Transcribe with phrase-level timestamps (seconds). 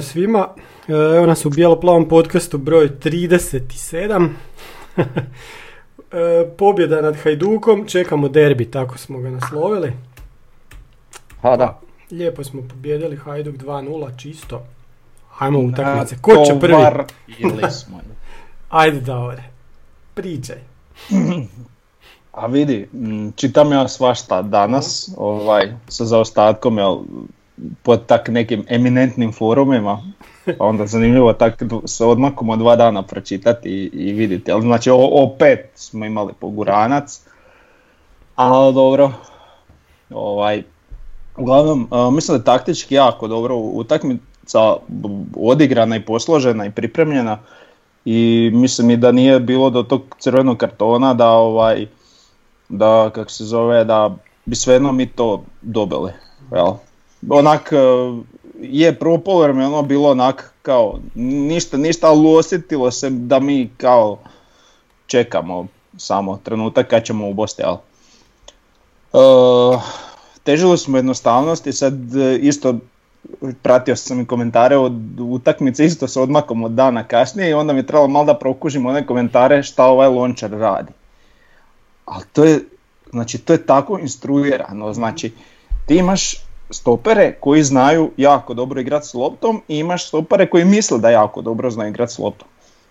[0.00, 0.48] Svima.
[0.88, 4.28] E, Evo nas u Bijelo-plavom podcastu broj 37.
[6.12, 9.92] E, Pobjeda nad Hajdukom, čekamo derbi, tako smo ga naslovili.
[11.42, 11.80] Ha da.
[12.10, 14.62] Lijepo smo pobjedili Hajduk 2-0, čisto.
[15.38, 16.16] Ajmo utakmice.
[16.20, 16.76] Ko će prvi?
[18.68, 19.42] Ajde Davore,
[20.14, 20.56] pričaj.
[22.32, 22.88] A vidi,
[23.36, 26.98] čitam ja svašta danas, ovaj, sa zaostatkom, jel,
[27.82, 30.02] po tak nekim eminentnim forumima,
[30.58, 34.50] pa onda zanimljivo tak s odmakom od dva dana pročitati i, i vidjeti.
[34.50, 37.20] Jel, znači, opet smo imali poguranac,
[38.36, 39.12] ali dobro,
[40.10, 40.62] ovaj,
[41.36, 44.76] uglavnom, mislim da je taktički jako dobro utakmica
[45.36, 47.38] odigrana i posložena i pripremljena
[48.04, 51.86] i mislim i da nije bilo do tog crvenog kartona da ovaj
[52.68, 56.12] da kako se zove da bi svejedno mi to dobili.
[56.52, 56.72] Jel?
[57.28, 57.76] Onak e,
[58.60, 64.18] je prvo poluvreme ono bilo onak kao ništa ništa ali osjetilo se da mi kao
[65.06, 65.66] čekamo
[65.96, 67.74] samo trenutak kad ćemo ubosti, jel?
[69.12, 69.18] E,
[70.44, 72.74] težili smo jednostavnosti, sad e, isto
[73.62, 77.78] pratio sam i komentare od utakmice isto s odmakom od dana kasnije i onda mi
[77.78, 80.92] je trebalo malo da prokužim one komentare šta ovaj lončar radi.
[82.04, 82.60] Ali to je,
[83.10, 85.32] znači to je tako instruirano, znači
[85.86, 90.98] ti imaš stopere koji znaju jako dobro igrati s loptom i imaš stopere koji misle
[90.98, 92.48] da jako dobro znaju igrati s loptom.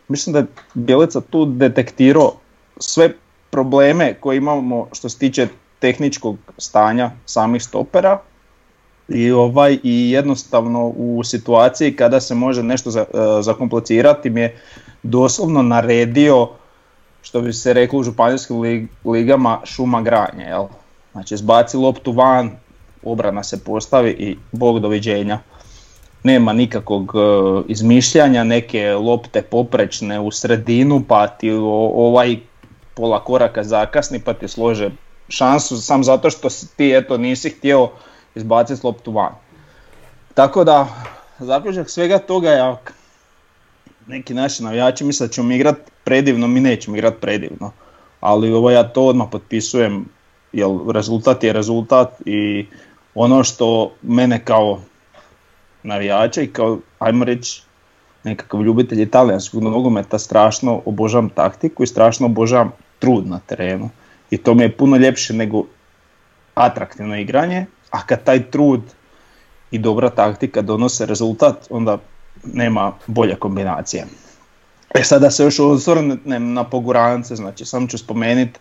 [0.07, 2.33] Mislim da je Bjelica tu detektirao
[2.77, 3.13] sve
[3.49, 5.47] probleme koje imamo što se tiče
[5.79, 8.19] tehničkog stanja samih stopera
[9.09, 14.61] i ovaj i jednostavno u situaciji kada se može nešto za, e, zakomplicirati mi je
[15.03, 16.49] doslovno naredio
[17.21, 20.65] što bi se reklo u županijskim lig- ligama šuma granje, jel?
[21.11, 22.51] Znači zbaci loptu van,
[23.03, 25.39] obrana se postavi i bog doviđenja.
[26.23, 27.19] Nema nikakvog e,
[27.67, 32.37] izmišljanja, neke lopte poprečne u sredinu pa ti ovaj
[32.93, 34.89] pola koraka zakasni pa ti slože
[35.29, 37.89] šansu sam zato što ti eto nisi htio
[38.35, 39.33] izbaciti loptu van.
[40.33, 40.87] Tako da,
[41.39, 42.75] zaključak svega toga je
[44.07, 47.71] neki naši navijači misle da ćemo mi igrat predivno, mi nećemo igrat predivno.
[48.19, 50.05] Ali ovo ja to odmah potpisujem,
[50.53, 52.65] jer rezultat je rezultat i
[53.15, 54.81] ono što mene kao
[55.83, 57.63] navijača i kao, ajmo reći,
[58.23, 63.89] nekakav ljubitelj italijanskog nogometa strašno obožavam taktiku i strašno obožavam trud na terenu.
[64.31, 65.63] I to mi je puno ljepše nego
[66.55, 68.81] atraktivno igranje, a kad taj trud
[69.71, 71.97] i dobra taktika donose rezultat, onda
[72.43, 74.05] nema bolje kombinacije.
[74.95, 78.59] E sad da se još osvrnem na pogurance, znači sam ću spomenuti,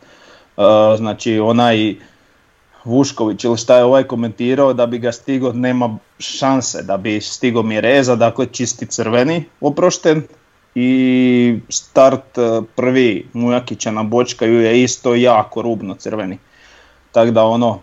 [0.96, 1.94] znači onaj
[2.88, 7.62] Vušković ili šta je ovaj komentirao da bi ga stigo, nema šanse da bi stigo
[7.62, 10.22] Mireza, dakle čisti crveni oprošten
[10.74, 16.38] i start e, prvi Mujakića na bočkaju je isto jako rubno crveni.
[17.12, 17.78] Tako da ono,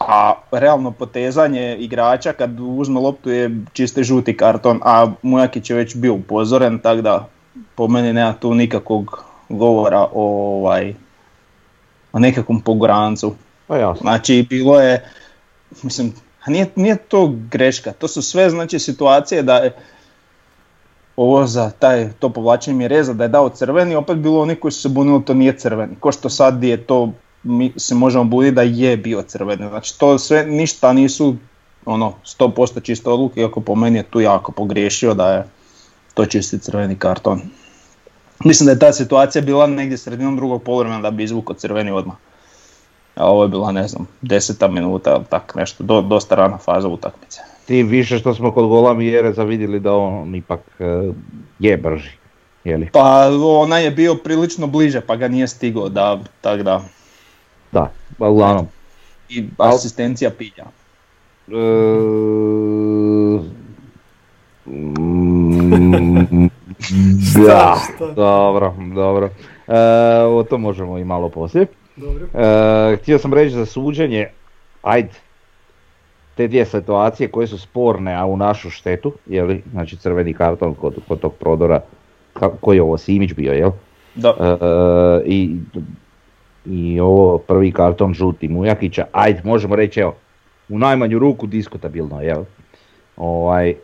[0.00, 5.96] a realno potezanje igrača kad uzme loptu je čisti žuti karton, a Mujakić je već
[5.96, 7.28] bio upozoren, tako da
[7.74, 10.94] po meni nema tu nikakvog govora o, ovaj,
[12.16, 13.34] o nekakvom pogorancu.
[13.66, 14.00] Pa jasno.
[14.00, 15.10] Znači bilo je,
[15.82, 16.12] mislim,
[16.46, 19.76] nije, nije to greška, to su sve znači situacije da je
[21.16, 24.80] ovo za taj, to povlačenje Mireza da je dao crveni, opet bilo oni koji su
[24.80, 25.96] se bunili to nije crveni.
[26.00, 27.12] Ko što sad je to,
[27.42, 29.68] mi se možemo buditi da je bio crveni.
[29.68, 31.36] Znači to sve ništa nisu
[31.84, 35.44] ono 100% čiste odluke, iako po meni je tu jako pogriješio da je
[36.14, 37.40] to čisti crveni karton.
[38.44, 42.16] Mislim da je ta situacija bila negdje sredinom drugog poluvremena da bi izvukao crveni odmah.
[43.14, 47.40] A ovo je bila, ne znam, deseta minuta tak nešto, do, dosta rana faza utakmice.
[47.66, 50.84] Tim više što smo kod gola Mjereza vidjeli da on ipak e,
[51.58, 52.10] je brži.
[52.64, 52.90] Jeli?
[52.92, 56.82] Pa ona je bio prilično bliže pa ga nije stigao da, tak da,
[57.72, 58.66] Da, pa uglavnom.
[59.28, 60.64] i asistencija pilja.
[61.48, 61.52] E,
[64.66, 66.48] mm,
[67.46, 67.74] da,
[68.16, 69.30] dobro, dobro.
[69.68, 69.78] E,
[70.22, 71.66] o to možemo i malo poslije.
[71.96, 72.26] Dobro.
[72.34, 74.28] E, htio sam reći za suđenje,
[74.82, 75.12] ajde,
[76.34, 80.94] te dvije situacije koje su sporne, a u našu štetu, jeli, znači crveni karton kod,
[81.08, 81.80] kod tog prodora,
[82.34, 83.70] ka- koji je ovo Simić bio, jel?
[84.14, 84.28] Da.
[84.28, 85.56] E, i,
[86.66, 90.14] I ovo prvi karton žuti Mujakića, ajde možemo reći evo,
[90.68, 92.44] u najmanju ruku diskutabilno, jel?
[93.16, 93.74] Ovaj,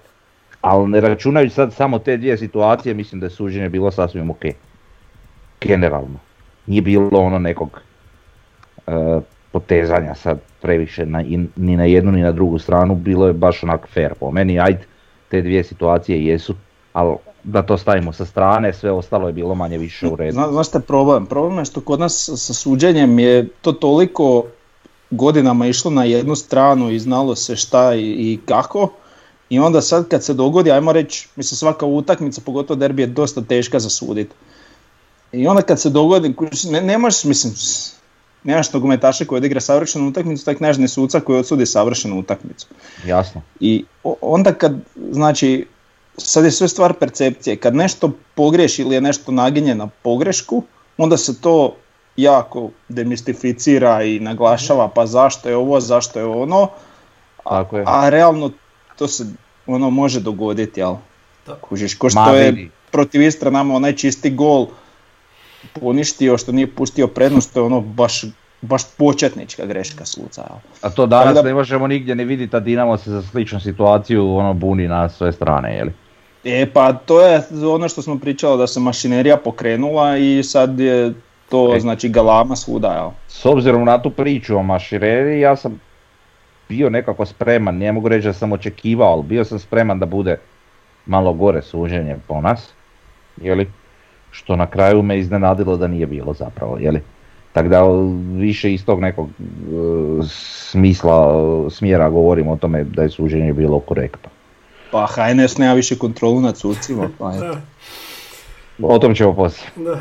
[0.63, 4.43] ali ne računajući sad samo te dvije situacije, mislim da je suđenje bilo sasvim ok.
[5.61, 6.19] Generalno.
[6.67, 7.81] Nije bilo ono nekog
[8.87, 8.93] e,
[9.53, 13.63] potezanja sad previše na, i- ni na jednu ni na drugu stranu, bilo je baš
[13.63, 14.85] onak fair po meni, ajde,
[15.29, 16.55] te dvije situacije jesu,
[16.93, 20.33] ali da to stavimo sa strane, sve ostalo je bilo manje više u redu.
[20.33, 21.27] Zna, znaš je problem?
[21.27, 24.45] Problem je što kod nas sa suđenjem je to toliko
[25.11, 28.89] godinama išlo na jednu stranu i znalo se šta i, i kako.
[29.53, 33.43] I onda sad kad se dogodi, ajmo reći, mislim svaka utakmica, pogotovo derbi je dosta
[33.43, 34.31] teška za sudit.
[35.33, 36.35] I onda kad se dogodi,
[36.71, 37.55] ne, ne možeš, mislim,
[38.45, 42.67] nemaš nogometaša koji odigra savršenu utakmicu, tak nemaš ni suca koji odsudi savršenu utakmicu.
[43.07, 43.43] Jasno.
[43.61, 43.85] I
[44.21, 44.77] onda kad,
[45.11, 45.67] znači,
[46.17, 50.63] sad je sve stvar percepcije, kad nešto pogriješi ili je nešto naginje na pogrešku,
[50.97, 51.77] onda se to
[52.17, 56.69] jako demistificira i naglašava pa zašto je ovo, zašto je ono,
[57.45, 57.85] Tako je.
[57.87, 58.51] a realno
[58.97, 59.27] to se
[59.67, 60.95] ono može dogoditi, jel?
[61.61, 64.67] Kužiš, ko što je protiv Istra nama onaj čisti gol
[65.73, 68.23] poništio, što nije pustio prednost, to je ono baš,
[68.61, 70.59] baš početnička greška suca, jel?
[70.83, 74.37] A to danas da- ne možemo nigdje ni vidjeti, a Dinamo se za sličnu situaciju
[74.37, 75.93] ono buni na sve strane, jeli?
[76.45, 81.13] E pa to je ono što smo pričali da se mašinerija pokrenula i sad je
[81.49, 81.81] to E.
[81.81, 83.11] znači galama svuda, jel?
[83.29, 85.81] S obzirom na tu priču o mašireri, ja sam
[86.73, 90.37] bio nekako spreman, ne mogu reći da sam očekivao, ali bio sam spreman da bude
[91.07, 92.73] malo gore suđenje po nas,
[93.37, 93.71] jeli?
[94.31, 97.03] Što na kraju me iznenadilo da nije bilo zapravo, jeli?
[97.53, 97.83] Tako da
[98.41, 99.33] više iz tog nekog e,
[100.71, 101.35] smisla,
[101.71, 104.31] smjera govorim o tome da je suđenje bilo korektno.
[104.91, 107.33] Pa HNS nema više kontrolu nad sucima, pa
[108.83, 109.71] O tom ćemo poslije.
[109.77, 110.01] da,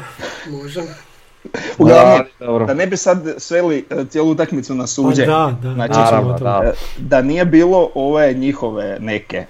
[0.51, 1.10] možem.
[1.79, 2.65] Uglavnom, dobro.
[2.65, 5.27] da ne bi sad sveli e, cijelu utakmicu na Pa suđenje.
[5.27, 6.61] da, da, Znači, da, Naravno, da.
[6.65, 9.45] E, da nije bilo ove njihove neke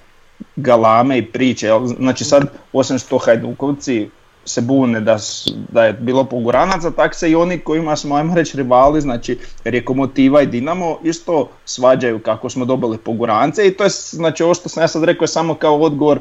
[0.55, 2.43] galame i priče, znači sad
[2.73, 4.09] osim što Hajdukovci
[4.45, 8.35] se bune da, su- da je bilo poguranaca, tak se i oni kojima smo, ajmo
[8.35, 13.89] reći, rivali, znači Rekomotiva i Dinamo isto svađaju kako smo dobili pogurance i to je,
[13.91, 16.19] znači ovo što sam ja sad rekao je samo kao odgovor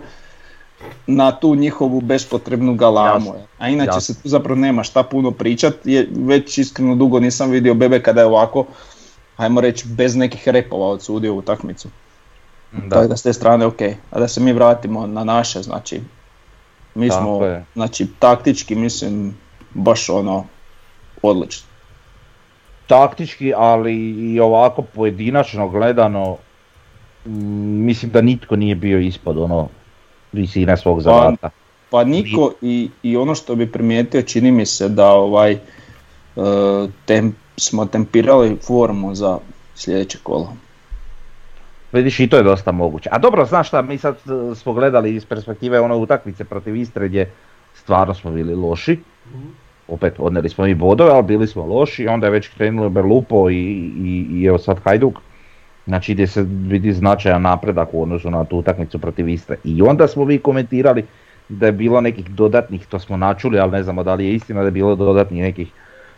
[1.06, 3.26] na tu njihovu bespotrebnu galamu.
[3.26, 4.00] Jasno, A inače jasno.
[4.00, 8.20] se tu zapravo nema šta puno pričat, je, već iskreno dugo nisam vidio Bebe kada
[8.20, 8.66] je ovako,
[9.36, 11.88] ajmo reći, bez nekih repova odsudio utakmicu.
[12.90, 13.80] Tako da s te strane ok.
[14.10, 16.00] A da se mi vratimo na naše, znači
[16.94, 17.64] mi Tako smo, je.
[17.74, 19.34] znači taktički mislim
[19.74, 20.44] baš ono
[21.22, 21.66] odlično.
[22.86, 26.36] taktički, ali i ovako pojedinačno gledano,
[27.24, 29.68] mislim da nitko nije bio ispod ono
[30.32, 31.50] visine svog zadatka.
[31.90, 35.58] Pa niko i, i ono što bi primijetio čini mi se da ovaj e,
[37.04, 39.38] tem, smo tempirali formu za
[39.74, 40.52] sljedeće kolo.
[41.92, 43.08] Vidiš i to je dosta moguće.
[43.12, 47.08] A dobro, znaš šta, mi sad e, smo gledali iz perspektive one utakmice protiv Istre
[47.08, 47.30] gdje
[47.74, 48.98] stvarno smo bili loši.
[49.88, 53.54] Opet odnijeli smo i bodove, ali bili smo loši, onda je već krenulo Berlupo i,
[53.54, 55.14] i, i evo sad Hajduk.
[55.90, 59.56] Znači gdje se vidi značajan napredak u odnosu na tu utakmicu protiv Istre.
[59.64, 61.04] I onda smo vi komentirali
[61.48, 64.60] da je bilo nekih dodatnih, to smo načuli, ali ne znamo da li je istina
[64.60, 65.68] da je bilo dodatnih nekih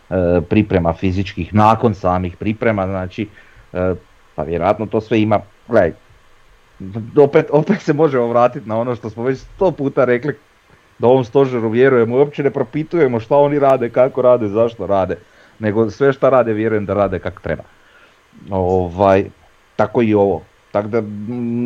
[0.09, 3.27] e, priprema fizičkih nakon samih priprema, znači
[3.73, 3.93] e,
[4.35, 5.93] pa vjerojatno to sve ima, gledaj,
[7.17, 10.35] opet, opet se možemo vratiti na ono što smo već sto puta rekli,
[10.99, 15.17] da ovom stožeru vjerujemo i uopće ne propitujemo šta oni rade, kako rade, zašto rade,
[15.59, 17.63] nego sve šta rade vjerujem da rade kako treba.
[18.49, 19.25] Ovaj,
[19.75, 20.41] tako i ovo.
[20.71, 21.01] Tako da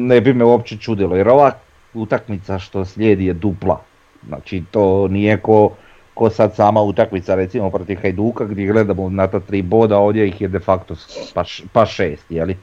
[0.07, 1.51] ne bi me uopće čudilo, jer ova
[1.93, 3.81] utakmica što slijedi je dupla.
[4.27, 5.71] Znači to nije ko,
[6.13, 10.41] ko sad sama utakmica recimo protiv Hajduka gdje gledamo na ta tri boda, ovdje ih
[10.41, 10.95] je de facto
[11.33, 12.57] pa, š- pa šest, jeli?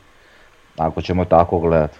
[0.76, 1.98] Ako ćemo tako gledati.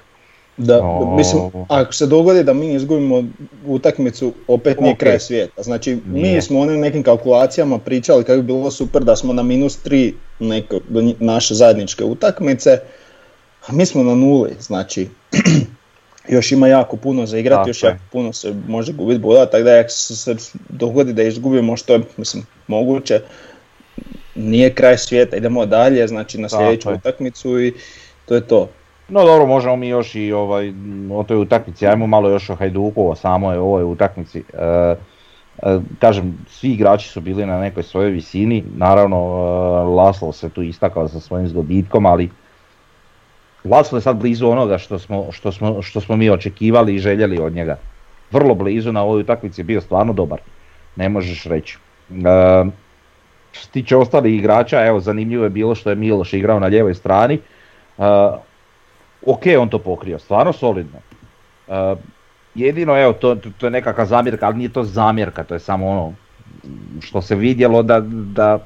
[0.57, 1.17] Da, O.
[1.17, 3.25] mislim, ako se dogodi da mi izgubimo
[3.67, 4.99] utakmicu, opet nije Ok.
[4.99, 5.63] kraj svijeta.
[5.63, 6.35] Znači, Nije.
[6.35, 10.15] mi smo onim nekim kalkulacijama pričali kako bi bilo super da smo na minus tri
[10.39, 10.81] neko,
[11.19, 12.79] naše zajedničke utakmice,
[13.73, 15.09] mi smo na nuli, znači
[16.35, 17.89] još ima jako puno za igrati, Tako još je.
[17.89, 20.37] jako puno se može gubiti boda, tako da ako se
[20.69, 23.21] dogodi da izgubimo što je mislim, moguće,
[24.35, 26.95] nije kraj svijeta, idemo dalje, znači na sljedeću je.
[26.95, 27.75] utakmicu i
[28.27, 28.69] to je to.
[29.09, 30.73] No dobro, možemo mi još i ovaj,
[31.13, 34.39] o toj utakmici, ajmo malo još o Hajduku, o samoj ovoj utakmici.
[34.39, 34.65] E,
[35.63, 40.63] e, kažem, svi igrači su bili na nekoj svojoj visini, naravno e, Laslo se tu
[40.63, 42.31] istakao sa svojim zgoditkom, ali
[43.65, 47.39] Laslo je sad blizu onoga što smo, što, smo, što smo mi očekivali i željeli
[47.39, 47.77] od njega.
[48.31, 50.41] Vrlo blizu na ovoj utakmici je bio stvarno dobar,
[50.97, 51.79] ne možeš reći.
[52.11, 52.65] E,
[53.53, 56.95] što se tiče ostalih igrača, evo zanimljivo je bilo što je Miloš igrao na lijevoj
[56.95, 57.35] strani.
[57.35, 57.41] E,
[59.27, 60.99] ok, on to pokrio, stvarno solidno.
[61.69, 61.95] E,
[62.55, 66.13] jedino, evo, to, to je nekakva zamjerka, ali nije to zamjerka, to je samo ono
[67.01, 68.59] što se vidjelo da, da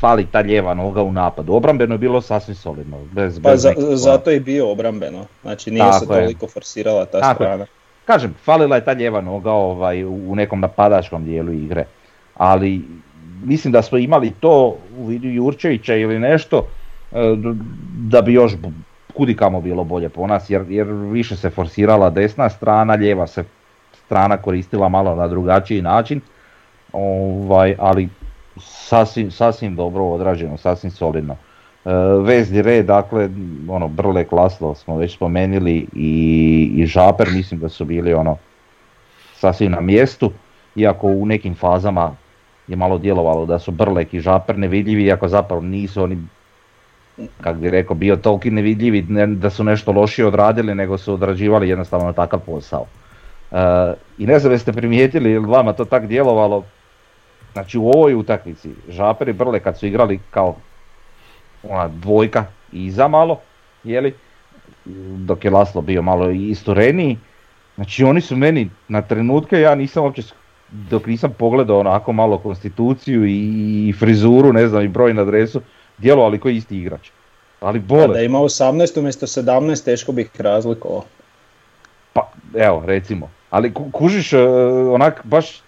[0.00, 1.54] fali ta lijeva noga u napadu.
[1.54, 2.98] Obrambeno je bilo sasvim solidno.
[3.12, 6.20] Bez, pa bez za, zato je bio obrambeno, znači nije Tako se je.
[6.20, 7.46] toliko forsirala ta Tako je.
[7.46, 7.66] strana.
[8.04, 11.84] Kažem, falila je ta lijeva noga ovaj, u nekom napadačkom dijelu igre.
[12.34, 12.82] Ali
[13.44, 16.66] mislim da smo imali to u vidu Jurčevića ili nešto
[17.12, 17.16] e,
[17.98, 18.52] da bi još
[19.14, 23.44] kudikamo bilo bolje po nas jer, jer više se forsirala desna strana, lijeva se
[24.04, 26.20] strana koristila malo na drugačiji način.
[26.92, 28.08] Ovaj, ali
[28.86, 31.36] sasvim, sasvim dobro odrađeno, sasvim solidno.
[31.84, 31.90] E,
[32.22, 33.28] vezni red, dakle,
[33.68, 38.36] ono, Brlek, Laslo smo već spomenuli i, i Žaper, mislim da su bili ono,
[39.34, 40.30] sasvim na mjestu,
[40.76, 42.14] iako u nekim fazama
[42.68, 46.18] je malo djelovalo da su Brlek i Žaper nevidljivi, iako zapravo nisu oni,
[47.40, 51.68] kak bi rekao, bio toliki nevidljivi ne, da su nešto lošije odradili, nego su odrađivali
[51.68, 52.86] jednostavno takav posao.
[53.52, 53.56] E,
[54.18, 56.64] I ne znam jeste primijetili, ili vama to tak djelovalo,
[57.52, 60.56] znači u ovoj utakmici Žaper i Brlek kad su igrali kao
[61.62, 63.40] ona dvojka iza malo,
[63.84, 64.14] jeli,
[65.16, 67.18] dok je Laslo bio malo istureniji,
[67.74, 70.22] znači oni su meni na trenutke, ja nisam uopće,
[70.70, 75.60] dok nisam pogledao onako malo konstituciju i, frizuru, ne znam, i broj na adresu,
[75.98, 77.10] djelovali koji isti igrač.
[77.60, 81.04] Ali bole, da ima 18 umjesto 17 teško bih ih razlikovao.
[82.12, 83.30] Pa, evo, recimo.
[83.50, 84.38] Ali ku- kužiš, e,
[84.90, 85.60] onak, baš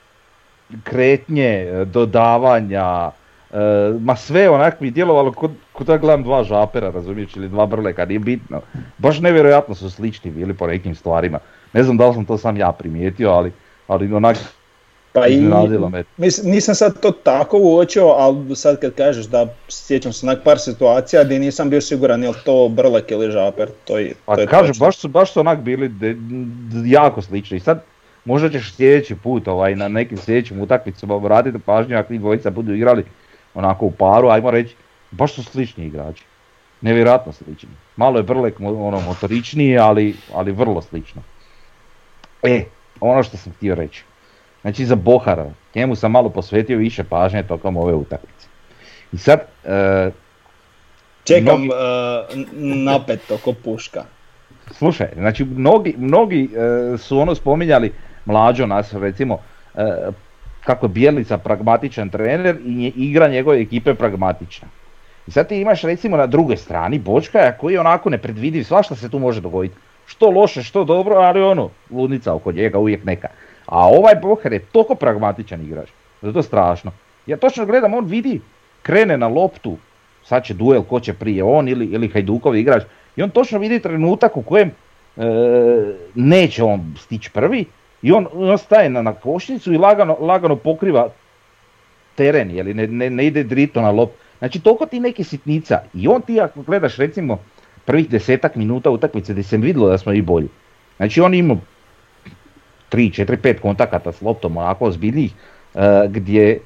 [0.85, 3.11] kretnje, e, dodavanja,
[3.53, 3.57] e,
[4.01, 7.67] ma sve onak mi je djelovalo kod, kod da gledam dva žapera, razumiješ, ili dva
[7.67, 8.61] brleka, nije bitno.
[8.99, 11.39] Baš nevjerojatno su slični bili po nekim stvarima.
[11.73, 13.53] Ne znam da li sam to sam ja primijetio, ali,
[13.87, 14.37] ali onak,
[15.13, 15.41] Pa i,
[15.93, 16.05] me.
[16.17, 20.59] mislim, nisam sad to tako uočio, ali sad kad kažeš da sjećam se onak par
[20.59, 24.41] situacija gdje nisam bio siguran je li to Brlek ili Žaper, to je, pa to
[24.41, 26.17] je kažem, baš su, baš su onak bili de-
[26.85, 27.61] jako slični.
[27.61, 27.83] Sad,
[28.29, 32.75] možda ćeš sljedeći put ovaj, na nekim sljedećim utakmicama obratiti pažnju ako njih dvojica budu
[32.75, 33.05] igrali
[33.55, 34.75] onako u paru, ajmo reći,
[35.11, 36.25] baš su slični igrači.
[36.81, 37.69] Nevjerojatno slični.
[37.97, 41.23] Malo je Brlek ono, motoričniji, ali, ali vrlo slično.
[42.43, 42.65] E,
[43.01, 44.05] ono što sam htio reći.
[44.61, 48.47] Znači za Bohara, njemu sam malo posvetio više pažnje tokom ove utakmice.
[49.13, 50.11] I sad, e,
[51.25, 54.05] Čekam mnogi- uh, n- napeto ko puška.
[54.71, 57.93] Slušaj, znači mnogi, mnogi e, su ono spominjali
[58.25, 59.39] mlađo nas recimo
[59.75, 60.11] e,
[60.65, 64.69] kako je Bjelica pragmatičan trener i igra njegove ekipe pragmatična.
[65.27, 69.09] I sad ti imaš recimo na drugoj strani Bočkaja koji je onako nepredvidiv, svašta se
[69.09, 69.77] tu može dogoditi.
[70.07, 73.29] Što loše, što dobro, ali ono, ludnica oko njega uvijek neka.
[73.67, 75.89] A ovaj Boher je toliko pragmatičan igrač,
[76.23, 76.93] da je strašno.
[77.27, 78.41] Ja točno gledam, on vidi,
[78.83, 79.77] krene na loptu,
[80.25, 82.83] sad će duel ko će prije on ili, ili Hajdukov igrač
[83.17, 84.73] i on točno vidi trenutak u kojem e,
[86.15, 87.65] neće on stići prvi
[88.03, 91.09] i on, on staje na, na košnicu i lagano, lagano pokriva
[92.15, 94.13] teren, jeli, ne, ne, ne ide drito na lop.
[94.39, 97.39] Znači toliko ti neki sitnica i on ti ako gledaš recimo
[97.85, 100.49] prvih desetak minuta utakmice gdje se vidjelo da smo i bolji.
[100.97, 101.57] Znači on ima
[102.91, 105.33] 3, 4, 5 kontakata s loptom onako ozbiljnijih
[105.75, 106.61] e, gdje,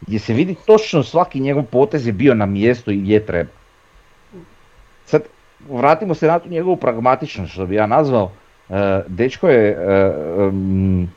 [0.00, 3.50] gdje se vidi točno svaki njegov potez je bio na mjestu i gdje treba.
[5.04, 5.22] Sad,
[5.68, 8.32] vratimo se na tu njegovu pragmatičnost, što bi ja nazvao.
[8.70, 11.08] E, dečko je, e, em,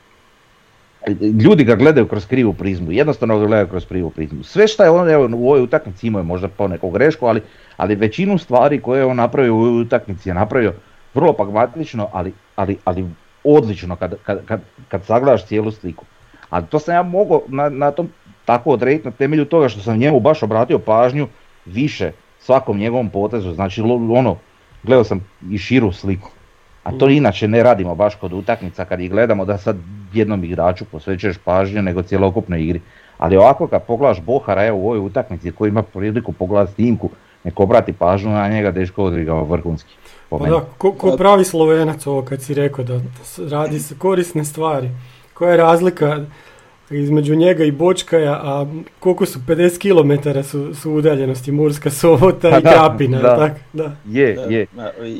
[1.43, 4.43] ljudi ga gledaju kroz krivu prizmu, jednostavno ga gledaju kroz krivu prizmu.
[4.43, 7.41] Sve što je on evo, u ovoj utakmici imao je možda po neku grešku, ali,
[7.77, 10.74] ali većinu stvari koje je on napravio u ovoj utakmici je napravio
[11.13, 13.05] vrlo pragmatično, ali, ali, ali
[13.43, 16.05] odlično kad, kad, kad, kad sagledaš cijelu sliku.
[16.50, 18.10] Ali to sam ja mogao na, na tom
[18.46, 21.27] tako odrediti na temelju toga što sam njemu baš obratio pažnju
[21.65, 24.38] više svakom njegovom potezu, znači ono,
[24.84, 26.29] gledao sam i širu sliku.
[26.83, 29.77] A to inače ne radimo baš kod utakmica kad ih gledamo da sad
[30.13, 32.81] jednom igraču posvećuješ pažnju nego cjelokupnoj igri.
[33.17, 37.09] Ali ovako kad pogledaš Bohara evo u ovoj utakmici koji ima priliku pogledati snimku,
[37.43, 39.93] nek obrati pažnju na njega, dečko odigrao vrhunski.
[40.29, 40.55] po Pa meni.
[40.55, 43.00] da, ko, ko pravi slovenac ovo kad si rekao da
[43.50, 44.89] radi se korisne stvari.
[45.33, 46.19] Koja je razlika
[46.91, 48.65] između njega i Bočkaja, a
[49.00, 53.36] koliko su 50 km su, su udaljenosti Murska Sobota Pa i da, Krapina, da.
[53.36, 53.51] tak?
[53.74, 53.95] Da.
[54.10, 54.62] Je, je.
[54.62, 54.67] E,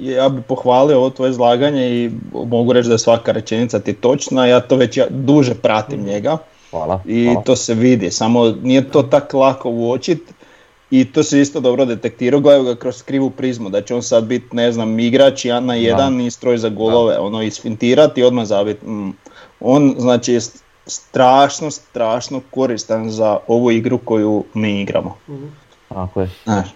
[0.02, 4.46] Ja bih pohvalio ovo tvoje izlaganje i mogu reći da je svaka rečenica ti točna,
[4.46, 6.38] ja to već ja duže pratim njega
[6.72, 7.02] Hvala.
[7.06, 7.42] i hvala.
[7.42, 10.22] to se vidi, samo nije to tako lako uočit
[10.92, 14.24] I to se isto dobro detektirao, gledaju ga kroz krivu prizmu, da će on sad
[14.24, 18.46] biti, ne znam, igrač jedan na jedan i stroj za golove, ono isfintirati i odmah
[18.46, 18.86] zabiti.
[18.86, 19.14] Mm.
[19.60, 20.40] On, znači,
[20.88, 25.18] strašno, strašno koristan za ovu igru koju mi igramo.
[25.90, 26.30] Tako je.
[26.44, 26.68] Znaš.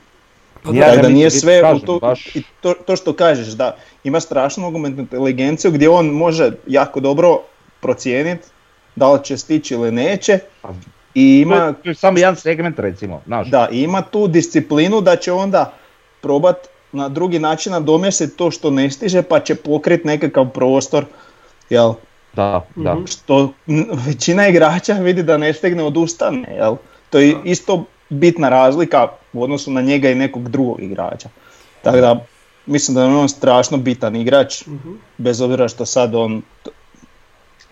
[0.64, 3.76] Pa Ja da nije sve u kažem, to, baš- i to, to što kažeš, da
[4.04, 7.40] ima strašnu nogometnu inteligenciju gdje on može jako dobro
[7.80, 8.48] procijeniti
[8.96, 10.74] da li će stići ili neće Pa, i
[11.14, 13.48] To je- ima, to je samo jedan segment recimo, znaš.
[13.48, 15.74] da, i ima tu disciplinu da će onda
[16.22, 16.56] probat
[16.92, 21.06] na drugi način nadomjestiti to što ne stiže pa će pokrit nekakav prostor,
[21.70, 21.94] jel?
[22.36, 22.94] Da, da.
[22.96, 23.06] Mhm.
[23.06, 23.52] Što
[24.08, 26.76] većina igrača vidi da ne stigne odustane, jel?
[27.10, 31.30] To je isto bitna razlika u odnosu na njega i nekog drugog igrača.
[31.82, 32.26] Tako da,
[32.66, 34.92] mislim da je on strašno bitan igrač, Mhm.
[35.18, 36.42] bez obzira što sad on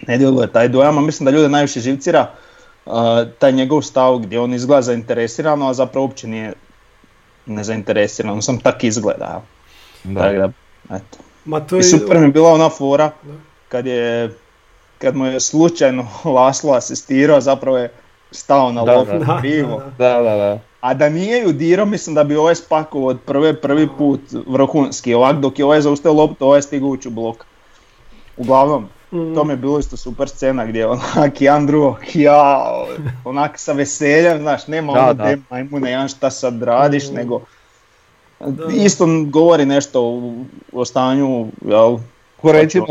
[0.07, 2.29] ne djeluje taj dojam, a mislim da ljude najviše živcira
[2.85, 2.93] uh,
[3.39, 6.53] taj njegov stav gdje on izgleda zainteresirano, a zapravo uopće nije
[7.45, 9.41] nezainteresiran, on sam tak izgleda.
[10.03, 10.21] da.
[10.21, 10.51] Tako da,
[10.95, 11.17] eto.
[11.45, 13.33] Ma to I je, super mi je bila ona fora Da.
[13.69, 14.33] kad je
[15.03, 17.91] kad mu je slučajno Laslo asistirao, zapravo je
[18.31, 19.37] stao na loptu da.
[19.41, 19.81] krivo.
[19.97, 20.59] Da, da, Da.
[20.81, 25.13] A da nije ju dirao, mislim da bi ovaj spakovao od prve prvi put vrhunski.
[25.13, 27.45] Ovak dok je ovaj zaustavio loptu, ovaj je stigao ući u blok.
[28.37, 29.35] Uglavnom, Mm.
[29.35, 32.85] to mi je bilo isto super scena gdje onak jedan drugog, jao,
[33.25, 35.35] onak sa veseljem, znaš, nema Da, ono da.
[35.49, 37.13] majmune, jedan šta sad radiš, Mm.
[37.13, 37.41] nego
[38.39, 38.65] Da.
[38.75, 40.33] isto govori nešto o,
[40.73, 41.97] o stanju, jel,
[42.43, 42.85] Ko recimo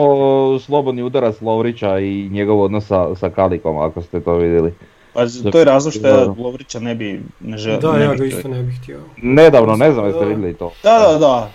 [0.59, 4.75] slobodni udarac Lovrića i njegov odnos sa, sa Kalikom, ako ste to vidjeli.
[5.15, 5.21] Pa
[5.53, 6.35] to je razlog što ja.
[6.39, 7.81] Lovrića ne bi ne želio.
[7.81, 9.01] Da, ne ja ga isto ne bih htio.
[9.17, 10.73] Nedavno, ne znam jeste vidjeli to.
[10.83, 11.51] Da, da, da.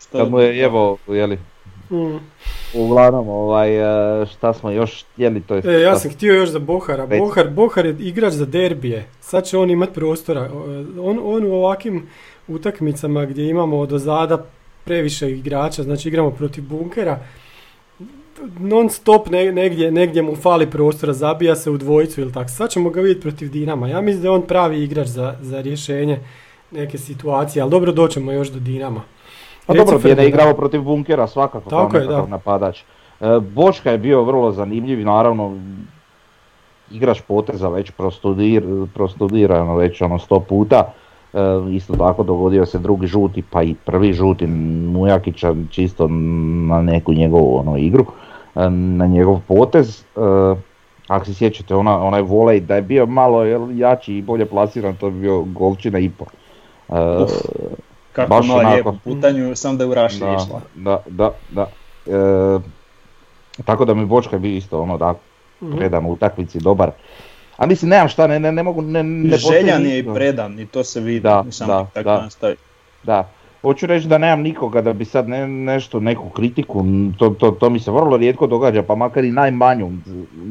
[0.00, 1.38] Što- Kad mu je jebo, jeli,
[1.90, 2.18] Mm.
[2.74, 3.76] uglavnom, ovaj,
[4.22, 5.62] e, šta smo još htjeli, to je...
[5.66, 7.06] E, ja sam htio još za Bohara.
[7.08, 9.06] Bohar, Bohar je igrač za derbije.
[9.20, 10.50] Sad će on imat prostora.
[11.00, 12.08] On, on u ovakvim
[12.48, 14.44] utakmicama gdje imamo od ozada
[14.84, 17.18] previše igrača, znači igramo protiv bunkera,
[18.58, 22.48] non stop ne- negdje, negdje mu fali prostora, zabija se u dvojicu ili tako.
[22.48, 23.88] Sad ćemo ga vidjeti protiv Dinama.
[23.88, 26.20] Ja mislim da je on pravi igrač za, za rješenje
[26.70, 29.00] neke situacije, ali dobro doćemo još do Dinama.
[29.68, 32.26] Reci, dobro, ti je igramo protiv bunkera svakako kao Tako je, da.
[32.26, 32.80] napadač.
[32.80, 32.84] E,
[33.40, 35.58] Bočka je bio vrlo zanimljiv i naravno
[36.90, 38.62] igrač poteza već prostudir,
[38.94, 40.92] prostudirano već ono sto puta.
[41.34, 41.38] E,
[41.70, 46.08] isto tako dogodio se drugi žuti pa i prvi žuti Mujakića čisto
[46.68, 48.06] na neku njegovu ono, igru,
[48.54, 50.04] e, na njegov potez.
[50.16, 50.20] E,
[51.08, 54.96] ako se sjećate ona, onaj volej da je bio malo jel, jači i bolje plasiran
[54.96, 56.24] to bi bio golčina i po.
[56.88, 57.30] E, Uf.
[58.12, 58.72] Kako baš ono onako.
[58.74, 60.60] lijepo putanju, sam da je u Raši da, išla.
[60.74, 61.66] Da, da, da.
[62.06, 62.58] E,
[63.64, 65.14] tako da mi Bočka bio isto ono da
[65.62, 65.76] Mhm.
[65.76, 66.90] predan u utakmici, dobar.
[67.62, 70.66] A mislim, nemam šta, ne, ne, ne mogu, ne, ne Željan je i predan i
[70.66, 71.20] to se vidi.
[71.20, 72.22] Da, Sam da, tako da.
[72.22, 72.56] nastavi.
[73.02, 73.28] Da.
[73.62, 76.84] Hoću reći da nemam nikoga da bi sad ne, nešto, neku kritiku,
[77.18, 79.90] to, to, to mi se vrlo rijetko događa, pa makar i najmanju.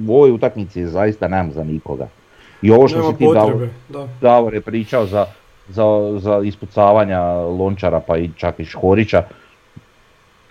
[0.08, 2.08] U ovoj utakmici zaista nemam za nikoga.
[2.62, 3.68] I ovo što Nema si ti Davor.
[4.22, 5.26] Davor je pričao za,
[5.70, 5.84] za,
[6.18, 9.24] za ispucavanja Lončara pa i čak i Škorića,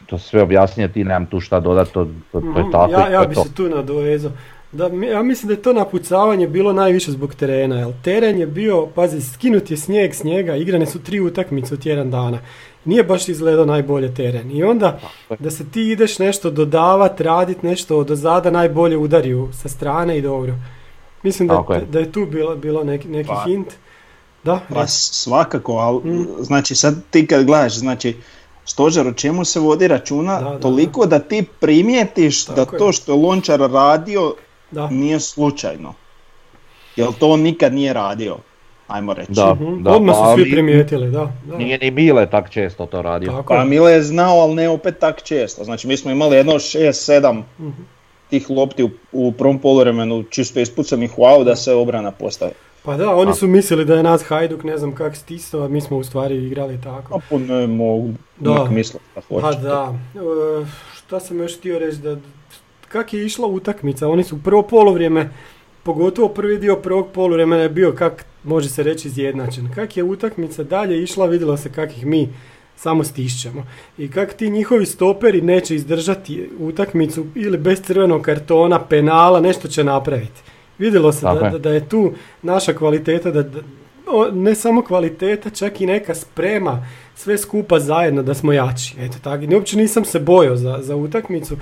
[0.07, 2.93] to sve objasnije, ti nemam tu šta dodati, to, to, to je Mhm, tako.
[2.93, 3.45] Ja, ja bi to.
[3.45, 4.33] se tu nadovezao.
[4.73, 8.87] Da, ja mislim da je to napucavanje bilo najviše zbog terena, jer teren je bio,
[8.87, 12.39] pazi, skinut je snijeg s njega, igrane su tri utakmice u tjedan dana.
[12.85, 14.51] Nije baš izgledao najbolje teren.
[14.51, 15.01] I onda
[15.39, 20.19] da se ti ideš nešto dodavat, radit nešto od ozada, najbolje udari u- sa strane
[20.19, 20.55] i dobro.
[21.23, 21.81] Mislim da, je.
[21.83, 23.67] da je tu bilo, bilo neki, neki Pa- hint.
[24.45, 26.27] Da, Pa svakako, ali Mm.
[26.41, 28.17] znači sad ti kad gledaš, znači
[28.65, 31.19] stožer o čemu se vodi računa, Da, da, toliko da.
[31.19, 32.79] ti primijetiš da Tako je.
[32.79, 34.35] to što je Lončar radio
[34.71, 34.89] da.
[34.89, 35.95] nije slučajno.
[36.97, 38.37] Jer to on nikad nije radio,
[38.89, 39.33] ajmo reći.
[39.33, 41.33] Da, Mhm, da, Odmah su pa svi mi- primijetili, da.
[41.45, 41.57] da.
[41.57, 43.31] Nije ni Mile tak često to radio.
[43.31, 43.65] Tako Pa.
[43.65, 45.65] Mile je znao, ali ne opet tak često.
[45.65, 47.71] Znači mi smo imali jedno 6-7 Mhm.
[48.31, 52.53] tih lopti u, u prvom poluvremenu čisto ispucanih wow da se obrana postavi.
[52.83, 55.81] Pa da, oni su mislili da je nas Hajduk, ne znam kak stisao, a mi
[55.81, 57.15] smo u stvari igrali tako.
[57.15, 58.55] A po ne mogu Da.
[58.55, 59.59] nek misle šta Pa hoće.
[59.59, 60.19] da, e,
[60.95, 62.17] šta sam još htio reći, da
[62.93, 65.31] kak je išla utakmica, oni su prvo polovrijeme,
[65.83, 69.69] pogotovo prvi dio prvog poluvremena je bio, kak može se reći, izjednačen.
[69.75, 72.29] Kak je utakmica dalje išla, vidjelo se kak ih mi
[72.77, 73.67] samo stišćemo.
[73.99, 79.85] I kak ti njihovi stoperi neće izdržati utakmicu ili bez crvenog kartona, penala, nešto će
[79.85, 80.41] napraviti.
[80.79, 83.61] Vidjelo se da, da, da je tu naša kvaliteta, da, da-
[84.07, 88.95] o, ne samo kvaliteta, čak i neka sprema, sve skupa zajedno da smo jači.
[89.01, 91.57] Eto tako, uopće nisam se bojao za, za utakmicu.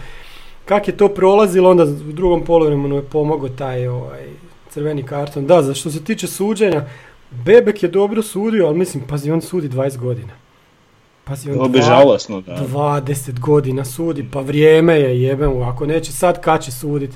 [0.68, 4.26] Kak je to prolazilo, onda u drugom poluvremenu je pomogao taj ovaj,
[4.70, 5.46] crveni karton.
[5.46, 6.84] Da, za što se tiče suđenja,
[7.30, 10.32] Bebek je dobro sudio, ali mislim, pazi, on sudi 20 godina.
[11.24, 12.56] Pazi, on dva- žalosno, da.
[12.72, 17.10] 20 godina sudi, pa vrijeme je jebem ako neće sad kad će sudit.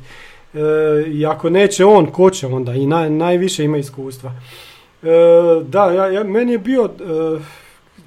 [0.55, 0.59] E,
[1.07, 2.75] I ako neće on, ko će onda?
[2.75, 4.33] I naj- najviše ima iskustva.
[5.03, 5.07] E,
[5.69, 7.41] da, ja, ja, meni je bio, e,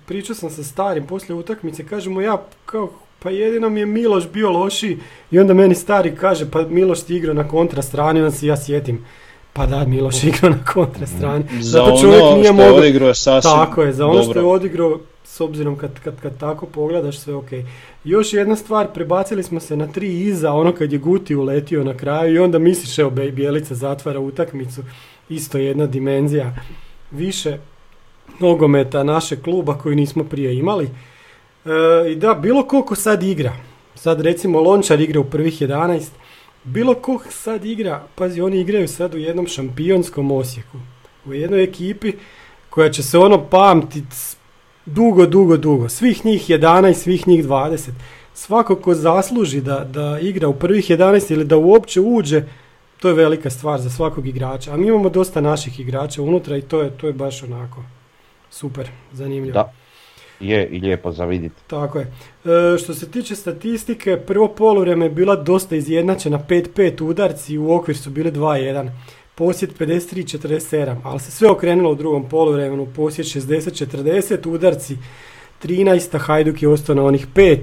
[0.05, 2.89] pričao sam sa starim poslije utakmice, kažemo ja kao,
[3.25, 4.97] pa jedino mi je Miloš bio loši
[5.31, 8.57] i onda meni stari kaže, pa Miloš ti igrao na kontra strani, onda se ja
[8.57, 9.05] sjetim.
[9.53, 11.43] Pa da, Miloš je igrao na kontra strani.
[11.59, 14.45] Za Zato čovjek ono nije što je odigrao sasvim tako je, za ono što je
[14.45, 17.49] odigrao, s obzirom kad, kad, kad tako pogledaš sve ok.
[18.03, 21.97] Još jedna stvar, prebacili smo se na tri iza, ono kad je Guti uletio na
[21.97, 24.81] kraju i onda misliš evo Bjelica zatvara utakmicu,
[25.29, 26.55] isto jedna dimenzija
[27.11, 27.57] više
[28.39, 30.89] nogometa našeg kluba koji nismo prije imali.
[31.65, 33.53] E, I da, bilo koliko sad igra,
[33.95, 36.07] sad recimo Lončar igra u prvih 11,
[36.63, 40.77] bilo ko sad igra, pazi oni igraju sad u jednom šampionskom Osijeku,
[41.25, 42.13] u jednoj ekipi
[42.69, 44.37] koja će se ono pamtit
[44.85, 45.89] dugo, dugo, dugo.
[45.89, 47.89] Svih njih 11, svih njih 20.
[48.33, 52.43] Svako ko zasluži da, da igra u prvih 11 ili da uopće uđe,
[52.99, 54.73] to je velika stvar za svakog igrača.
[54.73, 57.83] A mi imamo dosta naših igrača unutra i to je, to je baš onako
[58.49, 59.53] super, zanimljivo.
[59.53, 59.84] Da.
[60.39, 61.55] Je i lijepo za vidjeti.
[61.67, 62.05] Tako je.
[62.05, 67.97] E, što se tiče statistike, prvo poluvrijeme je bila dosta izjednačena 5-5 udarci, u okvir
[67.97, 68.89] su bili 2-1.
[69.35, 74.97] Posjed 53-47, ali se sve okrenulo u drugom poluvremenu, posjed 60-40, udarci
[75.63, 77.59] 13, a Hajduk je ostao na onih 5,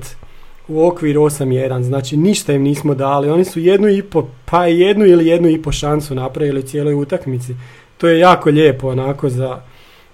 [0.68, 5.06] u okvir 8-1, znači ništa im nismo dali, oni su jednu i po, pa jednu
[5.06, 7.54] ili jednu i po šansu napravili u cijeloj utakmici.
[7.98, 9.62] To je jako lijepo onako za,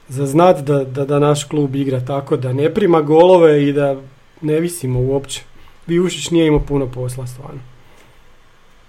[0.09, 3.97] za znat da, da, da naš klub igra tako da ne prima golove i da
[4.41, 5.43] ne visimo uopće.
[5.87, 7.61] Vijušić nije imao puno posla stvarno.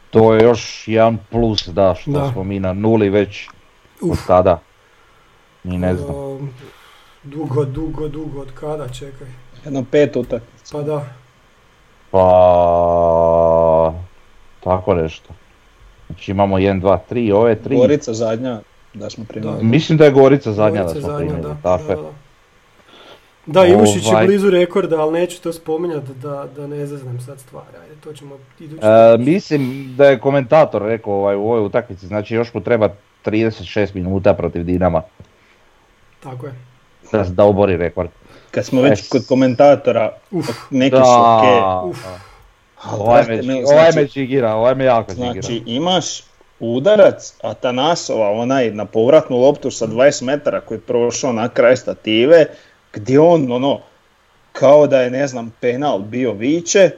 [0.10, 2.32] To je još jedan plus da što Da.
[2.32, 3.47] smo mi na nuli već
[4.01, 4.27] od Uf.
[4.27, 4.62] tada.
[5.63, 6.15] Ni ne znam.
[6.15, 6.39] O,
[7.23, 9.27] dugo, dugo, dugo, od kada, čekaj.
[9.65, 10.77] Jedno pet utakmica.
[10.77, 11.05] Pa da,
[12.12, 13.93] Pa...
[14.63, 15.34] Tako nešto.
[16.08, 17.77] Znači imamo 1, 2, 3, ove 3.
[17.77, 18.60] Gorica zadnja,
[18.93, 19.54] da smo primili.
[19.54, 19.63] Da.
[19.63, 21.54] Mislim da je Gorica zadnja Gorica da smo zadnja, primili.
[21.54, 21.97] da, Tako da, je.
[21.97, 22.10] da.
[23.45, 24.25] Da, Ivušić je Ovaj.
[24.25, 27.63] blizu rekorda, ali neću to spominjati da, da ne zaznam sad stvar.
[27.82, 28.86] Ajde, to ćemo idući.
[28.86, 29.62] E, mislim
[29.97, 32.89] da je komentator rekao ovaj, u ovoj utakmici, znači još mu treba
[33.25, 35.02] 36 minuta protiv Dinama
[36.19, 36.54] Tako je.
[37.12, 38.10] da, da obori rekord.
[38.52, 39.10] Kad smo već Es.
[39.10, 40.47] kod komentatora, Uf.
[40.69, 41.89] neki Da, su okej.
[41.89, 42.06] Uf.
[42.91, 45.32] Ovaj me, mili, ovaj znači- me čigira, ovaj me jako čigira.
[45.32, 46.23] Znači imaš
[46.60, 52.45] udarac Atanasova, onaj na povratnu loptu sa 20 metara koji je prošao na kraj stative,
[52.93, 53.82] gdje on ono,
[54.54, 56.89] kao da je ne znam penal bio viče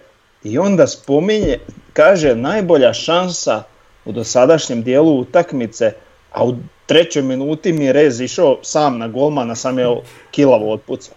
[0.44, 1.58] i onda spominje,
[1.94, 3.64] kaže najbolja šansa
[4.06, 5.94] u dosadašnjem dijelu utakmice,
[6.32, 11.16] a u trećoj minuti mi je Rez išao sam na golmana, sam je kilavo otpucao.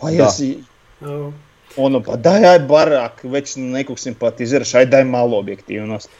[0.00, 0.58] Pa jesi,
[1.76, 6.10] ono, pa daj, aj bar, ak već nekog simpatiziraš, aj daj malo objektivnost.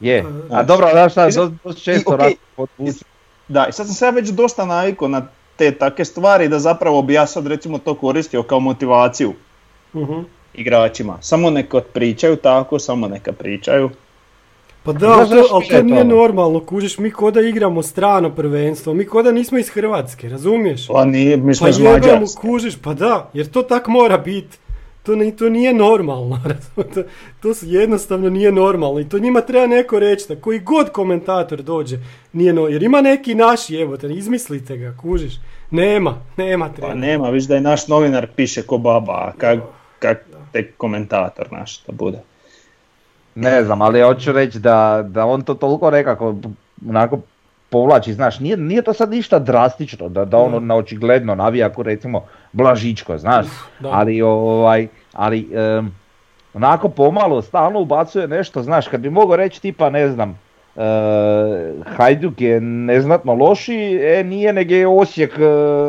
[0.00, 2.18] Je, a Znači, dobro, znaš šta, sad- dosta često
[2.56, 2.98] podvuče.
[3.48, 7.02] Da, i sad sam se ja već dosta navikao na te takve stvari da zapravo
[7.02, 9.32] bi ja sad recimo to koristio kao motivaciju
[9.94, 10.18] Mhm.
[10.54, 11.18] igračima.
[11.20, 13.90] Samo neka pričaju tako, samo neka pričaju.
[14.82, 18.94] Pa da, ali to, mi to je nije normalno, kužiš, mi koda igramo strano prvenstvo,
[18.94, 20.86] mi koda nismo iz Hrvatske, razumiješ?
[20.88, 22.40] Pa nije, mi smo Pa iz Mađarske.
[22.40, 24.58] kužiš, pa da, jer to tak mora biti.
[25.06, 26.40] To, to nije normalno,
[26.94, 27.02] to,
[27.42, 31.62] to su jednostavno nije normalno i to njima treba neko reći da koji god komentator
[31.62, 31.98] dođe
[32.32, 35.34] nije no, jer ima neki naši, evo te, izmislite ga, kužiš.
[35.70, 36.88] Nema, nema treba.
[36.88, 39.58] Pa nema, viš da je naš novinar piše ko baba, a kak,
[39.98, 40.18] kak
[40.52, 42.18] tek komentator naš da bude.
[43.34, 46.36] Ne znam, ali hoću reći da, da on to toliko nekako
[46.88, 47.20] onako
[47.70, 51.82] povlači, znaš, nije, nije to sad ništa drastično, da, da ono na očigledno navija ako
[51.82, 53.46] recimo Blažičko, znaš,
[53.80, 53.88] da.
[53.92, 55.94] ali ovaj, ali em,
[56.54, 60.38] onako pomalo stalno ubacuje nešto, znaš, kad bi mogao reći tipa ne znam,
[60.76, 60.80] e,
[61.86, 65.44] Hajduk je neznatno loši, e nije nego je Osijek, e,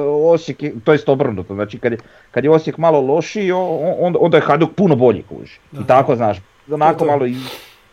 [0.07, 1.97] Osijek je, to jest obrnuto, znači kad je,
[2.31, 5.59] kad je Osijek malo lošiji, o- onda, onda je Hajduk puno bolji kuži.
[5.71, 5.81] Da.
[5.81, 6.37] I tako znaš,
[6.71, 7.25] onako malo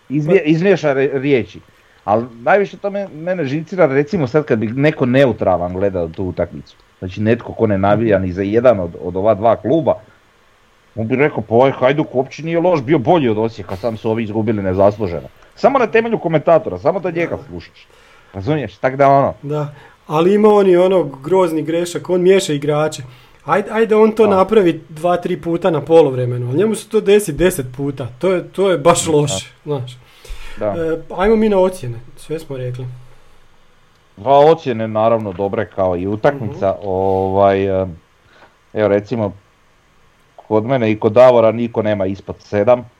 [0.08, 1.60] iz, izmiješa re- riječi.
[2.04, 6.76] Ali najviše to me, mene živcira recimo sad kad bi neko neutralan gledao tu utakmicu.
[6.98, 9.94] Znači netko ko ne navija ni za jedan od, od ova dva kluba,
[10.96, 14.10] on bi rekao pa ovaj Hajduk uopće nije loš, bio bolji od Osijeka, sam su
[14.10, 15.28] ovi izgubili nezasluženo.
[15.54, 17.86] Samo na temelju komentatora, samo da njega slušaš.
[18.34, 19.74] Razumiješ, tak da ono, Da,
[20.06, 23.02] ali ima on i ono grozni grešak, on miješa igrače.
[23.44, 24.36] Ajde, ajde on to Da.
[24.36, 28.06] napravi dva, tri puta na poluvremenu, ali njemu se to desi deset puta.
[28.18, 29.96] To je, to je baš loše, znaš.
[30.56, 30.66] Da.
[30.66, 32.86] E, ajmo mi na ocjene, sve smo rekli.
[34.16, 36.76] Dva ocjene naravno dobre kao i utakmica.
[36.82, 37.86] Ovaj, e,
[38.72, 39.32] evo recimo,
[40.36, 42.90] kod mene i kod Davora niko nema ispod sedam.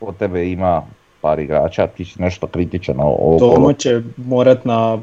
[0.00, 0.82] Kod tebe ima
[1.20, 3.38] par igrača, ti si nešto kritičan ovo.
[3.38, 4.98] Tomo će morat na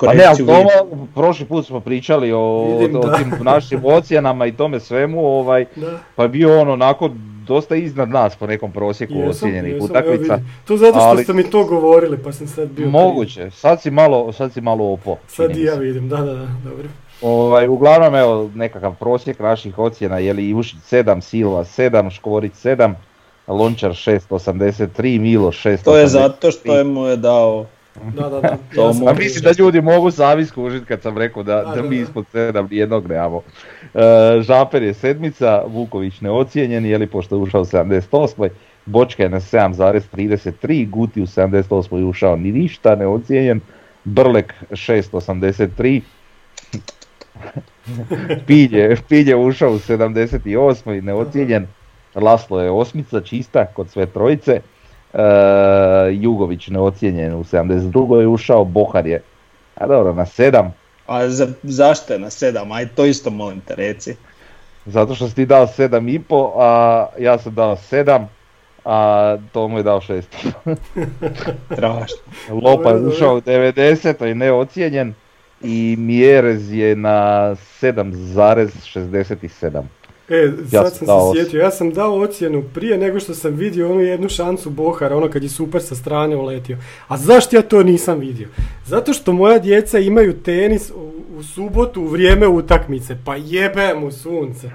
[0.00, 0.46] Pa ne, ali.
[0.46, 5.64] Tomo, prošli put smo pričali o, Vidim, o tim našim ocjenama i tome svemu, ovaj,
[5.76, 5.98] Da.
[6.16, 7.10] pa je bio on onako
[7.46, 10.38] dosta iznad nas po nekom prosjeku ocijenjenih utakmica.
[10.64, 12.88] To zato što ali- ste mi to govorili pa sam sad bio...
[12.88, 15.16] Moguće, sad si malo, sad si malo opo.
[15.28, 16.88] Sad i ja vidim, da, da, da, dobro.
[17.22, 22.94] Ovaj, uglavnom evo nekakav prosjek naših ocjena, je li Ivušić 7, Silva 7, Škvorić 7,
[23.46, 25.84] Lončar 683, Milo 683.
[25.84, 27.66] To je zato što je mu je dao
[28.02, 28.58] Da, da, da.
[28.74, 31.74] To ja sam A mislim da ljudi mogu sami skužiti kad sam rekao da, Da,
[31.74, 33.42] da, da, mi ispod 7 nijednog nemamo.
[33.94, 34.00] E,
[34.40, 38.48] Žaper je sedmica, Vuković neocijenjen, je li pošto je ušao u 78.
[38.86, 41.96] Bočka je na 7,33, Guti u 78.
[41.96, 43.60] je ušao ni ništa, neocijenjen.
[44.04, 46.00] Brlek 6,83.
[48.46, 51.02] Pilje, Pilje je ušao u 78.
[51.02, 51.66] neocijenjen.
[52.14, 54.60] Laslo je osmica čista kod sve trojice.
[55.14, 55.18] E,
[56.12, 58.20] Jugović neocijenjen u 72.
[58.20, 59.22] je ušao, Bohar je
[59.74, 60.70] a dobro, na 7,
[61.06, 62.72] A za, zašto je na sedam?
[62.72, 64.16] Aj to isto molim te reci.
[64.86, 68.24] zato što si ti dao 7,5, a ja sam dao 7,
[68.84, 70.22] a Tomo je dao 6.
[71.72, 72.16] Strašno.
[72.62, 74.30] Lopa je ušao u 90.
[74.30, 75.14] i neocijenjen
[75.62, 77.50] i Mjerez je na
[77.80, 79.82] 7,67.
[80.28, 80.34] E,
[80.70, 83.52] Ja sad sam sam dao se sjetio, ja sam dao ocjenu prije nego što sam
[83.52, 86.78] vidio onu jednu šansu Bohara, ono kad je super sa strane uletio.
[87.08, 88.48] A zašto ja to nisam vidio?
[88.86, 94.12] Zato što moja djeca imaju tenis u, u subotu u vrijeme utakmice, pa jebem u
[94.12, 94.70] sunce.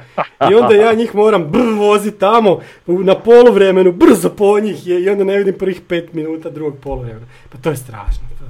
[0.51, 5.09] I onda ja njih moram brr vozit tamo na poluvremenu, brzo po njih je, i
[5.09, 7.25] onda ne vidim prvih pet minuta drugog poluvremena.
[7.49, 8.23] Pa to je strašno.
[8.39, 8.45] To-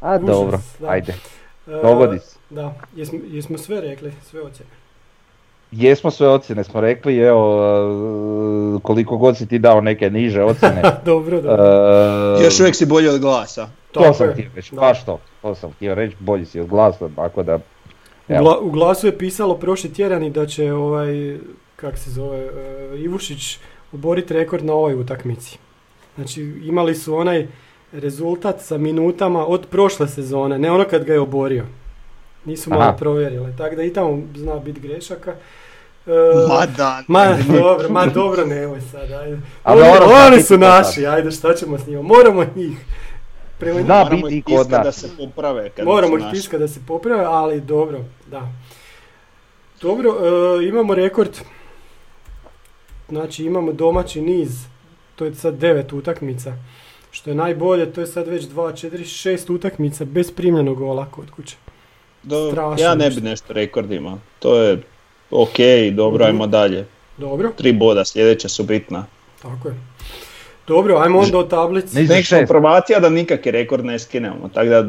[0.00, 0.88] A Užas, dobro, da.
[0.88, 1.12] ajde.
[1.66, 2.36] E, Dogodi se.
[2.50, 4.70] Da, jesmo, jesmo sve rekli, sve ocjene.
[5.72, 7.62] Jesmo sve ocjene, smo rekli, evo,
[8.76, 10.82] e, koliko god si ti dao neke niže ocjene.
[11.04, 11.64] dobro, dobro.
[12.40, 13.68] e, Još uvijek si bolji od glasa.
[13.92, 14.32] To Tako sam je.
[14.32, 14.80] htio reći, Da.
[14.80, 17.56] baš to, to sam htio reći, bolji si od glasa, tako da...
[17.56, 17.60] U,
[18.28, 18.44] Evo.
[18.44, 21.38] gla- u glasu je pisalo prošli tjedan i da će ovaj,
[21.76, 22.50] kak se zove, e,
[22.96, 23.58] Ivušić
[23.92, 25.58] oboriti rekord na ovoj utakmici.
[26.14, 27.46] Znači imali su onaj
[27.92, 31.64] rezultat sa minutama od prošle sezone, ne ono kad ga je oborio.
[32.44, 35.34] Nisu malo provjerili, tako da i tamo zna biti grešaka.
[36.06, 36.10] E,
[36.48, 39.38] Ma da, ma dobro, ma dobro, nemoj sad, ajde.
[39.64, 39.74] A
[40.26, 42.78] Oni, su naši, ajde šta ćemo s njima, moramo njih.
[43.58, 44.84] Prema Zna Moramo biti kod nas.
[44.84, 45.70] da se poprave.
[45.70, 48.48] Kad Moramo ih tiskati da se poprave, ali dobro, da.
[49.80, 50.10] Dobro,
[50.60, 51.30] e, imamo rekord.
[53.08, 54.64] Znači imamo domaći niz,
[55.16, 56.52] to je sad devet utakmica.
[57.10, 61.30] Što je najbolje, to je sad već 2, 4, 6 utakmica bez primljenog gola kod
[61.30, 61.56] kuće.
[62.22, 64.18] Do- strašno ja ne bi nešto rekordima.
[64.38, 64.82] To je
[65.32, 65.56] ok,
[65.92, 66.26] dobro, Mhm.
[66.26, 66.86] ajmo dalje.
[67.16, 69.06] Dobro, Tri boda sljedeća su bitna.
[69.42, 69.74] tako je.
[70.66, 71.96] Dobro, ajmo onda o tablici.
[71.96, 72.48] Niz- Nek smo šest.
[72.48, 74.48] probacija da nikakvi rekord ne skinemo.
[74.48, 74.84] Tako da,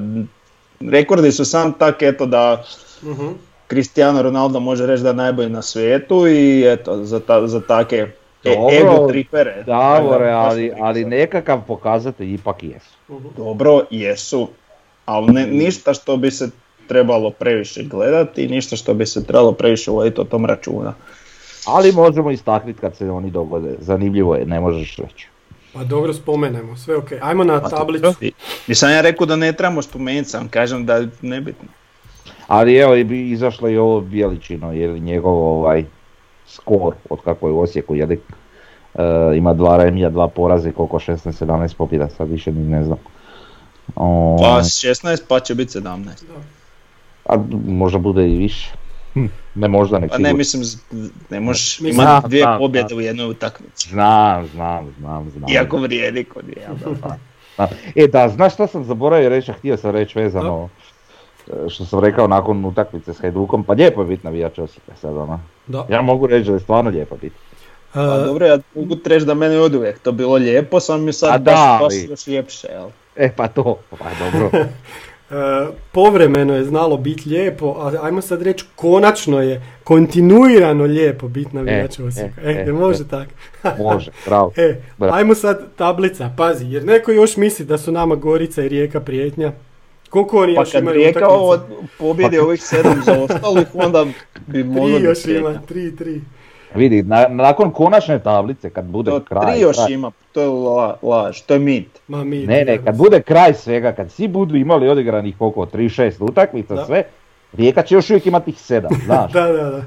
[0.82, 2.64] rekordi su sam tak eto da
[3.04, 3.28] Mhm.
[3.68, 7.96] Cristiano Ronaldo može reći da je najbolji na svijetu i eto, za, ta, za take
[7.96, 8.08] e,
[8.46, 9.64] Dobro, ego tripere.
[9.64, 12.90] Davore, ali, ali nekakav pokazatelj ipak jesu.
[13.10, 13.28] Mhm.
[13.38, 14.48] Dobro, jesu,
[15.06, 16.50] ali ne, ništa što bi se
[16.92, 20.94] trebalo previše gledati, ništa što bi se trebalo previše voditi o tom računa.
[21.68, 23.76] Ali možemo istaknuti kad se oni dogode.
[23.80, 25.28] Zanimljivo je, ne možeš reći.
[25.74, 27.12] Pa dobro, spomenemo, sve ok.
[27.22, 28.14] Ajmo na tablicu.
[28.22, 28.32] I-
[28.68, 31.68] Nisam ja rekao da ne trebamo spomenuti, sam kažem da je nebitno.
[32.48, 35.86] Ali evo i bi izašlo i ovo Bijeličino, jer njegov ovaj
[36.48, 38.22] skor od kako je u Osijeku, je li,
[38.96, 39.04] e,
[39.38, 42.98] ima dva remija, dva poraze, koliko 16-17 pobjeda, sad više ni ne znam.
[43.96, 46.08] O, Pa 16 pa će biti 17.
[47.26, 47.36] a
[47.68, 48.72] možda bude i više.
[49.14, 50.64] Hm, ne možda, nek Pa ne mislim,
[51.30, 53.90] ne možeš imati dvije znam, pobjede u jednoj utakmici.
[53.90, 55.50] Znam, znam, znam, znam.
[55.50, 56.68] Iako vrijedi kod je.
[57.58, 57.70] Da.
[57.96, 60.70] E da, znaš šta sam zaboravio reći, a htio sam reći vezano
[61.48, 65.18] e, što sam rekao nakon utakmice s Hajdukom, pa lijepo je biti navijač Osijeka sad
[65.18, 65.40] ono.
[65.68, 65.86] Da.
[65.90, 67.36] Ja mogu reći da je stvarno lijepo biti.
[67.94, 71.14] Pa E, dobro, ja mogu reći da meni od uvijek to bilo lijepo, samo mi
[71.14, 72.90] sad da, baš, baš ali- još ljepše, jel?
[73.16, 74.50] E pa to, pa dobro.
[75.32, 81.56] E, povremeno je znalo biti lijepo, a ajmo sad reći konačno je kontinuirano lijepo biti
[81.56, 82.42] navijač E, Osijeka.
[82.42, 83.08] e, E, e, može e.
[83.08, 83.32] tako?
[83.84, 84.52] Može, bravo.
[84.58, 85.14] E, Bravo.
[85.16, 89.52] ajmo sad tablica, pazi, jer neko još misli da su nama Gorica i Rijeka prijetnja.
[90.10, 91.36] Koliko oni Pa još kad imaju Rijeka utakmica?
[91.36, 91.58] ovo
[92.00, 94.06] pobjedi ovih sedam zaostalih, onda
[94.48, 96.22] bi moglo Tri još ima, tri, tri.
[96.76, 100.48] Vidi, na- nakon konačne tablice, kad bude To kraj, tri još kraj, ima, to je
[100.48, 102.00] la- laž, to je mit.
[102.08, 102.38] Ma mi.
[102.40, 106.86] Ne, ne, kad bude kraj svega, kad svi budu imali odigranih koliko, 3-6 utakmica, Da.
[106.86, 107.04] sve,
[107.54, 109.32] Rijeka će još uvijek imati ih 7, znaš.
[109.32, 109.84] Da, da, da.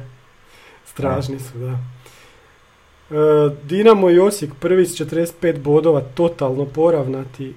[0.85, 1.79] Strašni su, da.
[3.11, 3.16] E,
[3.62, 7.55] Dinamo i Osijek prvi s 45 bodova, totalno poravnati.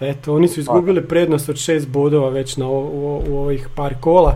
[0.00, 3.94] Eto, oni su izgubili prednost od 6 bodova već na o- u, u ovih par
[4.00, 4.34] kola.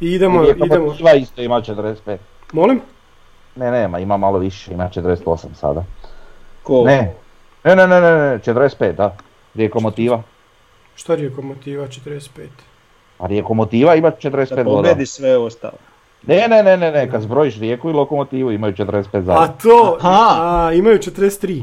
[0.00, 2.16] I idemo, Rijeka idemo, isto ima 45.
[2.52, 2.80] molim?
[3.56, 5.84] Ne, nema, ima malo više, ima 48 sada.
[6.62, 6.84] Ko?
[6.84, 7.14] Ne,
[7.64, 9.16] ne, ne, ne, ne, ne, 45, da.
[9.54, 10.22] Rijeko Motiva.
[10.96, 12.28] Što je Komotiva 45?
[13.18, 15.78] A Rijeko Motiva ima 45 Da pobedi sve ostalo.
[16.26, 19.54] Ne, ne, ne, ne, ne, kad zbrojiš Rijeku i Lokomotivu imaju 45 A zajedno.
[19.62, 20.36] to, Aha.
[20.40, 21.62] a, imaju 43.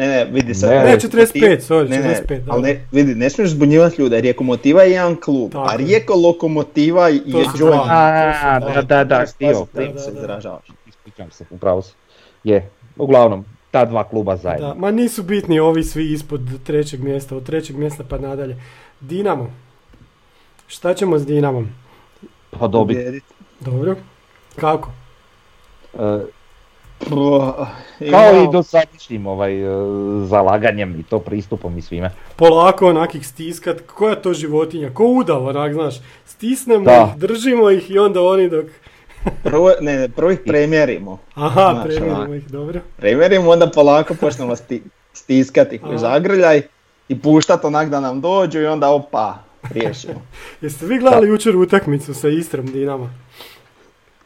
[0.00, 0.70] Ne, ne, vidi sad.
[0.70, 2.68] Ne, Ne, 45, sorry, Ne, ne, 45, ali da.
[2.68, 5.78] ne, vidi, ne smiješ zbunjivati ljude, Rijeko Motiva je jedan klub, Tako a je.
[5.78, 7.22] Rijeko Lokomotiva je
[7.58, 7.82] joint.
[7.88, 9.66] A, da, da, da, htio.
[9.74, 10.66] Se izražavaš.
[10.86, 11.94] Ispričam se, upravo si.
[12.44, 14.68] Je, uglavnom, ta dva kluba zajedno.
[14.68, 18.56] Da, ma nisu bitni ovi svi ispod trećeg mjesta, od trećeg mjesta pa nadalje.
[19.00, 19.50] Dinamo.
[20.66, 21.68] Šta ćemo s Dinamom?
[22.50, 22.96] Pa dobit.
[22.96, 23.24] Pobijedit.
[23.60, 23.96] Dobro.
[24.56, 24.90] Kako?
[25.94, 26.20] E,
[28.10, 29.66] Kao i do sadašnjim ovaj, e,
[30.26, 32.10] zalaganjem i to pristupom i svime.
[32.36, 35.94] Polako onakih stiskat, koja to životinja, ko udav onak, znaš,
[36.26, 37.12] stisnemo Da.
[37.12, 38.64] ih, držimo ih i onda oni dok,
[39.44, 41.18] Prvo, ne, ne, prvo ih premjerimo.
[41.34, 42.30] aha, Znaš, premijerimo onak.
[42.36, 42.80] ih, dobro.
[42.96, 44.82] Premjerimo, onda polako počnemo sti,
[45.12, 46.62] stiskati ih u zagrljaj
[47.08, 49.38] i puštat onak da nam dođu i onda opa,
[49.70, 50.22] riješimo.
[50.60, 53.10] Jeste vi gledali jučer utakmicu sa Istrom Dinama?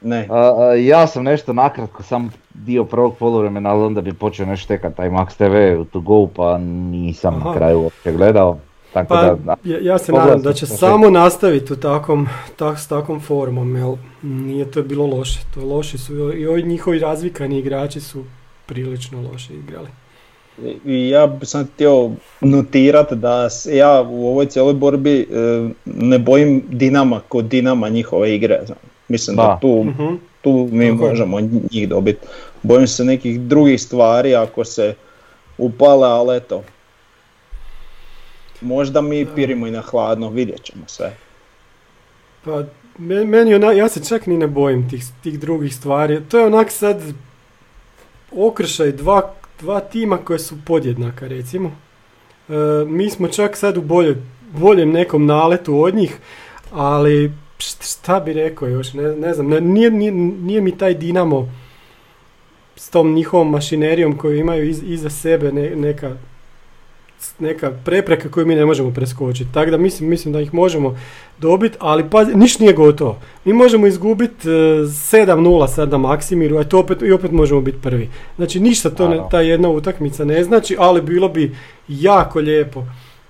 [0.04, 0.26] Ne.
[0.30, 4.68] A, a, ja sam nešto nakratko, sam dio prvog poluvremena, ali onda bi počeo nešto
[4.68, 7.48] tekat taj Max TV to go, pa nisam Aha.
[7.48, 8.58] na kraju uopće gledao.
[8.92, 12.88] Tako Pa da, ja, ja se nadam da će samo nastaviti u takom, tak, s
[12.88, 15.40] takvom formom, jel nije to bilo loše.
[15.54, 18.24] To je loši su i ovi njihovi razvikani igrači su
[18.66, 19.88] prilično loše igrali.
[20.84, 25.26] I ja bi sam htio notirati da se ja u ovoj cijeloj borbi e,
[25.84, 28.60] ne bojim Dinama kod Dinama njihove igre.
[28.66, 28.78] znam.
[29.08, 29.58] Mislim da, Da.
[29.60, 30.14] tu, Mhm.
[30.42, 31.40] tu mi možemo
[31.70, 32.26] njih dobiti.
[32.62, 34.94] Bojim se nekih drugih stvari ako se
[35.58, 36.62] upale, ali eto.
[38.60, 41.16] Možda mi pirimo i na hladno, vidjet ćemo sve.
[42.44, 42.62] Pa,
[42.98, 46.20] me- meni ona, ja se čak ni ne bojim tih, tih drugih stvari.
[46.22, 47.02] To je onak sad
[48.32, 51.72] okršaj dva, dva tima koje su podjednaka recimo.
[52.48, 52.52] E,
[52.86, 54.16] mi smo čak sad u bolje,
[54.52, 56.16] boljem nekom naletu od njih,
[56.72, 57.32] ali
[57.80, 61.52] šta bi rekao još, ne, ne znam, ne- nije, nije, nije mi taj Dinamo
[62.76, 66.16] s tom njihovom mašinerijom koju imaju iz, iza sebe ne- neka
[67.38, 69.52] neka prepreka koju mi ne možemo preskočiti.
[69.54, 70.98] Tako da mislim, mislim da ih možemo
[71.38, 73.18] dobiti, ali pazi, niš nije gotovo.
[73.44, 78.08] Mi možemo izgubiti 7-0 sad na Maksimiru, a to opet, i opet možemo biti prvi.
[78.36, 81.56] Znači ništa to ne, ta jedna utakmica ne znači, ali bilo bi
[81.88, 82.84] jako lijepo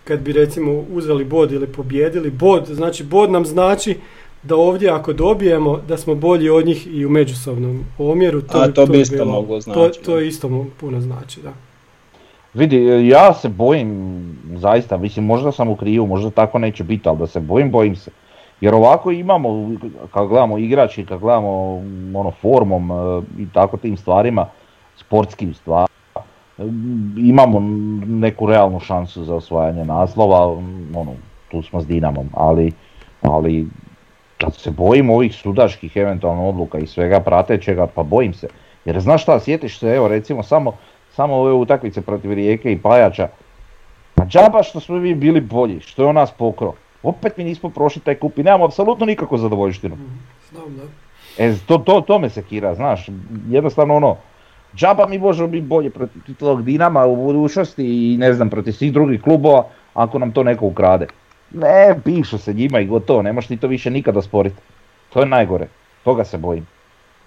[0.05, 2.31] kad bi recimo uzeli bod ili pobjedili.
[2.31, 3.97] Bod, znači bod nam znači
[4.45, 8.43] da ovdje ako dobijemo da smo bolji od njih i u međusobnom omjeru.
[8.43, 10.21] To, A, to bi bi isto bilo- moglo To, znači, to da.
[10.21, 11.53] isto puno znači, da.
[12.55, 13.89] vidi, ja se bojim,
[14.57, 17.97] zaista, mislim, možda sam u krivu, možda tako neće biti, ali da se bojim, bojim
[17.97, 18.11] se.
[18.61, 19.71] Jer ovako imamo,
[20.13, 21.83] kad gledamo igrači, kad gledamo
[22.15, 22.95] ono, formom e,
[23.39, 24.47] i tako tim stvarima,
[24.97, 25.89] sportskim stvarima,
[26.59, 26.63] e,
[27.17, 27.61] imamo
[28.07, 30.47] neku realnu šansu za osvajanje naslova,
[30.95, 31.13] ono,
[31.51, 32.73] tu smo s Dinamom, ali,
[33.23, 33.67] ali
[34.45, 38.49] kad se bojim ovih sudačkih eventualno odluka i svega pratećega, pa bojim se.
[38.85, 40.73] Jer znaš šta, sjetiš se, evo recimo samo,
[41.13, 43.29] samo ove utakmice protiv Rijeke i Pajača,
[44.15, 46.73] pa džaba što smo mi bili bolji, što je on nas pokro.
[47.03, 49.97] Opet mi nismo prošli taj kup i nemamo apsolutno nikakvu zadovoljštinu.
[50.51, 50.83] Znam, da.
[51.45, 53.09] E, to, to, to me sekira, znaš,
[53.49, 54.17] jednostavno ono,
[54.77, 58.93] džaba mi možemo biti bolje protiv tog Dinama u budućnosti i ne znam, protiv svih
[58.93, 61.07] drugih klubova ako nam to neko ukrade.
[61.55, 64.57] Ne, pišu se njima i gotovo, ne možeš ti to više nikada osporiti.
[65.13, 65.69] To je najgore,
[66.05, 66.67] toga se bojim.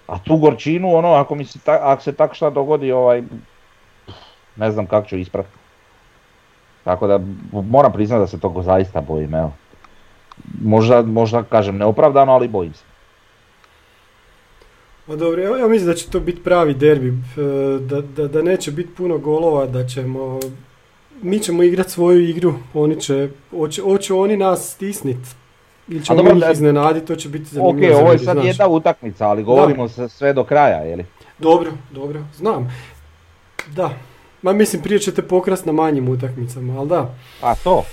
[0.06, 3.22] A tu gorčinu, ono, ako, mi se, ta, ako se tak šta dogodi, ovaj,
[4.56, 5.46] ne znam kako ću isprat.
[6.84, 7.20] Tako da
[7.52, 9.52] moram priznati da se toga zaista bojim, evo.
[10.62, 12.84] Možda, možda kažem neopravdano, ali bojim se.
[15.06, 17.14] Pa dobro, ja, mislim da će to biti pravi derbi,
[17.80, 20.40] da, da, da neće biti puno golova, da ćemo,
[21.22, 25.16] mi ćemo igrati svoju igru, oni će, hoće, hoće oni nas stisnit,
[25.88, 27.94] ili ćemo mi ih da- iznenaditi, to će biti Ok, zanimljivo.
[27.94, 28.46] za ovo je sad znaš.
[28.46, 31.04] jedna utakmica, ali govorimo se sve do kraja, jeli?
[31.38, 32.74] Dobro, dobro, znam.
[33.68, 33.90] Da,
[34.42, 37.84] ma mislim prije ćete pokrast na manjim utakmicama, ali da, A to,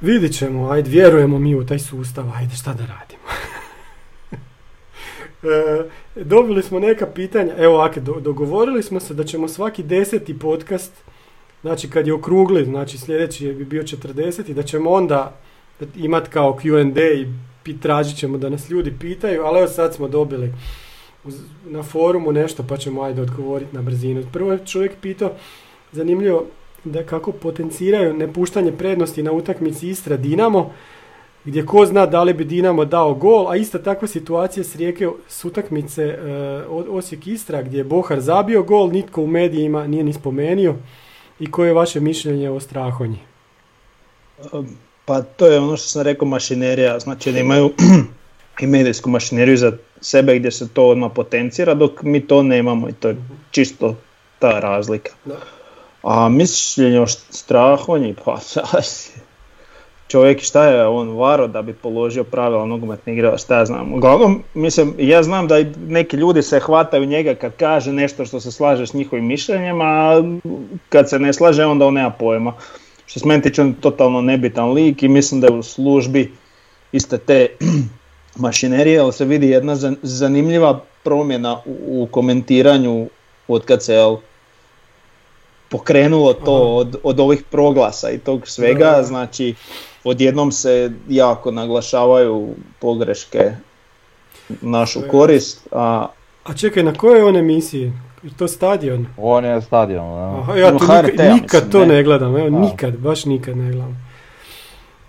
[0.00, 3.22] vidit ćemo, ajde, vjerujemo mi u taj sustav, ajde, šta da radimo.
[5.44, 10.38] e, Dobili smo neka pitanja, evo ovako, do- dogovorili smo se da ćemo svaki deseti
[10.38, 10.92] podcast,
[11.62, 15.36] znači kad je okrugli, znači sljedeći je bi bio 40 i da ćemo onda
[15.96, 17.26] imati kao Q&A
[17.64, 20.52] i tražit ćemo da nas ljudi pitaju, ali evo sad smo dobili
[21.64, 24.22] na forumu nešto pa ćemo ajde odgovoriti na brzinu.
[24.32, 25.32] Prvo je čovjek pitao,
[25.92, 26.46] zanimljivo,
[26.84, 30.72] da kako potenciraju nepuštanje prednosti na utakmici Istra Dinamo,
[31.44, 35.08] gdje ko zna da li bi Dinamo dao gol, a ista takva situacija s rijeke
[35.28, 36.18] s utakmice e,
[36.68, 40.74] Osijek Istra gdje je Bohar zabio gol, nitko u medijima nije ni spomenio.
[41.42, 43.18] I koje je vaše mišljenje o Strahonji?
[45.04, 47.72] Pa to je ono što sam rekao mašinerija, znači da imaju
[48.62, 52.92] i medijsku mašineriju za sebe gdje se to odmah potencira dok mi to nemamo i
[52.92, 53.16] to je
[53.50, 53.96] čisto
[54.38, 55.12] ta razlika.
[55.24, 55.36] Da.
[56.02, 58.38] A mišljenje o strahonji, pa
[60.12, 63.94] čovjek šta je on varo da bi položio pravila nogometne igre, šta ja znam.
[63.94, 65.54] Uglavnom, mislim, ja znam da
[65.88, 70.22] neki ljudi se hvataju njega kad kaže nešto što se slaže s njihovim mišljenjem, a
[70.88, 72.52] kad se ne slaže onda on nema pojma.
[73.06, 76.32] Što se meni tiče on totalno nebitan lik i mislim da je u službi
[76.92, 77.48] iste te
[78.44, 83.08] mašinerije, ali se vidi jedna zan- zanimljiva promjena u, komentiranju
[83.48, 83.94] od kad se
[85.72, 89.02] pokrenulo to od, od ovih proglasa i tog svega, Da.
[89.02, 89.54] znači
[90.04, 90.72] odjednom se
[91.08, 92.48] jako naglašavaju
[92.78, 93.52] pogreške
[94.50, 96.06] našu korist, a
[96.44, 97.92] A čekaj, na kojoj je on emisiji?
[98.22, 99.06] Je to stadion?
[99.16, 100.38] On je stadion, da.
[100.38, 101.86] Aha, ja to HRT, nikad, ja nikad mislim, to ne.
[101.86, 102.58] ne gledam, evo Da.
[102.58, 104.10] nikad, baš nikad ne gledam.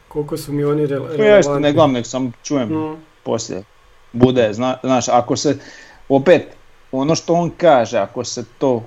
[0.07, 1.61] Koliko su mi oni re- to ja isto relevantni.
[1.61, 3.63] ne gledam, nek sam čujem Mm, poslije
[4.13, 5.57] bude, zna, znaš, ako se,
[6.09, 6.47] opet,
[6.91, 8.83] ono što on kaže, ako se to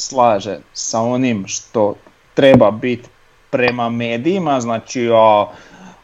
[0.00, 1.94] slaže sa onim što
[2.34, 3.08] treba biti
[3.50, 5.46] prema medijima, znači a,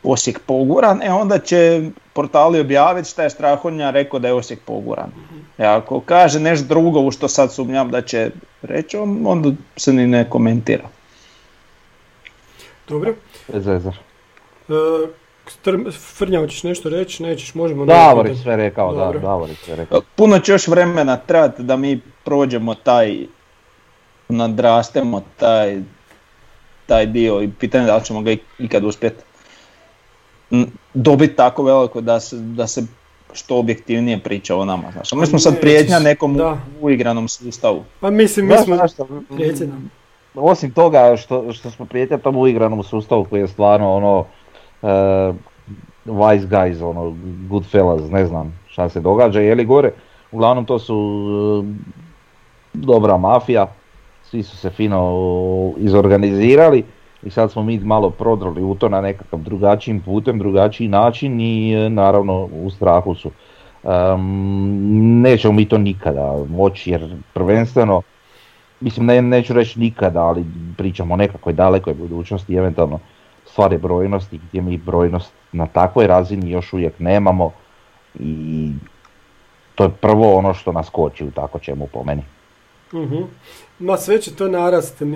[0.02, 1.82] Osijek poguran, e onda će
[2.12, 5.10] portali objaviti šta je Strahonja rekao da je Osijek poguran.
[5.58, 8.30] E ako kaže nešto drugo u što sad sumnjam da će
[8.62, 10.88] reći, on- onda se ni ne komentira.
[12.88, 13.14] Dobro.
[13.48, 13.90] Veze.
[14.68, 14.72] E,
[16.16, 17.22] Frnja, hoćeš nešto reći?
[17.22, 17.84] Nećeš, možemo...
[17.86, 18.36] Davor naprijed.
[18.36, 19.20] je sve rekao, da, Dobro.
[19.20, 20.00] Davor je sve rekao.
[20.16, 23.26] Puno će još vremena trebati da mi prođemo taj,
[24.28, 25.80] nadrastemo taj,
[26.86, 29.24] taj dio i pitanje je da li ćemo ga ik- ikad uspjeti
[30.94, 32.82] dobiti tako veliko da se, da se
[33.32, 34.90] što objektivnije priča o nama.
[34.92, 35.12] Znaš.
[35.12, 36.58] Mi smo sad prijetnja nekom u- da.
[36.80, 37.84] uigranom sustavu.
[38.00, 39.06] Pa mislim, mi Znaš smo...
[39.60, 39.90] nam.
[40.34, 44.24] Osim toga što, što smo prijetnja tom uigranom sustavu koji je stvarno ono
[44.82, 44.86] e,
[46.06, 47.16] wise guys, ono
[47.48, 49.92] good fellas, ne znam šta se događa, je li gore.
[50.32, 50.96] Uglavnom to su
[51.64, 51.74] e,
[52.72, 53.66] dobra mafija,
[54.30, 55.12] svi su se fino
[55.76, 56.84] izorganizirali
[57.22, 61.72] i sad smo mi malo prodrli u to na nekakav drugačijim putem, drugačiji način i
[61.74, 63.30] e, naravno u strahu su.
[63.84, 68.02] Em, nećemo mi to nikada moći jer prvenstveno
[68.80, 70.44] mislim ne, neću reći nikada, ali
[70.76, 72.98] pričamo o nekakvoj dalekoj budućnosti, eventualno
[73.44, 77.50] stvari brojnosti gdje mi brojnost na takvoj razini još uvijek nemamo
[78.20, 78.72] i
[79.74, 82.22] to je prvo ono što nas koči u tako čemu po meni.
[82.94, 83.22] Mhm.
[83.78, 85.02] Ma sve će to narast.
[85.02, 85.06] E,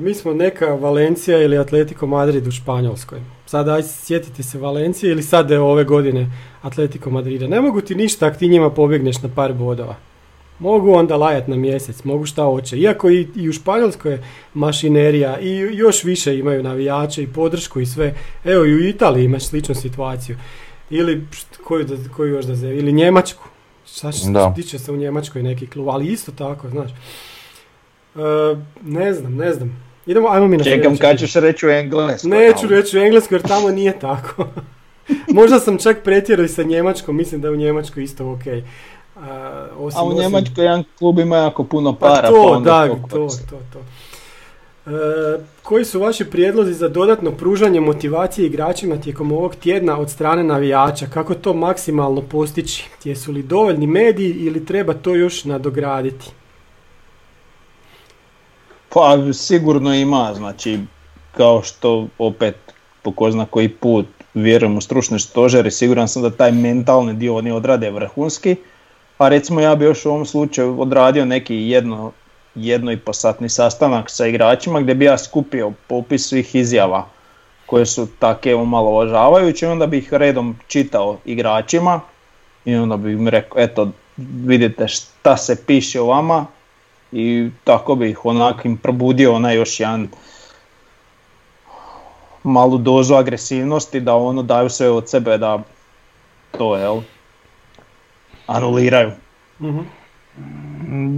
[0.00, 3.18] mi smo neka Valencija ili Atletico Madrid u Španjolskoj.
[3.46, 6.30] Sad aj sjetite se Valencije ili sad je ove godine
[6.62, 7.46] Atletico Madrida.
[7.46, 9.96] Ne mogu ti ništa ako ti njima pobjegneš na par bodova.
[10.58, 12.78] Mogu onda lajat na mjesec, mogu šta hoće.
[12.78, 17.86] Iako i, i u Španjolskoj je mašinerija i još više imaju navijače i podršku i
[17.86, 18.14] sve.
[18.44, 20.36] Evo i u Italiji imaš sličnu situaciju.
[20.90, 23.42] Ili št- koju, da, koju još da ze, ili Njemačku.
[23.86, 24.20] Šta će,
[24.54, 26.90] tiče se u Njemačkoj neki klub, ali isto tako, znaš.
[28.16, 29.84] E, ne znam, ne znam.
[30.06, 32.30] Idemo, ajmo mi na Čekam kad ćeš reći u engleskom.
[32.30, 34.46] Neću reći u engleskoj jer tamo nije tako.
[35.38, 38.46] Možda sam čak pretjerao i sa njemačkom, mislim da je u Njemačkoj isto ok.
[39.16, 42.56] A, osim, A u osim- Njemačkoj jedan klub ima jako puno Pa para, to, pa
[42.56, 43.78] onda da, to to, to, to.
[44.86, 50.44] E, koji su vaši prijedlozi za dodatno pružanje motivacije igračima tijekom ovog tjedna od strane
[50.44, 51.06] navijača?
[51.06, 52.88] Kako to maksimalno postići?
[53.04, 56.30] Jesu li dovoljni mediji ili treba to još nadograditi?
[58.94, 60.78] Pa sigurno ima, znači
[61.36, 62.56] kao što opet
[63.02, 67.36] po ko zna koji put vjerujem u stručne stožere, siguran sam da taj mentalni dio
[67.36, 68.56] oni odrade vrhunski,
[69.18, 72.12] a recimo ja bi još u ovom slučaju odradio neki jedno,
[72.54, 77.06] jedno i po satni sastanak sa igračima gdje bi ja skupio popis svih izjava
[77.66, 82.00] koje su take omalovažavajuće i onda bi ih redom čitao igračima
[82.64, 86.46] i onda bi im rekao eto vidite šta se piše o vama
[87.14, 90.08] i tako bi ih onak im probudio onaj još jedan
[92.42, 95.58] malu dozu agresivnosti da ono daju sve od sebe da
[96.58, 97.00] to jel
[98.46, 99.10] anuliraju.
[99.60, 99.80] Mhm.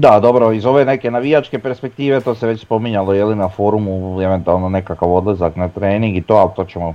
[0.01, 4.23] Da, dobro, iz ove neke navijačke perspektive, to se već spominjalo je li na forumu,
[4.23, 6.95] eventualno nekakav odlazak na trening i to, ali to ćemo,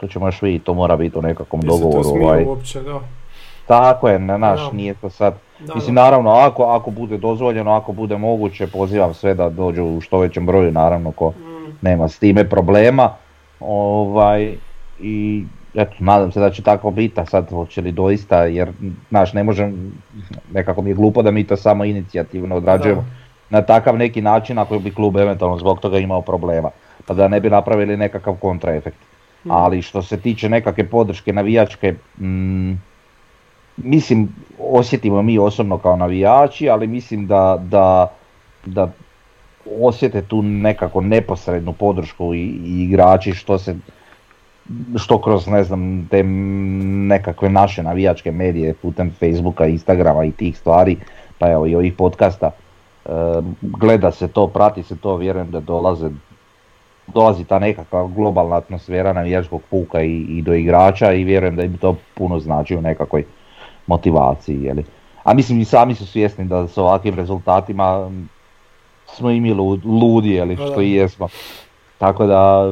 [0.00, 2.04] to ćemo još vidjeti, to mora biti u nekakvom to dogovoru.
[2.04, 2.44] smije Ovaj.
[2.44, 3.00] uopće, da.
[3.66, 4.76] Tako je, na naš, Da.
[4.76, 5.34] nije to sad.
[5.58, 6.02] Da, Mislim, da.
[6.02, 10.46] naravno, ako, ako bude dozvoljeno, ako bude moguće, pozivam sve da dođu u što većem
[10.46, 11.72] broju, naravno, ko Mm.
[11.82, 13.10] nema s time problema.
[13.60, 14.54] Ovaj,
[15.00, 15.44] I
[15.74, 18.72] eto, nadam se da će tako biti, a sad hoće li doista, jer
[19.08, 19.92] znaš, ne možem,
[20.52, 23.04] nekako mi je glupo da mi to samo inicijativno odrađujemo
[23.50, 26.70] na takav neki način ako bi klub eventualno zbog toga imao problema,
[27.06, 28.96] pa da ne bi napravili nekakav kontraefekt.
[29.44, 29.50] Mm.
[29.50, 32.72] Ali što se tiče nekakve podrške navijačke, mm,
[33.76, 38.12] mislim, osjetimo mi osobno kao navijači, ali mislim da, da,
[38.66, 38.92] da
[39.80, 43.76] osjete tu nekako neposrednu podršku i, i igrači što se
[44.96, 46.22] što kroz ne znam te
[47.08, 50.96] nekakve naše navijačke medije putem Facebooka, Instagrama i tih stvari,
[51.38, 52.50] pa evo i ovih podcasta,
[53.60, 56.10] gleda se to, prati se to, vjerujem da dolaze
[57.06, 61.76] dolazi ta nekakva globalna atmosfera navijačkog puka i, i do igrača i vjerujem da im
[61.76, 63.24] to puno znači u nekakvoj
[63.86, 64.62] motivaciji.
[64.62, 64.84] Jeli.
[65.24, 68.10] A mislim i sami su svjesni da s ovakvim rezultatima
[69.06, 71.28] smo i mi lud- ludi, jeli, što i jesmo.
[71.98, 72.64] Tako da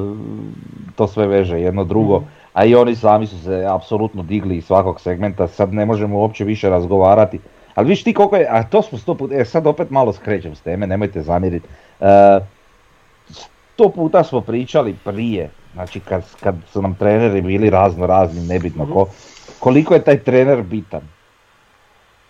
[0.97, 2.17] to sve veže jedno drugo.
[2.17, 2.27] Mhm.
[2.53, 6.45] A i oni sami su se apsolutno digli iz svakog segmenta, sad ne možemo uopće
[6.45, 7.39] više razgovarati.
[7.75, 10.55] Ali viš ti koliko je, a to smo sto puta, e sad opet malo skrećem
[10.55, 11.69] s teme, nemojte zamjeriti.
[12.01, 12.39] E,
[13.31, 18.87] sto puta smo pričali prije, znači kad, kad su nam treneri bili razno razni, nebitno
[18.93, 19.07] ko,
[19.65, 21.01] koliko je taj trener bitan.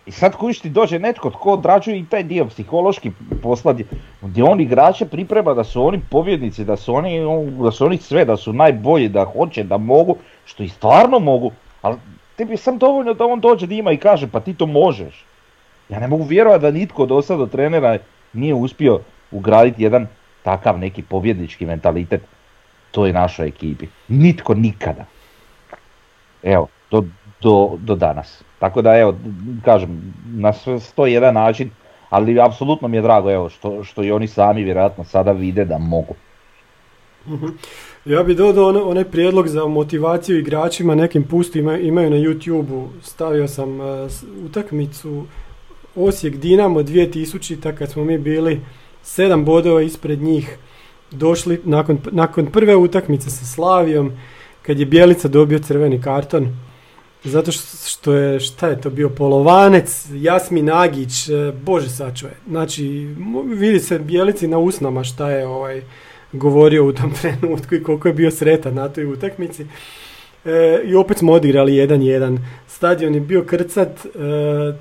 [0.05, 3.11] I sad kojiš ti dođe netko tko odrađuje i taj dio psihološki
[3.43, 3.73] posla
[4.21, 7.19] gdje- on igrače priprema da su oni pobjednici, da su oni,
[7.63, 10.15] da su oni sve, da su najbolji, da hoće, da mogu,
[10.45, 11.97] što i stvarno mogu, ali
[12.35, 15.25] tebi je sam dovoljno da on dođe njima i kaže pa ti to možeš.
[15.89, 17.97] Ja ne mogu vjerovati da nitko do sada od trenera
[18.33, 18.99] nije uspio
[19.31, 20.07] ugraditi jedan
[20.43, 22.21] takav neki pobjednički mentalitet
[22.91, 23.87] toj našoj ekipi.
[24.07, 25.05] Nitko nikada.
[26.43, 27.03] Evo, do,
[27.41, 28.43] do, do danas.
[28.59, 29.15] Tako da evo,
[29.63, 31.69] kažem, na sve 101 način,
[32.09, 35.77] ali apsolutno mi je drago evo što, što i oni sami vjerojatno sada vide da
[35.77, 36.15] mogu.
[38.05, 42.87] Ja bi dodao ono- onaj prijedlog za motivaciju igračima, nekim pustu ima- imaju na YouTube-u,
[43.01, 43.77] stavio sam
[44.09, 45.25] s- utakmicu
[45.95, 48.61] Osijek Dinamo 2000 kad smo mi bili
[49.03, 50.57] sedam bodova ispred njih,
[51.11, 54.11] došli nakon, nakon prve utakmice sa Slavijom,
[54.61, 56.47] kad je Bjelica dobio crveni karton,
[57.25, 57.51] zato
[57.87, 62.35] što je, šta je to bio, polovanec, Jasmin Agić, e, bože sačuvaj.
[62.47, 63.15] Znači,
[63.45, 65.81] vidi se Bjelici na usnama šta je ovaj,
[66.31, 69.65] govorio u tom trenutku i koliko je bio sretan na toj utakmici.
[70.45, 72.37] E, I opet smo odigrali 1-1.
[72.67, 74.05] Stadion je bio krcat.
[74.05, 74.09] E,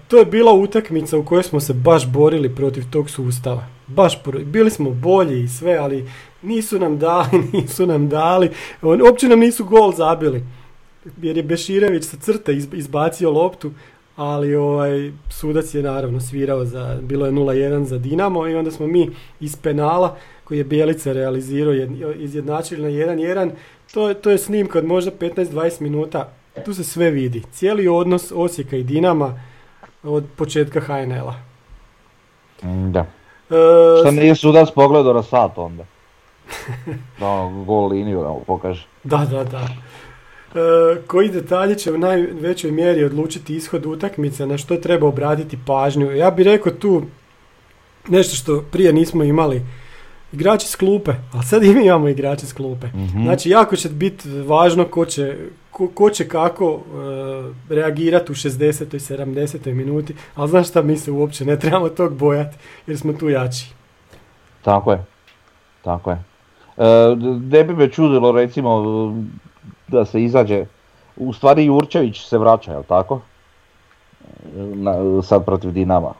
[0.08, 3.66] to je bila utakmica u kojoj smo se baš borili protiv tog sustava.
[3.86, 6.10] Baš bili smo bolji i sve, ali
[6.42, 8.50] nisu nam dali, nisu nam dali.
[8.82, 10.44] Uopće nam nisu gol zabili.
[11.18, 13.70] Jer je Beširević sa crte izb- izbacio loptu,
[14.16, 14.90] ali ovaj
[15.30, 19.56] sudac je naravno svirao za, bilo je 0-1 za Dinamo i onda smo mi iz
[19.56, 23.50] penala koji je Bijelica realizirao jed- izjednačili na 1-1.
[23.94, 26.28] To, je- to je snimka od možda 15-20 minuta.
[26.64, 27.42] Tu se sve vidi.
[27.52, 29.40] Cijeli odnos Osijeka i Dinama
[30.02, 31.34] od početka HNL-a.
[32.62, 33.00] Mm, Da.
[33.50, 33.54] E,
[34.00, 35.84] Što nije sudac pogledao na sat onda?
[37.20, 38.86] Da ono, gol liniju da mu pokaže.
[39.04, 39.68] Da, da, da.
[40.54, 46.10] E, koji detalji će u najvećoj mjeri odlučiti ishod utakmice, na što treba obratiti pažnju?
[46.10, 47.02] Ja bih rekao tu
[48.08, 49.62] nešto što prije nismo imali.
[50.32, 52.86] Igrači s klupe, ali sad i mi imamo igrače s klupe.
[52.86, 53.22] Mhm.
[53.22, 55.36] Znači, jako će biti važno ko će,
[55.70, 56.80] ko, ko će kako
[57.68, 58.94] e, reagirati u 60.
[58.94, 59.72] i 70.
[59.72, 63.72] minuti, ali znaš šta, mi se uopće ne trebamo tog bojati, jer smo tu jači.
[64.62, 65.04] Tako je.
[65.82, 66.16] Tako je.
[66.76, 67.16] E,
[67.50, 68.84] ne bi me čudilo recimo
[69.88, 70.66] da se izađe,
[71.16, 73.20] u stvari Jurčević se vraća, jel tako?
[74.54, 76.14] Na, sad protiv Dinama.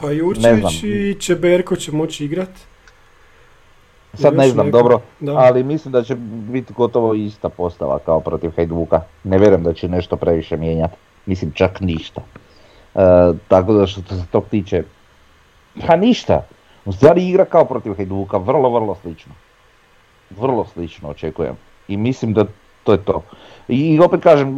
[0.00, 2.60] Pa Jurčević i Čeberko će moći igrati.
[4.14, 4.78] Sad ne znam neko.
[4.78, 5.32] dobro, Da.
[5.36, 6.14] ali mislim da će
[6.50, 9.00] biti gotovo ista postava kao protiv Hajduka.
[9.24, 10.96] Ne vjerujem da će nešto previše mijenjati.
[11.26, 12.20] Mislim čak ništa.
[12.94, 13.00] E,
[13.48, 14.82] tako da što se tog tiče,
[15.86, 16.46] pa ništa.
[16.84, 19.32] U stvari igra kao protiv Hajduka, vrlo, vrlo slično.
[20.30, 21.56] Vrlo slično očekujem.
[21.88, 22.44] I mislim da
[22.84, 23.22] to je to.
[23.68, 24.56] I, opet kažem,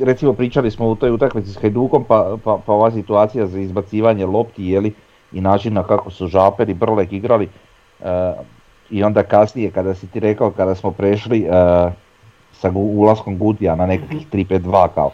[0.00, 4.26] recimo pričali smo u toj utakmici s Hajdukom, pa, pa, pa ova situacija za izbacivanje
[4.26, 4.94] lopti, jeli,
[5.32, 7.48] i način na kako su Žaper i Brlek igrali,
[8.00, 8.32] e,
[8.90, 11.50] i onda kasnije kada si ti rekao, kada smo prešli e,
[12.52, 15.10] sa ulaskom Gutija na nekakvih 3-5-2 kao,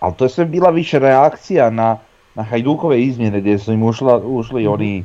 [0.00, 1.96] ali to je sve bila više reakcija na,
[2.34, 5.04] na Hajdukove izmjene gdje su im ušla, ušli oni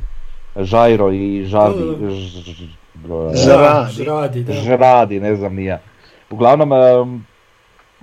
[0.56, 2.10] Žajro i Žadi, Da, da.
[2.10, 3.92] ž- ž- Žradi.
[3.92, 4.52] Žradi, da.
[4.52, 5.78] Žradi, ne znam ni ja.
[6.30, 6.70] Uglavnom,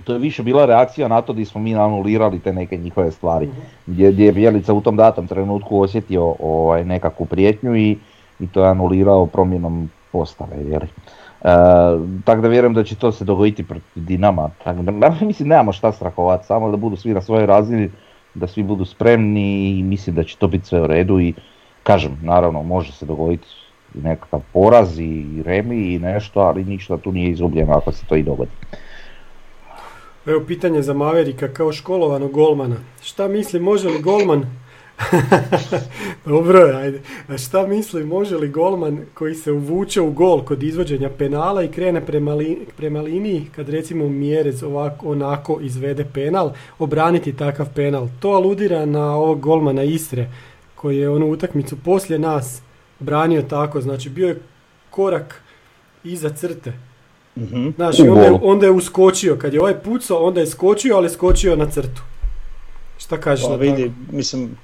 [0.04, 3.48] to je više bila reakcija na to gdje smo mi anulirali te neke njihove stvari.
[3.86, 7.96] Gdje, gdje je Bjelica u tom datom trenutku osjetio ovaj, nekakvu prijetnju i,
[8.40, 10.56] i to je anulirao promjenom postave.
[10.56, 10.86] Jeli.
[10.86, 11.48] E,
[12.24, 14.50] tako da vjerujem da će to se dogoditi protiv Dinama.
[14.64, 17.90] Tako da, ma, mislim, nemamo šta strahovati, samo da budu svi na svojoj razini,
[18.34, 21.34] da svi budu spremni i mislim da će to biti sve u redu i
[21.82, 23.46] kažem, naravno može se dogoditi
[23.96, 28.16] i nekakav poraz i remi i nešto, ali ništa tu nije izgubljeno ako se to
[28.16, 28.50] i dogodi.
[30.26, 32.76] Evo pitanje za Maverika kao školovanog golmana.
[33.02, 34.44] Šta misli, može li golman...
[36.26, 37.00] Dobro ajde.
[37.28, 41.68] A šta misli, može li golman koji se uvuče u gol kod izvođenja penala i
[41.68, 48.08] krene prema, li- prema liniji, kad recimo Mjerez ovako, onako izvede penal, obraniti takav penal?
[48.20, 50.30] To aludira na ovog golmana Istre,
[50.74, 52.62] koji je onu utakmicu poslije nas
[52.98, 54.40] branio tako, znači bio je
[54.90, 55.42] korak
[56.04, 56.72] iza crte.
[57.36, 57.68] Mhm.
[57.76, 59.36] Znaš, U i onda je, onda je uskočio.
[59.36, 62.02] Kad je ovaj pucao, onda je skočio, ali skočio na crtu.
[62.98, 64.16] Šta kažeš Pa na vidi, tako?
[64.16, 64.56] mislim,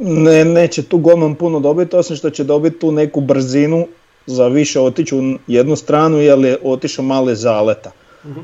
[0.00, 3.86] ne, neće tu golman puno dobiti, osim što će dobiti tu neku brzinu
[4.26, 7.90] za više otići u jednu stranu, jer je otišao male zaleta.
[8.24, 8.40] Mhm.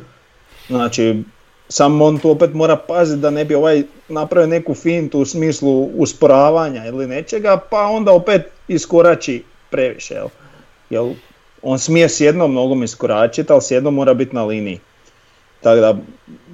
[0.69, 1.23] Znači,
[1.69, 5.83] samo on tu opet mora paziti da ne bi ovaj napravio neku fintu u smislu
[5.85, 10.29] usporavanja ili nečega, pa onda opet iskorači previše, jel?
[10.91, 11.13] Jel,
[11.63, 14.81] on smije s jednom nogom iskoračiti, ali s jednom mora biti na liniji.
[15.61, 15.97] Tako da,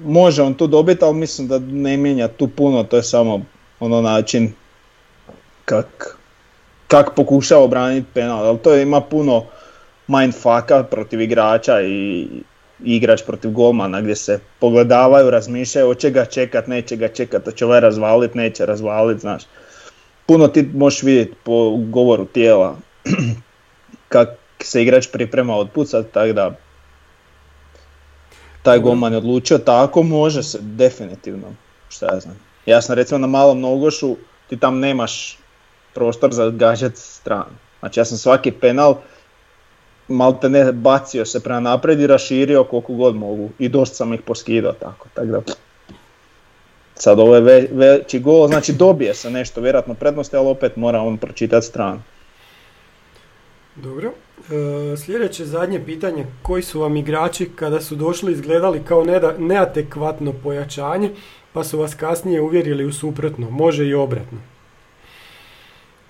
[0.03, 3.41] može on tu dobiti, ali mislim da ne mijenja tu puno, to je samo
[3.79, 4.53] ono način
[5.65, 6.17] kak,
[6.87, 9.43] kak pokušava obraniti penal, ali to ima puno
[10.07, 12.27] mindfucka protiv igrača i
[12.83, 17.79] igrač protiv golmana gdje se pogledavaju, razmišljaju hoće ga čekat, neće ga čekat, hoće ovaj
[17.79, 19.43] razvalit, neće razvalit, znaš.
[20.25, 22.75] Puno ti možeš vidjeti po govoru tijela
[24.09, 24.29] kak
[24.59, 26.55] se igrač priprema otpucat, tako da
[28.63, 31.47] taj golman je odlučio tako, može se, definitivno,
[31.89, 32.39] šta ja znam.
[32.65, 34.15] Ja sam recimo na malom nogošu,
[34.49, 35.37] ti tam nemaš
[35.93, 37.55] prostor za gađat stranu.
[37.79, 38.95] Znači ja sam svaki penal
[40.11, 44.21] malte ne bacio se prema naprijed i raširio koliko god mogu i dosta sam ih
[44.21, 45.41] poskidao tako, tako da
[46.95, 51.01] sad ovo je ve- veći gol, znači dobije se nešto vjerojatno prednosti, ali opet mora
[51.01, 52.01] on pročitati stranu.
[53.75, 54.11] Dobro.
[54.93, 56.25] E, sljedeće zadnje pitanje.
[56.41, 61.09] Koji su vam igrači kada su došli izgledali kao neda- neadekvatno pojačanje,
[61.53, 63.49] pa su vas kasnije uvjerili u suprotno?
[63.49, 64.37] Može i obratno.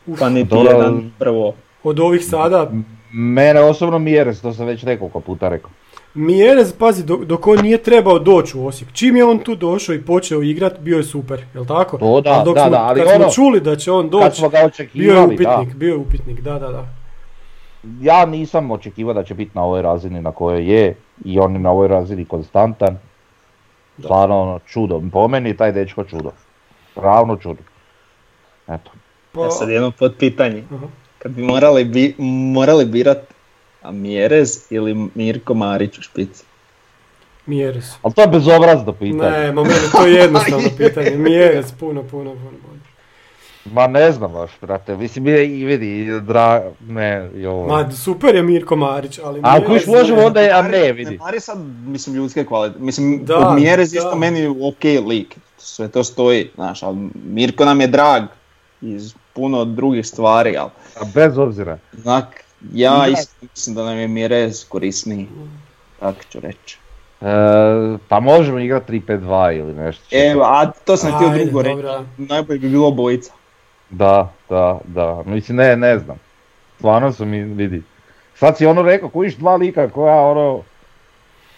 [0.08, 1.56] Uf, Pa niti jedan prvo.
[1.84, 2.72] od ovih sada,
[3.14, 5.72] Mene osobno Mjeres, to sam već nekoliko puta rekao.
[6.14, 8.92] Mjerez, pazi, dok, dok on nije trebao doći u Osijek.
[8.94, 11.98] Čim je on tu došao i počeo igrat, bio je super, jel tako?
[11.98, 14.38] To da, dok da, smo, da, ali kad smo ono, čuli da će on doći,
[14.38, 15.58] smo bio je očekivali, da.
[15.58, 16.88] upitnik, bio je upitnik, da, da, da.
[18.02, 20.96] Ja nisam očekivao da će biti na ovoj razini na kojoj je
[21.26, 22.98] i on je na ovoj razini konstantan.
[23.98, 24.04] Da.
[24.04, 25.02] Stvarno ono, čudo.
[25.12, 26.32] Po meni taj dečko čudo.
[26.96, 27.62] Ravno čudo.
[28.68, 28.92] Eto.
[29.32, 30.64] Pa, Ja sad jedno pod pitanje.
[30.72, 30.88] Aha.
[31.22, 32.16] Kad bi morali, bi,
[32.54, 33.18] morali birat
[33.82, 36.44] a Mjerez ili Mirko Marić u špici.
[37.46, 37.86] Mjerez.
[38.02, 39.32] Ali to je bezobrazno pitanje.
[39.32, 41.12] Ne, ma meni to je jednostavno pitanje.
[41.18, 42.82] Mjerez, puno, puno, puno bolje.
[43.66, 44.98] Ma ne znam baš, brate.
[44.98, 46.64] Mislim, je i vidi, dra...
[46.88, 47.68] Ne, i ovo.
[47.68, 49.40] Ma, super je Mirko Marić, ali...
[49.40, 50.26] A ako još možemo ne.
[50.26, 51.18] onda je, a ne, vidi.
[51.18, 52.80] Mari sad, mislim, ljudske kvalite.
[52.80, 53.98] Mislim, Da, od Mjerez da.
[53.98, 55.38] isto meni ok lik.
[55.58, 58.24] Sve to stoji, znaš, ali Mirko nam je drag
[58.82, 60.70] iz puno drugih stvari, ali
[61.02, 61.78] A bez obzira.
[61.94, 65.28] znak, ja isto mislim da nam je Mjerez korisniji.
[66.00, 66.78] Tako ću reći.
[67.22, 67.26] E,
[68.08, 70.04] pa možemo igrati 3-5-2 ili nešto.
[70.12, 71.78] Evo, a to sam htio drugo reći.
[72.18, 73.32] Najbolje bi bilo bojica.
[73.90, 75.24] Da, da, da.
[75.26, 76.18] Mislim, ne, ne znam.
[76.76, 77.84] Stvarno su mi, vidi.
[78.36, 80.62] Sad si ono rekao, kojiš dva lika koja ono...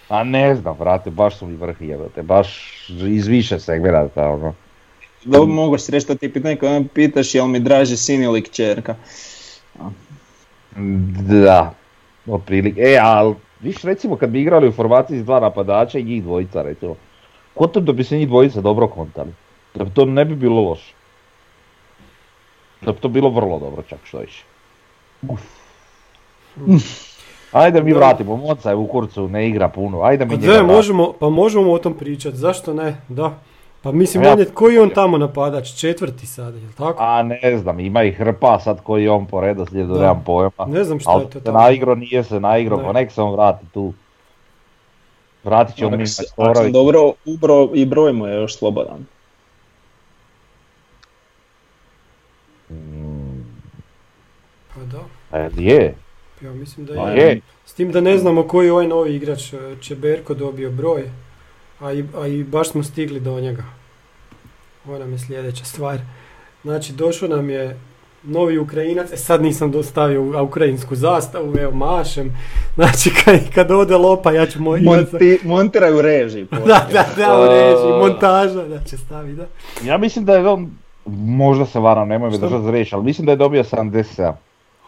[0.10, 4.54] A ne znam, brate, baš su mi vrhi jebate, baš iz više segmenata, ono.
[5.26, 8.42] Da mogu si reći što ti pitanje kada me pitaš jel mi draže sin ili
[8.44, 8.96] kćerka.
[11.30, 11.74] Da,
[12.28, 12.82] otprilike.
[12.82, 16.62] E, ali, viš recimo kad bi igrali u formaciji s dva napadača i njih dvojica,
[16.62, 16.96] recimo.
[17.54, 19.34] Kontam da bi se njih dvojica dobro kontali.
[19.76, 20.94] Da bi to ne bi bilo loše.
[22.82, 24.44] Da bi to bilo vrlo dobro čak što više.
[27.52, 27.98] Ajde mi Da.
[27.98, 30.74] vratimo, Monca je u kurcu, ne igra puno, ajde mi njega da, vratimo.
[30.74, 33.40] možemo, pa možemo o tom pričati, zašto ne, da.
[33.84, 35.72] Pa mislim, ja- on je, koji je on tamo napadač?
[35.72, 37.04] Četvrti sada, jel tako?
[37.04, 40.66] A ne znam, ima i hrpa sad koji je on po redoslijedu, nemam pojma.
[40.68, 41.60] Ne znam šta Ali je to tamo.
[41.60, 42.84] naigro, nije se naigro, Ne.
[42.84, 43.94] pa nek se on vrati tu.
[45.44, 46.26] Vratit će Ako mi sam
[46.72, 49.06] dobro ubro i broj mu je još slobodan.
[54.70, 55.04] Pa da,
[55.34, 55.96] E, je,
[56.42, 57.22] ja mislim da pa je.
[57.22, 57.42] je.
[57.66, 59.42] S tim da ne znamo koji je ovaj novi igrač,
[59.82, 61.10] Čeberko dobio broj,
[61.84, 63.64] a i, a i baš smo stigli do njega.
[64.88, 66.00] Ovo nam je sljedeća stvar.
[66.64, 67.80] Znači, došao nam je
[68.24, 72.38] novi Ukrajinac, e sad nisam dostavio u- a ukrajinsku zastavu, evo mašem.
[72.76, 74.82] Znači, kad, kad ode lopa, ja ću moj...
[74.82, 76.48] Monti, montiraju režiji.
[76.68, 77.98] Da, da, da, u režiji, A.
[78.00, 79.46] montaža, da će stavi, da.
[79.84, 80.72] Ja mislim da je on,
[81.18, 84.34] možda se varam, nemoj me držati za riječ, ali mislim da je dobio 77.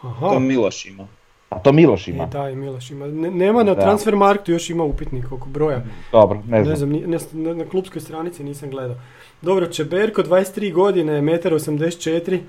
[0.01, 1.07] Aha, To Miloš ima.
[1.49, 2.25] A to Miloš ima.
[2.25, 3.07] da, i Miloš ima.
[3.07, 3.81] Ne- nema na Da.
[3.81, 5.81] transfer marktu, još ima upitnik oko broja.
[6.11, 6.89] Dobro, ne znam.
[6.91, 8.95] Ne znam, na, na klubskoj stranici nisam gledao.
[9.41, 12.39] Dobro, Čeberko, 23 godine, 1,84 m.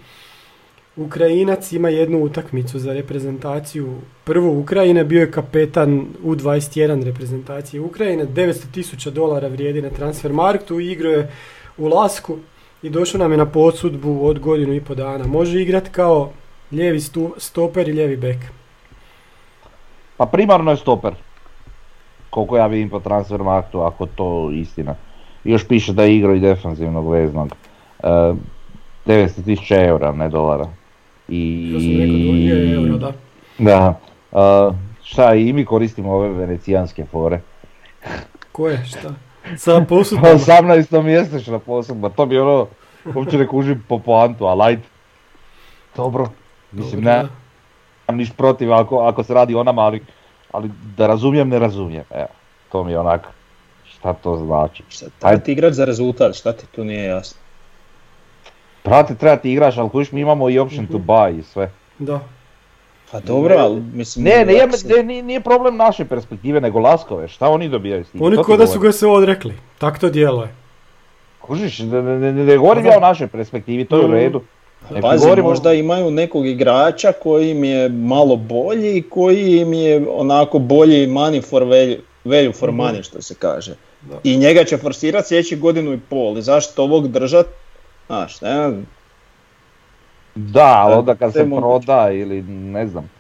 [0.96, 3.94] Ukrajinac ima jednu utakmicu za reprezentaciju
[4.24, 10.80] prvu Ukrajine, bio je kapetan U21 reprezentacije Ukrajine, 900 tisuća dolara vrijedi na transfer marktu,
[10.80, 11.30] igrao je
[11.78, 12.36] u Lasku
[12.82, 15.26] i došao nam je na podsudbu od godinu i po dana.
[15.26, 16.32] Može igrati kao
[16.72, 17.00] lijevi
[17.36, 18.36] stoper i lijevi bek.
[20.16, 21.12] Pa primarno je stoper.
[22.30, 24.94] Koliko ja vidim po transfer marktu, ako to istina.
[25.44, 27.52] Još piše da je igrao i defanzivnog veznog.
[28.02, 28.08] E,
[29.06, 30.66] 900.000 eura, ne dolara.
[31.28, 31.72] I...
[31.80, 33.12] Sam euro, da.
[33.58, 33.98] Da.
[34.32, 37.40] E, šta, i mi koristimo ove venecijanske fore.
[38.52, 39.14] Ko je, šta?
[39.56, 40.30] Sa posudbom.
[40.30, 42.66] 18 mjesečna posudba, to bi ono,
[43.14, 44.82] uopće ne kužim po poantu, ali ajde.
[45.96, 46.28] Dobro.
[46.72, 47.28] Mislim, ne, da.
[48.08, 50.02] Niš protiv ako, ako se radi o nama, ali,
[50.52, 52.04] ali da razumijem, ne razumijem.
[52.10, 52.26] Evo,
[52.68, 53.26] to mi je onak,
[53.86, 54.82] šta to znači.
[54.88, 57.38] Šta, treba ti igrat za rezultat, šta ti tu nije jasno?
[58.84, 61.70] Brate, treba ti igraš, ali kužiš, mi imamo i option to buy i sve.
[61.98, 62.20] Da.
[63.12, 64.24] Pa dobro, ali mislim...
[64.24, 68.10] Ne, ne, se- ne, nije, nije problem naše perspektive, nego Laskove, šta oni dobijaju s
[68.10, 68.22] tim?
[68.22, 69.54] Oni To ti ko da su ga se odrekli.
[69.78, 70.48] Tak to djeluje.
[71.40, 74.12] Kužiš, ne, ne, ne, ne govorim ja o našoj perspektivi, to je u Mm.
[74.12, 74.42] redu.
[75.02, 80.58] Pazi, možda imaju nekog igrača koji im je malo bolji i koji im je onako
[80.58, 82.80] bolji money for value, value for Mhm.
[82.80, 83.74] money što se kaže.
[84.02, 84.14] Da.
[84.24, 87.46] I njega će forsirati sljedeći godinu i pol i zašto ovog držat?
[88.06, 88.50] Znaš, ne
[90.34, 91.60] Da, ali Da, onda kad se moguće.
[91.60, 93.10] proda ili ne znam,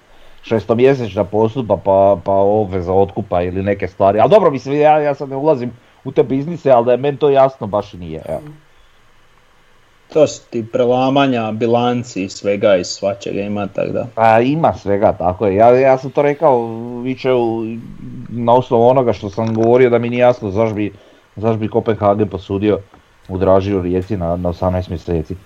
[0.42, 4.20] šestomjesečna posudba pa, pa obveza otkupa ili neke stvari.
[4.20, 5.72] Ali dobro, mislim, ja, ja sad ne ulazim
[6.04, 8.22] u te biznise, ali da je meni to jasno baš i nije.
[8.28, 8.40] Evo.
[10.12, 14.06] To su ti prelamanja, bilanci i svega i svačega ima, tako da.
[14.14, 15.54] Pa ima svega, tako je.
[15.54, 16.66] Ja, ja sam to rekao
[17.02, 17.28] više
[18.28, 20.92] na osnovu onoga što sam govorio da mi nije jasno zašto bi,
[21.36, 22.78] zašto bi Kopenhagen posudio
[23.28, 25.36] u Dražiju Rijeci na, na 18 mjeseci.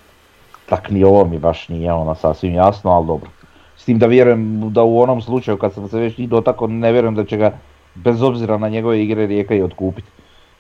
[0.69, 3.31] Tak ni ovo mi baš nije ono sasvim jasno, ali dobro.
[3.77, 6.93] S tim da vjerujem da u onom slučaju kad sam se već i dotakao, ne
[6.93, 7.59] vjerujem da će ga
[7.95, 10.09] bez obzira na njegove igre Rijeka i otkupiti.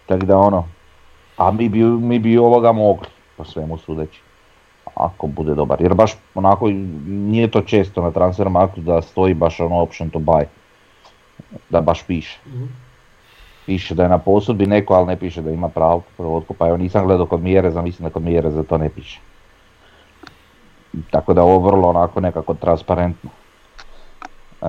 [0.06, 0.68] Tako da ono,
[1.36, 3.06] a mi bi, mi bi ovoga mogli,
[3.40, 4.20] po svemu sudeći.
[4.94, 6.68] Ako bude dobar, jer baš onako
[7.06, 10.44] nije to često na transfer marketu da stoji baš ono option to buy.
[11.70, 12.38] Da baš piše.
[12.46, 12.64] Mhm.
[13.66, 16.68] Piše da je na posudbi neko, ali ne piše da ima pravo prvo otkupa.
[16.68, 19.20] Evo nisam gledao kod Mjereza, mislim da kod Mjereza to ne piše.
[21.10, 23.30] Tako da ovo vrlo onako nekako transparentno.
[24.62, 24.66] E,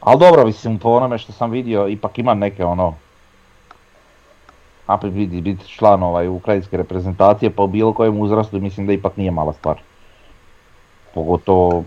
[0.00, 2.94] ali dobro, mislim po onome što sam vidio, ipak ima neke ono
[4.86, 9.16] a biti, biti član ovaj, ukrajinske reprezentacije pa u bilo kojem uzrastu mislim da ipak
[9.16, 9.76] nije mala stvar.
[11.14, 11.84] Pogotovo,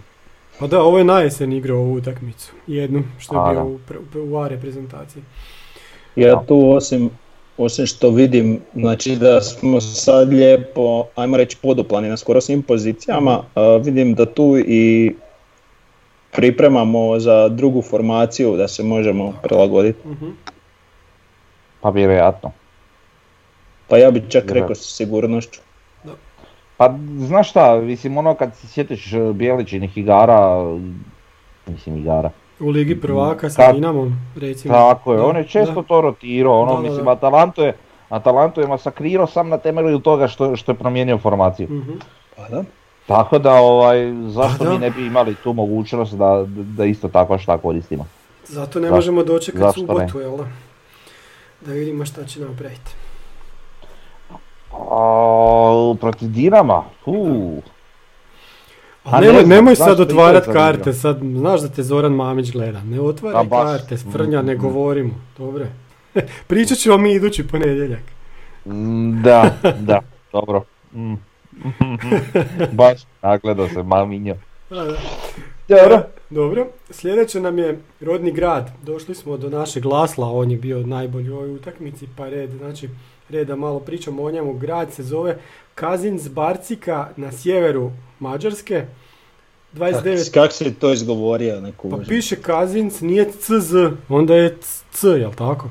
[0.60, 2.54] Pa da, ovo je na jesen igrao ovu utakmicu.
[2.68, 3.78] Jednu, što je A, bio
[4.14, 4.20] da.
[4.20, 5.24] u, A reprezentaciji.
[6.16, 7.10] Ja tu osim,
[7.58, 13.42] osim što vidim, znači da smo sad lijepo, ajmo reći poduplani na skoro svim pozicijama,
[13.56, 15.16] a, vidim da tu i
[16.32, 20.08] pripremamo za drugu formaciju da se možemo prilagoditi.
[20.08, 20.30] Mhm.
[21.82, 22.52] pa vjerojatno.
[23.90, 25.60] Pa ja bi čak rekao sa sigurnošću.
[26.78, 30.64] Pa znaš šta, mislim ono kad se sjetiš e, Bijeličinih igara,
[31.68, 32.30] mislim igara,
[32.60, 34.74] U Ligi prvaka sa Kad- Dinamom, recimo.
[34.74, 35.88] tako je, Da, on je često da.
[35.88, 37.12] to rotirao, ono mislim da.
[37.12, 37.74] Atalanto je,
[38.10, 41.68] Atalanto je masakrirao sam na temelju toga što, što je promijenio formaciju.
[41.70, 41.92] Mhm.
[42.36, 42.64] Pa da.
[43.08, 44.72] Tako da ovaj, zašto Pa da.
[44.72, 48.06] mi ne bi imali tu mogućnost da, da isto tako šta koristimo.
[48.46, 50.46] Zato ne možemo dočekati subotu, jel da?
[51.62, 52.92] Da vidimo šta će napraviti.
[54.72, 57.64] A, protiv Dinama, uh,
[59.04, 62.82] A A ne nemoj, nemoj sad otvarat karte, sad znaš da te Zoran Mamić gleda.
[62.82, 65.14] Ne otvaraj karte, Frnja, ne govorimo.
[65.38, 65.68] Dobre.
[66.48, 68.02] Pričat ćemo mi idući ponedjeljak.
[68.66, 70.02] mm, da, da,
[70.32, 70.64] dobro.
[70.94, 71.14] Mm.
[72.72, 73.84] Baš nagledao se
[74.70, 74.98] da.
[75.68, 76.02] Dobro.
[76.30, 78.72] Dobro, sljedeće nam je rodni grad.
[78.84, 82.90] Došli smo do našeg Lasla, on je bio najbolji u ovoj utakmici, pa red, znači
[83.30, 84.54] red da malo pričamo o njemu.
[84.54, 85.38] Grad se zove
[85.76, 88.86] Kazins Barcika na sjeveru Mađarske.
[89.74, 93.74] 29 Kako si to izgovorio, ne Pa piše Kazins, nije CZ,
[94.10, 94.58] onda je
[94.92, 95.70] C, jel tako?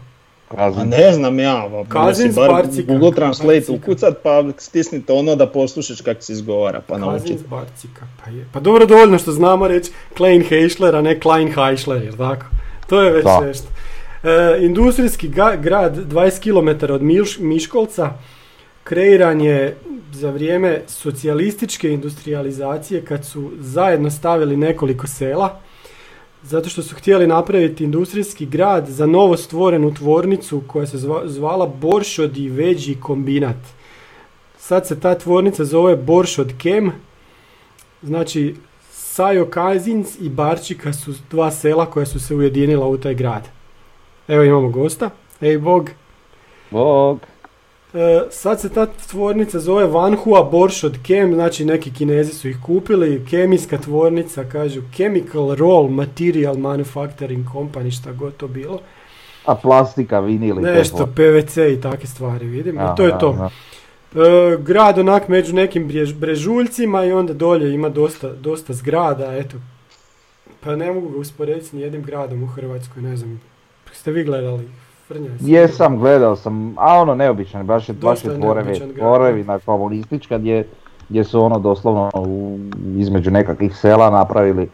[0.57, 2.93] A ne znam ja, pa Kazin si bar Barcika.
[2.93, 7.41] Google Translate ukucat pa stisnite ono da poslušaš kako se izgovara pa Kazins.
[7.43, 8.47] Barcika, pa je.
[8.53, 12.47] Pa dobro dovoljno što znamo reći Klein Heischler, a ne Klein Heischler, jel tako?
[12.87, 13.41] To je već Da.
[13.41, 13.69] nešto.
[14.23, 14.29] E,
[14.61, 18.11] industrijski ga- grad 20 km od Milš- Miškolca
[18.85, 19.77] kreiran je
[20.13, 25.61] za vrijeme socijalističke industrializacije kad su zajedno stavili nekoliko sela
[26.43, 31.67] zato što su htjeli napraviti industrijski grad za novo stvorenu tvornicu koja se zva- zvala
[31.67, 33.57] Boršod i Veđi kombinat.
[34.59, 36.93] Sad se ta tvornica zove Boršod Kem,
[38.03, 38.55] znači
[38.91, 43.49] Sajo Kazins i Barčika su dva sela koja su se ujedinila u taj grad.
[44.29, 45.11] Evo imamo gosta.
[45.41, 45.91] Ej Bog.
[46.71, 47.21] Bog.
[47.95, 53.27] E, sad se ta tvornica zove Vanhua Boršod Kem, znači neki kinezi su ih kupili,
[53.31, 58.81] kemijska tvornica, kažu Chemical Roll Material Manufacturing Company, šta god to bilo.
[59.45, 61.07] A plastika, vinil i te Nešto.
[61.07, 62.77] PVC i takve stvari, vidim.
[62.77, 63.51] I A, to je to.
[64.15, 69.57] E, grad onak među nekim brežuljcima i onda dolje ima dosta, dosta zgrada, eto.
[70.61, 73.41] Pa ne mogu ga usporediti s nijednim gradom u Hrvatskoj, ne znam.
[73.93, 74.69] Ste vi gledali?
[75.09, 75.31] Frnja.
[75.41, 80.69] Jesam, gledao sam, a ono neobičan, baš je, baš je tvorevi, grad, tvorevina komunistička gdje,
[81.09, 82.59] gdje su ono doslovno u,
[82.97, 84.69] između nekakvih sela napravili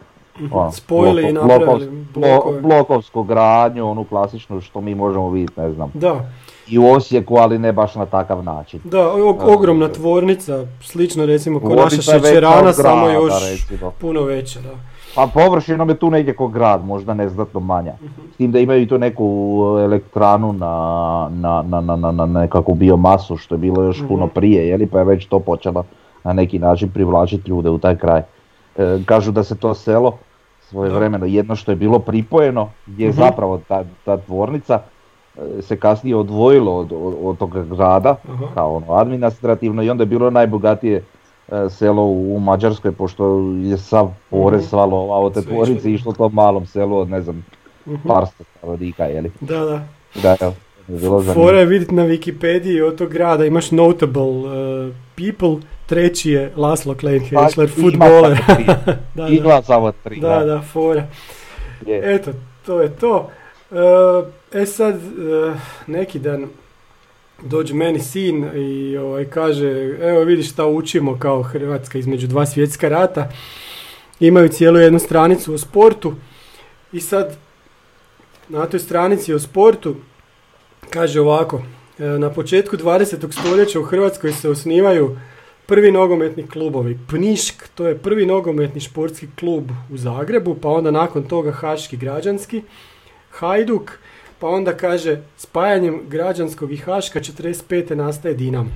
[0.51, 5.91] ono, Spojili i napravili blokov- blokovsku gradnju, onu klasičnu što mi možemo vidjeti, ne znam,
[5.93, 6.29] Da,
[6.67, 8.79] i u Osijeku, ali ne baš na takav način.
[8.83, 9.11] da,
[9.47, 13.91] ogromna tvornica, slično recimo ko naša šećerana, samo još recimo.
[13.91, 14.94] puno veća, da.
[15.15, 17.93] Pa površinom je tu negdje ko grad, možda neznatno manja.
[17.95, 18.21] Mhm.
[18.33, 19.25] S tim da imaju i tu neku
[19.79, 20.73] elektranu na,
[21.31, 24.07] na, na, na, na, na nekakvu biomasu što je bilo još Mhm.
[24.07, 25.83] puno prije, jeli, pa je već to počela
[26.23, 28.21] na neki način privlačiti ljude u taj kraj.
[28.75, 30.17] E, kažu da se to selo
[30.61, 33.17] svojevremeno jedno što je bilo pripojeno, gdje je Mhm.
[33.17, 34.79] zapravo ta, ta tvornica
[35.37, 38.15] e, se kasnije odvojilo od, od, od toga grada,
[38.53, 41.01] kao ono administrativno i onda je bilo najbogatije e,
[41.69, 44.69] selo u Mađarskoj pošto je sav porez Mhm.
[44.69, 46.13] sva lova od te tvornice išlo.
[46.13, 47.45] tom malom selu od ne znam
[47.87, 48.07] Mhm.
[48.07, 48.23] par
[48.55, 49.31] stanovnika jeli.
[49.41, 49.87] Da, da.
[50.15, 50.53] Da, evo,
[51.19, 51.33] je.
[51.33, 56.95] Fora je vidjeti na Wikipediji od tog grada, imaš notable uh, people, treći je Laslo
[56.95, 58.37] Klein Pa, Heischler, ima futboler.
[58.37, 58.65] samo tri.
[59.15, 60.19] da, da, samo tri.
[60.19, 61.07] da, da, fora.
[61.87, 62.15] je.
[62.15, 62.31] Eto,
[62.65, 63.29] to je to.
[63.71, 63.75] E,
[64.53, 64.99] E sad, e,
[65.87, 66.45] neki dan
[67.45, 72.89] dođe meni sin i ovaj, kaže, evo vidiš šta učimo kao Hrvatska između dva svjetska
[72.89, 73.29] rata.
[74.19, 76.13] Imaju cijelu jednu stranicu o sportu
[76.91, 77.37] i sad
[78.49, 79.95] na toj stranici o sportu
[80.89, 81.61] kaže ovako,
[81.99, 83.39] e, na početku 20.
[83.39, 85.17] stoljeća u Hrvatskoj se osnivaju
[85.65, 86.99] prvi nogometni klubovi.
[87.09, 92.61] Pnišk, to je prvi nogometni športski klub u Zagrebu, pa onda nakon toga Haški građanski,
[93.31, 93.91] Hajduk,
[94.39, 97.95] pa onda kaže spajanjem građanskog i Haška 45.
[97.95, 98.71] nastaje Dinamo.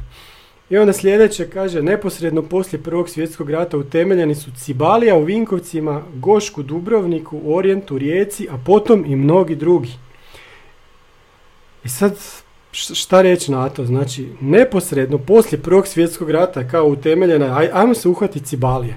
[0.69, 6.63] I onda sljedeće kaže, neposredno poslije Prvog svjetskog rata utemeljeni su Cibalija u Vinkovcima, Gošku,
[6.63, 9.91] Dubrovniku, Orijentu, Rijeci, a potom i mnogi drugi.
[11.83, 12.17] I sad,
[12.71, 13.85] šta reći na to?
[13.85, 18.95] Znači, neposredno poslije Prvog svjetskog rata kao utemeljena, aj, ajmo se uhvatiti Cibalije.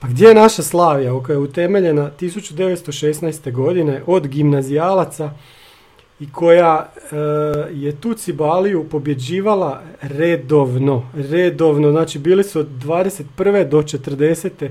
[0.00, 3.52] Pa gdje je naša Slavija koja je utemeljena 1916.
[3.52, 5.30] godine od gimnazijalaca
[6.20, 7.16] i koja e,
[7.72, 13.68] je tu Cibaliju pobjeđivala redovno, redovno, znači bili su od 21.
[13.68, 14.64] do 40.
[14.64, 14.70] E,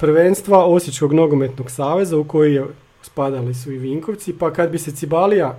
[0.00, 2.64] prvenstva Osječkog nogometnog saveza u koji je
[3.02, 5.58] spadali su i Vinkovci, pa kad bi se Cibalija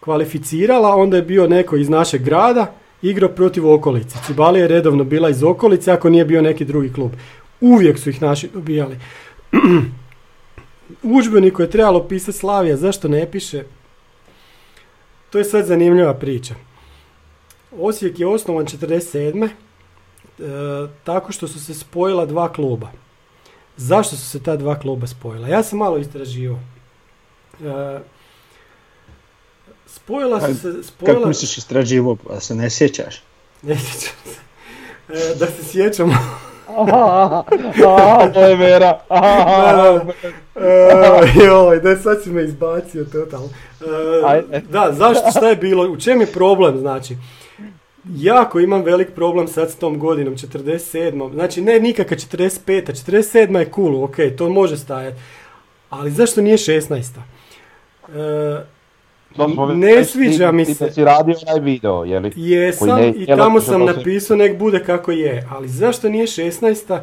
[0.00, 2.72] kvalificirala, onda je bio neko iz našeg grada
[3.02, 4.18] igrao protiv okolice.
[4.26, 7.12] Cibalija je redovno bila iz okolice ako nije bio neki drugi klub.
[7.60, 8.98] Uvijek su ih naši dobijali.
[11.02, 13.64] U udžbeniku je trebalo pisati Slavija, zašto ne piše?
[15.30, 16.54] To je sad zanimljiva priča.
[17.78, 19.48] Osijek je osnovan 47.
[19.48, 19.50] E,
[21.04, 22.90] tako što su se spojila dva kluba.
[23.76, 25.48] Zašto su se ta dva kluba spojila?
[25.48, 26.58] Ja sam malo istraživao.
[27.60, 28.00] E,
[30.06, 30.82] spojila su se...
[30.82, 31.14] Spojila...
[31.14, 33.22] Kako misliš istraživo, pa se ne sjećaš?
[33.62, 34.40] Ne sjećam se.
[35.08, 36.14] E, da se sjećamo.
[38.34, 39.00] to je vera.
[40.56, 43.48] E, joj, da sad si me izbacio totalno.
[44.52, 47.16] E, da, zašto, šta je bilo, u čem je problem, znači?
[48.14, 51.32] jako imam velik problem sad s tom godinom, 47.
[51.32, 52.58] Znači ne nikakva 45.
[52.66, 53.58] 47.
[53.58, 55.16] je cool, ok, to može stajati.
[55.90, 57.02] Ali zašto nije 16.
[58.08, 58.75] E,
[59.74, 60.84] ne sviđa ti- mi ti se.
[60.84, 62.32] da si radio onaj video, je li?
[62.36, 67.00] Jesam ne- i tamo sam napisao nek bude kako je, ali zašto nije 16.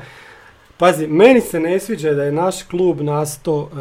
[0.77, 3.77] Pazi, meni se ne sviđa da je naš klub nastao e,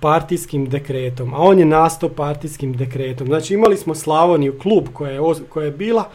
[0.00, 3.26] partijskim dekretom, a on je nastao partijskim dekretom.
[3.26, 6.08] Znači imali smo Slavoniju, klub koja je, koja je bila,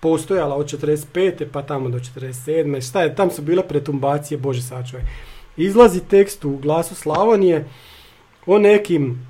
[0.00, 1.46] postojala od 45.
[1.46, 2.80] pa tamo do 47.
[2.82, 5.04] Šta je, tam su bile pretumbacije, bože sačuvaj.
[5.56, 7.64] Izlazi tekst u glasu Slavonije
[8.46, 9.26] o nekim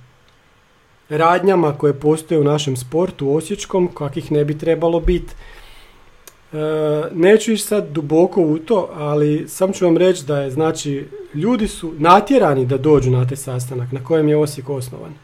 [1.16, 5.34] radnjama koje postoje u našem sportu osječkom, kakvih ne bi trebalo biti.
[6.52, 6.56] E,
[7.12, 11.68] neću ići sad duboko u to, ali sam ću vam reći da je, znači, ljudi
[11.68, 15.14] su natjerani da dođu na taj sastanak na kojem je Osijek osnovan.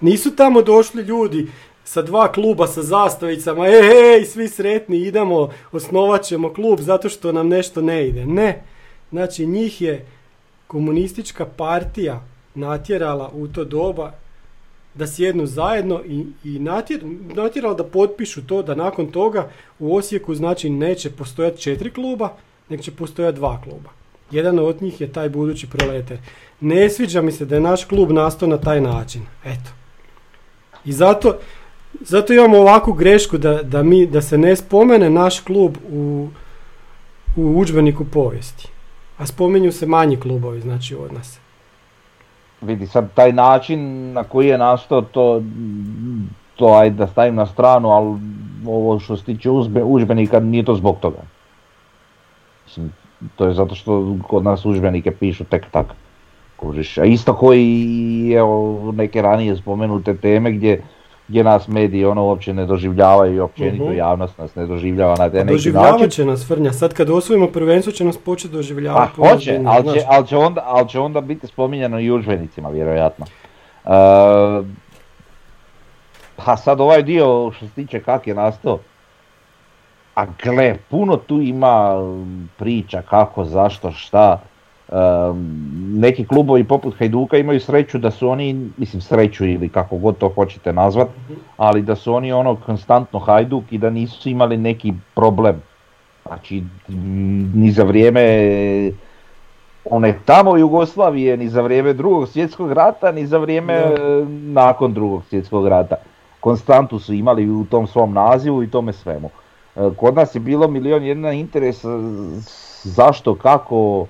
[0.00, 1.46] Nisu tamo došli ljudi
[1.84, 7.32] sa dva kluba sa zastavicama, ej, ej, svi sretni, idemo, osnovat ćemo klub zato što
[7.32, 8.26] nam nešto ne ide.
[8.26, 8.62] Ne,
[9.10, 10.06] znači njih je
[10.66, 12.24] komunistička partija
[12.54, 14.12] natjerala u to doba
[14.96, 17.00] da sjednu zajedno i, i natjer,
[17.34, 22.32] natjerala da potpišu to da nakon toga u Osijeku znači neće postojati četiri kluba,
[22.68, 23.90] nego će postojati dva kluba.
[24.30, 26.18] Jedan od njih je taj budući proleter.
[26.60, 29.22] Ne sviđa mi se da je naš klub nastao na taj način.
[29.44, 29.70] Eto.
[30.84, 31.38] I zato,
[32.00, 36.28] zato imamo ovakvu grešku da, da, mi, da se ne spomene naš klub u,
[37.36, 38.68] u udžbeniku povijesti.
[39.18, 41.38] A spominju se manji klubovi, znači od nas.
[42.60, 45.42] Vidi sad taj način na koji je nastao to,
[46.56, 48.18] to ajde da stavim na stranu, ali
[48.66, 49.50] ovo što se tiče
[49.84, 51.18] udžbenika nije to zbog toga.
[52.64, 52.92] Mislim,
[53.36, 55.86] to je zato što kod nas udžbenike pišu tek tak.
[56.56, 56.98] Kužiš.
[56.98, 60.82] A isto koji evo, neke ranije spomenute teme gdje,
[61.28, 63.96] gdje nas mediji ono uopće ne doživljavaju i općenito Mhm.
[63.96, 66.10] javnost nas ne doživljava na taj neki Doživljavat način.
[66.10, 66.72] će nas Frnja.
[66.72, 69.12] Sad kad osvojimo prvenstvo će nas početi Pa doživljavati.
[69.16, 73.26] hoće, ali će, ali, će onda, ali će onda biti spominjano i udžbenicima vjerojatno.
[73.84, 73.88] E,
[76.36, 78.78] pa sad ovaj dio što se tiče kak je nastao,
[80.14, 84.40] a gle, puno tu ima um, priča kako, zašto, šta.
[84.88, 90.18] Um, neki klubovi poput Hajduka imaju sreću da su oni, mislim sreću ili kako god
[90.18, 91.08] to hoćete nazvat,
[91.56, 95.62] ali da su oni ono konstantno Hajduk i da nisu imali neki problem.
[96.26, 96.62] Znači,
[97.54, 98.22] ni za vrijeme
[99.90, 103.84] one tamo Jugoslavije, ni za vrijeme drugog svjetskog rata, ni za vrijeme
[104.28, 105.96] nakon drugog svjetskog rata.
[106.40, 109.30] Konstantu su imali u tom svom nazivu i tome svemu.
[109.96, 111.88] Kod nas je bilo milion jedna interes e,
[112.82, 114.06] zašto, kako,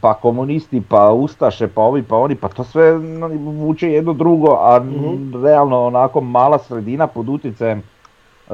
[0.00, 2.92] pa komunisti, pa ustaše, pa ovi, pa oni, pa to sve
[3.38, 5.44] vuče jedno drugo, a Mhm.
[5.44, 8.52] realno onako mala sredina pod utjecajem e,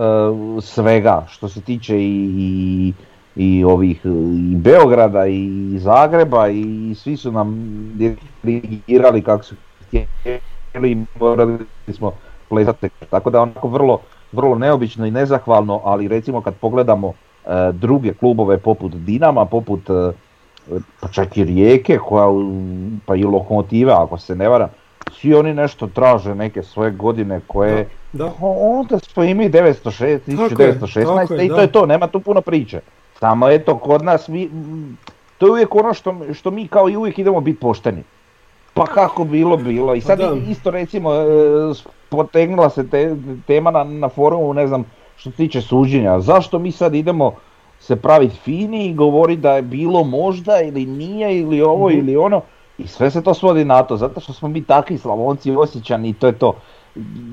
[0.61, 2.93] svega što se tiče i, i,
[3.37, 4.01] i ovih
[4.53, 7.55] i Beograda i Zagreba i svi su nam
[8.43, 9.55] dirigirali kako su
[9.87, 11.59] htjeli i morali
[11.93, 12.13] smo
[12.49, 12.89] plesati.
[13.11, 13.99] Tako da onako vrlo,
[14.33, 20.13] vrlo neobično i nezahvalno, ali recimo kad pogledamo e, druge klubove poput Dinama, poput e,
[21.01, 22.27] pa čak i Rijeke, koja,
[23.07, 24.69] pa i Lokomotive ako se ne varam,
[25.11, 28.33] svi oni nešto traže neke svoje godine koje Da.
[28.41, 31.63] o- onda smo i mi 906, Tako je, 1916 tako je, i to da.
[31.63, 32.81] je to, nema tu puno priče.
[33.15, 34.51] Samo eto kod nas mi,
[35.39, 38.03] to je uvijek ono što, što mi kao i uvijek idemo biti pošteni.
[38.75, 39.95] Pa kako bilo, bilo.
[39.95, 40.37] I sad Pa da.
[40.49, 41.25] isto recimo e,
[42.09, 44.85] potegnula se te, tema na, na forumu, ne znam,
[45.17, 46.21] što se tiče suđenja.
[46.21, 47.33] Zašto mi sad idemo
[47.85, 51.99] se praviti fini i govoriti da je bilo možda ili nije ili ovo Mhm.
[51.99, 52.41] ili ono.
[52.79, 56.13] I sve se to svodi na to, zato što smo mi takvi slavonci osjećani i
[56.13, 56.53] to je to.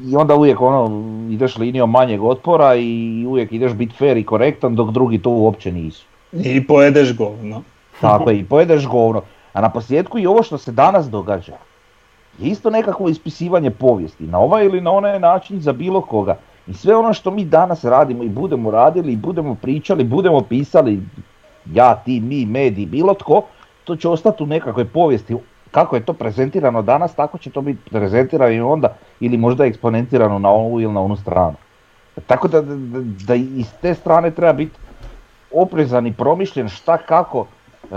[0.05, 2.89] I onda uvijek ono, ideš linijom manjeg otpora i
[3.27, 6.05] uvijek ideš biti fair i korektan dok drugi to uopće nisu.
[6.33, 7.61] I pojedeš govno.
[8.01, 9.21] Tako je, i pojedeš govno.
[9.53, 11.53] A na posljedku i ovo što se danas događa
[12.39, 16.37] je isto nekakvo ispisivanje povijesti, na ovaj ili na onaj način za bilo koga.
[16.67, 21.01] I sve ono što mi danas radimo i budemo radili, i budemo pričali, budemo pisali,
[21.73, 23.41] ja, ti, mi, mediji, bilo tko,
[23.83, 25.35] to će ostati u nekakvoj povijesti.
[25.71, 30.39] Kako je to prezentirano danas, tako će to biti prezentirano i onda, ili možda eksponentirano
[30.39, 31.55] na ovu ili na onu stranu.
[32.27, 32.75] Tako da, da,
[33.27, 34.77] da i s te strane treba biti
[35.51, 37.45] oprezan i promišljen šta kako
[37.83, 37.95] e,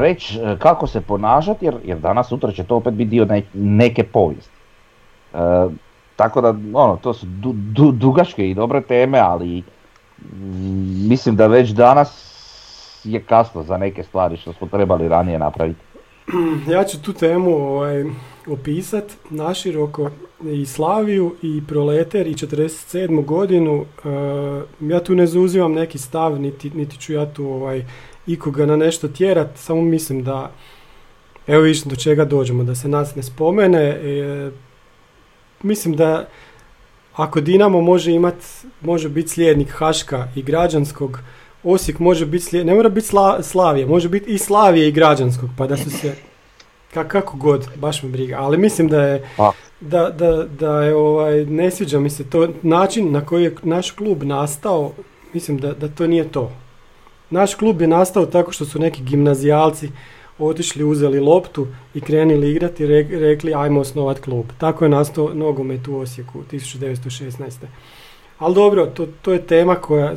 [0.00, 3.42] reći, e, kako se ponašati, jer, jer danas sutra će to opet biti dio ne-
[3.54, 4.56] neke povijesti.
[5.34, 5.38] E,
[6.20, 9.62] tako da, ono, to su du, du- dugačke i dobre teme, ali
[11.08, 12.10] mislim da već danas
[13.04, 15.80] je kasno za neke stvari što smo trebali ranije napraviti.
[16.74, 18.04] ja ću tu temu ovaj,
[18.46, 20.10] opisat naširoko
[20.44, 23.24] i Slaviju i Proleter i 47.
[23.24, 23.84] godinu.
[24.04, 24.08] E,
[24.80, 27.84] ja tu ne zauzivam neki stav, niti, niti ću ja tu ovaj,
[28.26, 30.50] ikoga na nešto tjerat, samo mislim da
[31.46, 33.82] evo viš do čega dođemo, da se nas ne spomene.
[33.82, 34.50] E,
[35.62, 36.28] mislim da
[37.14, 38.34] ako Dinamo može imat,
[38.80, 41.18] može biti slijednik Haška i građanskog,
[41.64, 45.50] Osijek može biti slijed, ne mora biti Sla, Slavije, može biti i Slavije i građanskog,
[45.58, 46.14] pa da su se,
[46.94, 49.28] ka, kako god, baš me briga, ali mislim da je,
[49.80, 53.90] da, da, da je, ovaj, ne sviđa mi se to, način na koji je naš
[53.90, 54.92] klub nastao,
[55.32, 56.52] mislim da, da to nije to.
[57.30, 59.90] Naš klub je nastao tako što su neki gimnazijalci
[60.40, 64.46] otišli, uzeli loptu i krenuli igrati i re- rekli ajmo osnovat klub.
[64.58, 67.50] Tako je nastao nogomet u Osijeku 1916.
[68.38, 70.14] Ali dobro, to, to je tema koja,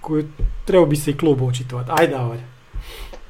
[0.00, 0.24] koju
[0.64, 1.90] trebao bi se i klub očitovati.
[1.92, 2.36] Ajde, Davor.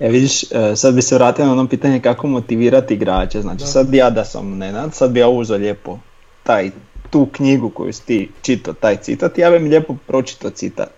[0.01, 3.41] E vidiš, e, sad bi se vratio na ono pitanje kako motivirati igrače.
[3.41, 3.67] Znači Da.
[3.67, 5.99] sad ja da sam Nenad, sad bi ja uzeo lijepo
[6.43, 6.71] taj,
[7.11, 10.89] tu knjigu koju si ti čitao, taj citat, ja bi mi lijepo pročitao citat.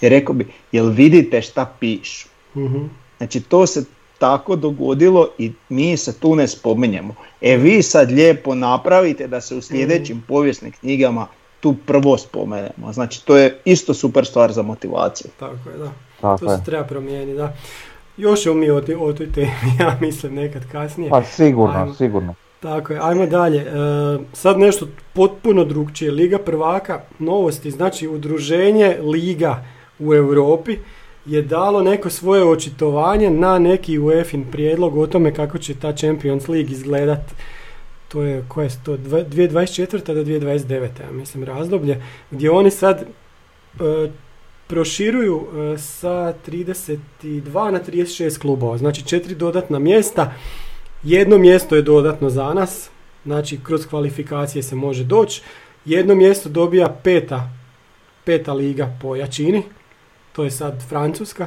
[0.00, 2.28] I rekao bi, jel vidite šta pišu?
[2.56, 2.78] Mhm.
[3.18, 3.84] Znači to se
[4.22, 7.14] tako dogodilo i mi se tu ne spominjemo.
[7.40, 11.26] E vi sad lijepo napravite da se u sljedećim povijesnim knjigama
[11.60, 12.92] tu prvo spomenemo.
[12.92, 15.30] Znači to je isto super stvar za motivaciju.
[15.38, 15.90] Tako je, da.
[16.20, 16.58] Tako to je.
[16.58, 17.52] se treba promijeniti, da.
[18.16, 19.50] Još ćemo mi o, toj- o toj temi,
[19.80, 21.10] ja mislim, nekad kasnije.
[21.10, 21.94] Pa sigurno, Ajmo.
[21.94, 22.34] sigurno.
[22.60, 23.58] Tako je, ajmo dalje.
[23.60, 23.72] E,
[24.32, 26.10] sad nešto potpuno drugčije.
[26.10, 29.64] Liga prvaka, novosti, znači udruženje Liga
[29.98, 30.78] u Europi
[31.26, 36.48] je dalo neko svoje očitovanje na neki UEFA-in prijedlog o tome kako će ta Champions
[36.48, 37.20] League izgledat.
[38.08, 40.14] To je, koje je to, Dva- 2024.
[40.14, 40.82] do 2029.
[40.82, 44.10] ja mislim razdoblje, gdje oni sad e,
[44.66, 45.40] proširuju
[45.74, 46.98] e, sa 32
[47.70, 50.32] na 36 klubova, znači četiri dodatna mjesta.
[51.02, 52.90] Jedno mjesto je dodatno za nas,
[53.24, 55.42] znači kroz kvalifikacije se može doći.
[55.84, 57.50] Jedno mjesto dobija peta,
[58.24, 59.62] peta liga po jačini,
[60.32, 61.46] to je sad Francuska,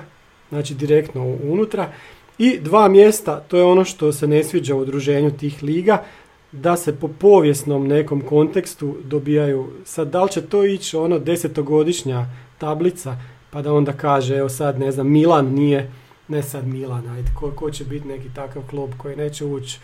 [0.49, 1.89] znači direktno unutra.
[2.37, 6.03] I dva mjesta, to je ono što se ne sviđa u udruženju tih liga,
[6.51, 12.25] da se po povijesnom nekom kontekstu dobijaju, sad da li će to ići ono desetogodišnja
[12.57, 13.17] tablica,
[13.51, 15.91] pa da onda kaže, evo sad ne znam, Milan nije,
[16.27, 19.79] ne sad Milan, ajde, ko, ko će biti neki takav klub koji neće ući?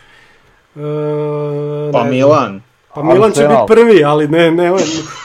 [0.76, 2.10] E, ne Pa znam.
[2.10, 2.62] Milan,
[2.94, 3.66] Pa Milan će Arsenal.
[3.66, 4.70] biti prvi, ali ne, ne,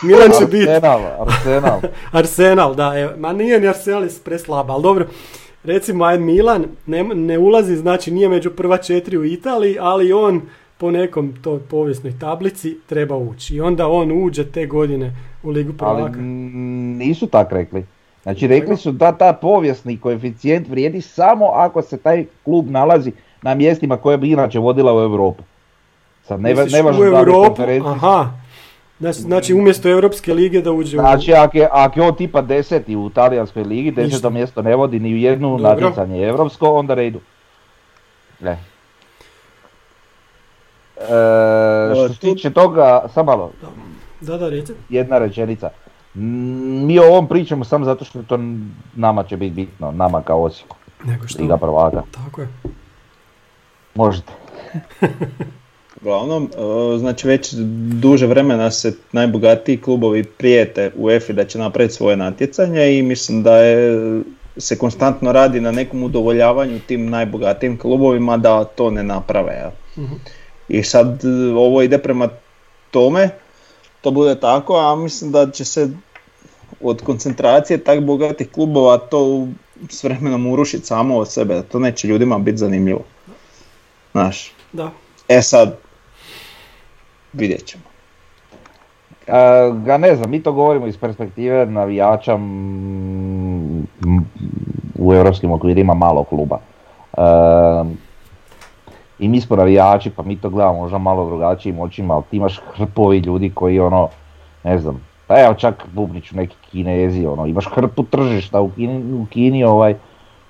[0.03, 1.79] Milan će biti Arsenal, Arsenal.
[2.19, 5.05] Arsenal, da, evo, ma nije ni Arsenal je preslaba, ali dobro,
[5.63, 10.41] recimo ajde Milan ne, ne ulazi, znači nije među prva četiri u Italiji, ali on
[10.77, 13.55] po nekom toj povijesnoj tablici treba ući.
[13.55, 16.19] I onda on uđe te godine u Ligu Ali prvaka.
[16.19, 17.85] mm, nisu tak rekli.
[18.23, 23.11] Znači rekli su da ta povijesni koeficijent vrijedi samo ako se taj klub nalazi
[23.41, 25.43] na mjestima koje bi inače vodila u Europu.
[26.27, 28.29] Sad ne, Misliš, ne važno u da li je Europu, konferencija- aha.
[28.99, 32.95] Znači, znači umjesto Europske lige da uđe Znači ako je, ako je on tipa deseti
[32.95, 35.69] u talijanskoj ligi, deseto mjesto ne vodi ni u jednu Dobro.
[35.69, 37.19] natjecanje europsko, onda ne idu.
[38.39, 38.51] Ne.
[40.97, 41.05] E,
[41.95, 43.65] što se tiče toga, samo malo, u...
[44.21, 44.49] Da, da,
[44.89, 45.69] jedna rečenica.
[46.13, 48.39] Mi o ovom pričamo samo zato što to
[48.95, 51.41] nama će biti bitno, nama kao Osijeku, Nego što?
[51.41, 52.03] Liga prvaka.
[52.11, 52.47] Tako je.
[53.95, 54.33] Možete.
[56.01, 57.53] Uglavnom, e, znači već
[58.01, 63.43] duže vremena se najbogatiji klubovi prijete u EFI da će napraviti svoje natjecanje i mislim
[63.43, 64.21] da je,
[64.57, 69.53] se konstantno radi na nekom udovoljavanju tim najbogatijim klubovima da to ne naprave.
[69.53, 69.71] jel.
[70.05, 70.15] Mhm.
[70.69, 72.29] I sad e, ovo ide prema
[72.91, 73.29] tome,
[74.01, 75.89] to bude tako, a mislim da će se
[76.81, 79.47] od koncentracije tak bogatih klubova to
[79.89, 83.03] s vremenom urušiti samo od sebe, da to neće ljudima biti zanimljivo.
[84.11, 84.91] Znaš, Da.
[85.27, 85.77] E sad,
[87.37, 87.83] vidjet ćemo.
[89.85, 93.87] Ga ne znam, mi to govorimo iz perspektive navijača m,
[94.99, 96.59] u europskim okvirima malog kluba.
[97.17, 97.21] E,
[99.19, 102.61] I mi smo navijači pa mi to gledamo možda malo drugačijim očima, ali ti imaš
[102.75, 104.09] hrpovi ljudi koji ono,
[104.63, 109.25] ne znam, pa evo čak Bubniću neki kinezi, ono, imaš hrpu tržišta u Kini, u
[109.29, 109.95] Kini ovaj,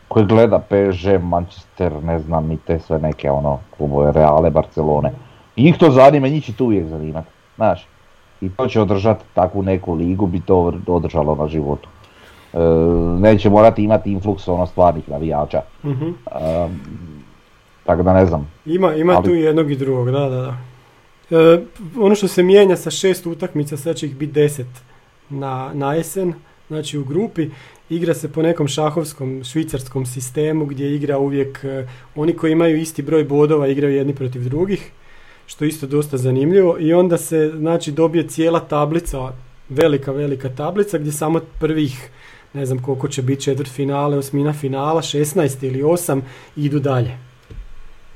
[0.08, 5.12] koji gleda PSG, Manchester, ne znam, i te sve neke ono, klubove Reale, Barcelone.
[5.58, 7.88] I njih to zanima, njih će to uvijek zanimati, znaš.
[8.42, 11.90] I to će održati takvu neku ligu, bi to održalo na životu.
[12.54, 12.60] E,
[13.20, 15.62] neće morati imati influx ono stvarnih navijača.
[15.86, 16.08] Mhm.
[16.08, 16.68] E,
[17.84, 18.52] tako da ne znam.
[18.66, 20.58] Ima, ima Ali- tu i jednog i drugog, da, da, da.
[21.38, 21.62] E,
[22.00, 24.68] ono što se mijenja sa šest utakmica, sad će ih biti deset
[25.30, 26.34] na, na jesen,
[26.68, 27.50] znači u grupi,
[27.90, 33.02] igra se po nekom šahovskom švicarskom sistemu gdje igra uvijek e, oni koji imaju isti
[33.02, 34.92] broj bodova igraju jedni protiv drugih,
[35.48, 39.32] što je isto dosta zanimljivo i onda se znači dobije cijela tablica,
[39.70, 42.10] velika velika tablica gdje samo prvih
[42.54, 46.22] ne znam koliko će biti četvrt finale, osmina finala, 16 ili 8
[46.56, 47.18] idu dalje.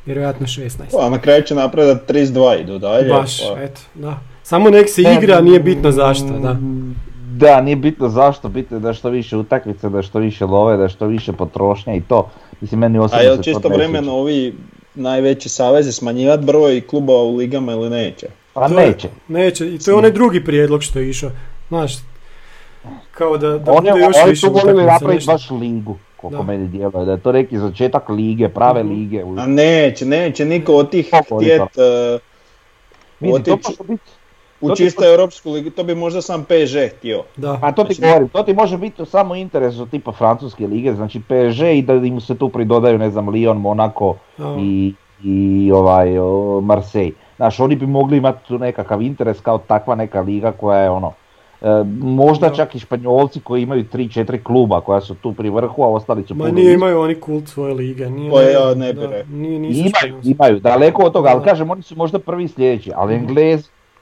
[0.06, 1.06] Vjerojatno 16.
[1.06, 3.10] A na kraju će napraviti da 32 idu dalje.
[3.10, 4.20] Baš, pa- eto, da.
[4.44, 6.58] Samo nek se igra, nije bitno zašto, da.
[7.32, 10.90] Da, nije bitno zašto, bitno je da što više utakmice, da što više love, da
[10.90, 12.30] što više potrošnja i to.
[12.62, 14.53] Mislim, meni A jel vremeno ovi
[14.95, 18.27] najveći savezi smanjivati broj klubova u ligama ili neće?
[18.53, 19.07] Pa To je- neće.
[19.27, 21.31] Neće, i to je onaj drugi prijedlog što je išao.
[21.68, 21.93] Znaš,
[23.11, 25.31] kao da, da Oni, bude još oni više su utakmica, napraviti nešto.
[25.31, 26.43] baš ligu, koliko Da.
[26.43, 28.93] meni djeluje, da je to neki začetak lige, prave Mhm.
[28.93, 29.22] lige.
[29.38, 31.27] A neće, neće niko od tih htjet
[31.76, 31.81] to?
[31.84, 32.19] e,
[33.19, 34.11] Vidi, to otići može biti
[34.62, 37.24] u to ti čisto može- europsku ligu, to bi možda sam PSG htio.
[37.38, 37.58] Da.
[37.62, 40.94] Pa to ti Znači, govorim, to ti može biti samo u interesu tipa francuske lige,
[40.94, 44.56] znači PSG i da im se tu pridodaju, ne znam, Lyon, Monaco Da.
[44.60, 44.94] i,
[45.24, 46.28] i ovaj o,
[46.62, 47.12] Marseille.
[47.36, 51.14] Znaš, oni bi mogli imati tu nekakav interes kao takva neka liga koja je ono,
[51.62, 51.68] e,
[52.00, 52.56] možda Da.
[52.56, 56.36] čak i Španjolci koji imaju 3-4 kluba koja su tu pri vrhu, a ostali su
[56.36, 56.74] Ma nije ispod.
[56.74, 58.10] imaju oni kult svoje lige.
[58.10, 59.32] Nije, To ja ne bi da, rekao.
[59.32, 62.92] Nije, nisu Imaju, imaju, daleko od toga, ali kažem, oni su možda prvi i sljedeći,
[62.96, 63.16] ali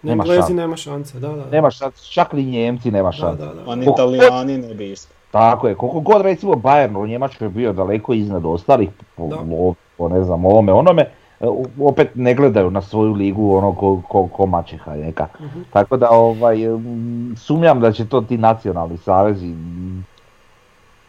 [0.03, 0.53] Nema Englezi šanse.
[0.53, 1.35] nema šanse, da, da.
[1.35, 1.49] da.
[1.49, 3.45] nema šanse, čak ni Njemci nema šanse.
[3.45, 3.71] da, da.
[3.71, 5.13] A ni Italijani ne bi isto.
[5.31, 9.29] Tako je, koliko god recimo Bayern u Njemačkoj je bio daleko iznad ostalih, po,
[9.97, 11.01] po- ne znam ovome onome,
[11.39, 11.45] e,
[11.79, 15.27] opet ne gledaju na svoju ligu ono ko, ko, ko maćeha neka.
[15.39, 15.59] Mhm.
[15.73, 16.57] Tako da ovaj,
[17.35, 19.55] sumnjam da će to ti nacionalni savezi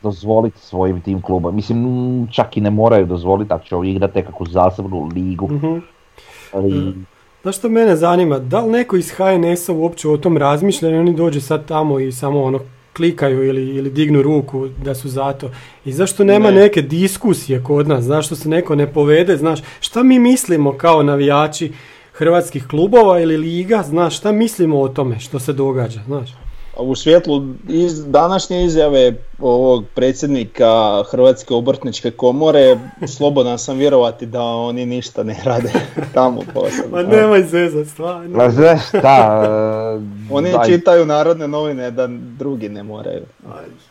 [0.02, 1.54] dozvoliti svojim tim klubom.
[1.56, 5.48] Mislim, čak i ne moraju dozvoliti ako će igrati nekakvu zasebnu ligu.
[5.48, 5.78] Mhm.
[6.52, 6.94] Ali,
[7.42, 11.14] Znaš što mene zanima, da li neko iz HNS-a uopće o tom razmišlja i oni
[11.14, 12.60] dođe sad tamo i samo ono
[12.96, 15.50] klikaju ili, ili dignu ruku da su za to.
[15.84, 16.60] I zašto nema Ne.
[16.60, 21.72] neke diskusije kod nas, zašto se neko ne povede, znaš, šta mi mislimo kao navijači
[22.12, 26.30] hrvatskih klubova ili liga, znaš, šta mislimo o tome što se događa, znaš.
[26.80, 32.78] A u svjetlu iz današnje izjave ovog predsjednika Hrvatske obrtničke komore,
[33.16, 35.72] slobodan sam vjerovati da oni ništa ne rade
[36.14, 36.96] tamo posebno.
[36.96, 38.36] Ma nemoj zezat, stvarno.
[38.36, 39.42] Ma znaš šta,
[40.30, 42.06] e, Oni daj, čitaju narodne novine da
[42.38, 43.24] drugi ne moraju.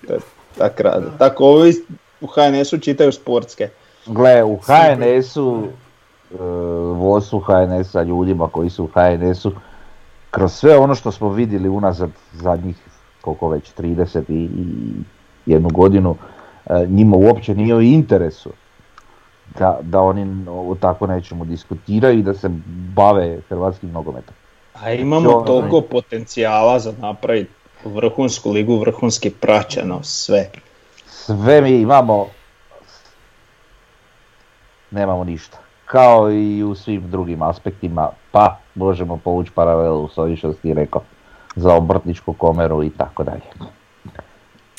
[0.07, 0.19] To je
[0.57, 1.05] tak rade.
[1.17, 1.73] Tako ovi
[2.21, 3.69] u HNS-u čitaju sportske.
[4.05, 5.63] Gle, u HNS-u,
[6.31, 6.37] e,
[6.93, 9.51] vodstvu HNS-a, ljudima koji su u HNS-u,
[10.31, 12.75] kroz sve ono što smo vidjeli unazad zadnjih,
[13.21, 14.71] koliko već, 30 i, i
[15.45, 16.15] jednu godinu,
[16.65, 18.49] e, njima uopće nije u interesu
[19.59, 22.49] da, da oni o tako nečemu diskutiraju i da se
[22.95, 24.33] bave hrvatskim nogometom.
[24.73, 27.51] A imamo Jo, toliko potencijala za napraviti
[27.85, 30.49] vrhunsku ligu, vrhunski praćeno, sve.
[31.05, 32.27] Sve mi imamo,
[34.91, 35.57] nemamo ništa.
[35.85, 41.01] Kao i u svim drugim aspektima, pa možemo povući paralelu s ovim što si rekao
[41.55, 43.41] za obrtničku komeru i tako dalje.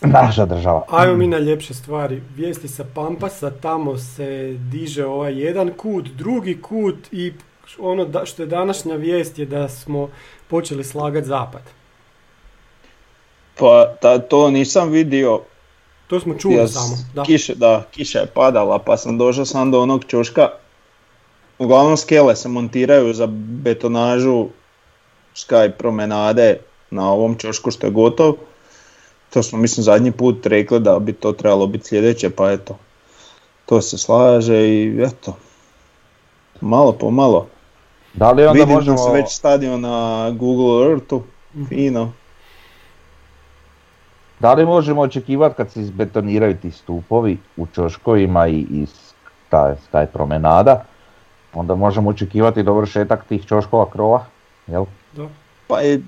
[0.02, 0.85] Naša država.
[0.90, 2.22] Ajmo mi na ljepše stvari.
[2.36, 7.32] Vijesti sa Pampasa, tamo se diže ovaj jedan kut, drugi kut i
[7.78, 10.09] ono da, što je današnja vijest je da smo
[10.48, 11.62] počeli slagati zapad.
[13.59, 15.40] Pa ta, to nisam vidio,
[16.10, 16.97] To smo čuli ja samo.
[17.14, 17.22] Da.
[17.22, 20.48] Kiše, da, kiša je padala pa sam došao sam do onog čoška.
[21.60, 23.26] Uglavnom skele se montiraju za
[23.60, 24.46] betonažu
[25.36, 26.56] Sky promenade
[26.90, 28.34] na ovom čošku što je gotov.
[29.30, 32.76] To smo mislim zadnji put rekli da bi to trebalo biti sljedeće pa eto.
[33.66, 35.36] To se slaže i eto.
[36.60, 37.46] Malo po malo.
[38.14, 38.98] Da li onda Vidim možemo...
[38.98, 41.22] se već stadion na Google Earthu.
[41.68, 42.12] Fino.
[44.40, 49.14] Da li možemo očekivati kad se izbetoniraju ti stupovi u čoškovima i, i s-
[49.48, 50.84] ta, taj promenada,
[51.55, 54.24] onda možemo očekivati dovršetak tih čoškova krova,
[54.66, 54.85] jel?
[55.12, 55.27] Da.
[55.66, 56.01] Pa je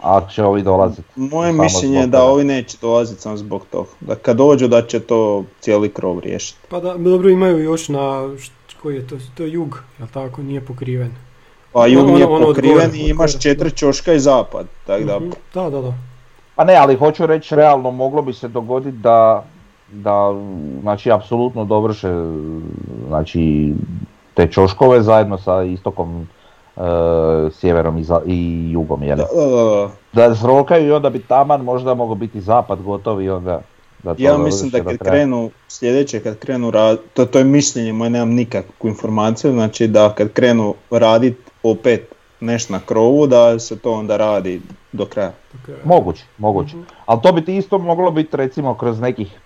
[0.00, 1.02] Ako će ovi dolaziti.
[1.16, 3.88] Moje mišljenje je da ovi neće dolaziti samo zbog toga.
[4.00, 6.58] Da kad dođu da će to cijeli krov riješiti.
[6.68, 8.28] Pa da, dobro imaju još na,
[8.82, 11.10] koji je to, to je jug, jel tako, nije pokriven.
[11.72, 14.66] Pa jug Ono- nije ono od pokriven i imaš četiri čoška i zapad.
[14.86, 15.30] Tako da, Mhm.
[15.54, 15.94] Da, da, da.
[16.54, 19.44] Pa ne, ali hoću reći realno moglo bi se dogoditi da,
[19.92, 20.34] da
[20.80, 22.08] znači apsolutno dovrše
[23.08, 23.74] znači
[24.40, 26.28] te čoškove zajedno sa istokom,
[26.76, 26.80] e,
[27.52, 29.16] sjeverom i, za- i jugom, jel?
[29.16, 30.28] da, da, da.
[30.28, 33.60] Da zrokaju i onda bi taman možda mogao biti zapad gotov i onda
[34.02, 35.12] da to Ja mislim da kad kraja.
[35.12, 40.14] krenu sljedeće, kad krenu rad, to, to je mišljenje moje, nemam nikakvu informaciju, znači da
[40.14, 42.08] kad krenu radit opet
[42.40, 44.60] nešto na krovu da se to onda radi
[44.92, 45.32] do kraja.
[45.84, 46.76] Moguće, moguće.
[47.06, 49.38] Ali to bi ti isto moglo biti recimo kroz nekih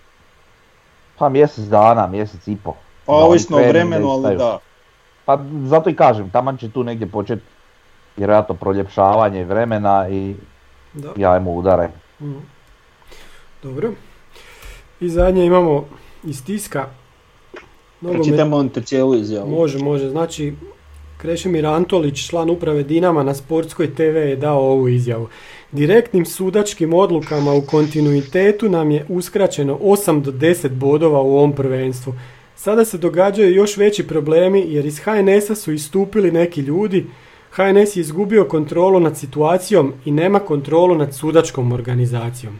[1.19, 2.75] pa mjesec dana, mjesec i po.
[3.07, 4.59] Pa ovisno o krenu vremenu, ali da.
[5.25, 7.43] Pa zato i kažem, taman će tu negdje početi
[8.17, 10.35] vjerojatno proljepšavanje vremena i
[10.95, 11.09] Da.
[11.17, 11.89] jajmo udare.
[12.21, 12.39] Mhm.
[13.63, 13.93] Dobro.
[15.01, 15.85] I zadnje imamo
[16.25, 16.87] iz tiska.
[18.01, 19.51] Pročitamo on te cijelu izjavu.
[19.51, 20.09] Može, može.
[20.11, 20.55] Znači,
[21.19, 25.29] Krešimir Antolić, član uprave Dinama na Sportskoj TV je dao ovu izjavu.
[25.73, 32.15] Direktnim sudačkim odlukama u kontinuitetu nam je uskraćeno 8 do 10 bodova u ovom prvenstvu.
[32.57, 37.07] Sada se događaju još veći problemi jer iz HNS-a su istupili neki ljudi.
[37.51, 42.59] HNS je izgubio kontrolu nad situacijom i nema kontrolu nad sudačkom organizacijom.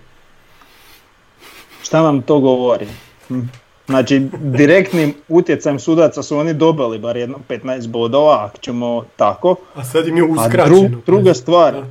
[1.83, 2.87] Šta nam to govori?
[3.29, 3.41] Hm.
[3.87, 9.57] Znači, direktnim utjecajem sudaca su oni dobili bar jedno 15 bodova, ako ćemo tako.
[9.75, 10.77] A sad im je A uskraćeno.
[10.79, 11.85] dru- druga stvar, Da.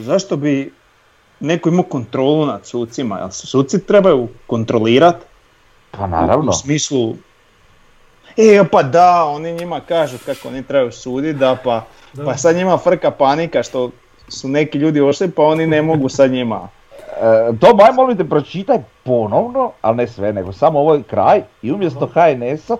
[0.00, 0.72] zašto bi
[1.40, 3.18] neko imao kontrolu nad sucima?
[3.18, 5.24] Jel se suci trebaju kontrolirati?
[5.90, 6.50] Pa naravno.
[6.50, 7.16] U smislu,
[8.36, 11.84] e pa da, oni njima kažu kako oni trebaju suditi, da pa,
[12.14, 12.24] Da.
[12.24, 13.90] pa sad njima frka panika što
[14.28, 16.68] su neki ljudi ošli pa oni ne mogu sad njima.
[16.98, 21.72] E, to aj molim te pročitaj ponovno, ali ne sve, nego samo ovaj kraj i
[21.72, 22.76] umjesto HNS-a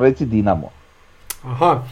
[0.00, 0.70] reci Dinamo.
[1.44, 1.82] Aha,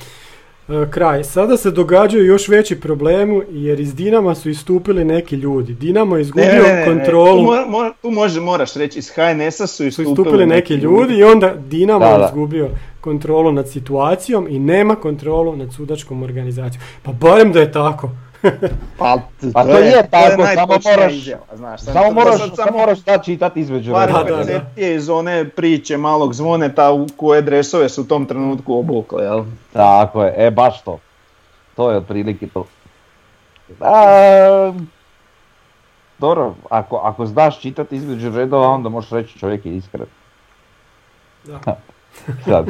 [0.91, 1.25] kraj.
[1.25, 5.75] Sada se događaju još veći problemi jer iz Dinama su istupili neki ljudi.
[5.75, 7.39] Dinamo je izgubio kontrolu.
[7.39, 11.15] Tu, mora- mora- tu može, moraš reći, iz HNS-a su su istupili, istupili neki ljudi
[11.15, 12.69] i onda Dinamo Da, je izgubio
[13.01, 16.85] kontrolu nad situacijom i nema kontrolu nad sudačkom organizacijom.
[17.03, 18.11] Pa barem da je tako.
[18.99, 19.19] Pa,
[19.55, 23.19] Pa to je tako, samo moraš- izjava, znaš, sad- Samo moraš, sad samo moraš da
[23.19, 24.37] čitati između par Da, redova.
[24.37, 24.53] da, da.
[24.53, 29.45] percepcije iz one priče malog zvoneta u koje dresove su u tom trenutku obukli, jel?
[29.73, 30.99] Tako je, e baš to.
[31.77, 32.65] To je otprilike to.
[33.81, 34.73] A,
[36.19, 40.07] dobro, ako, ako znaš čitati između redova, onda možeš reći čovjek je iskren.
[41.45, 41.59] Da.
[42.45, 42.67] Sad.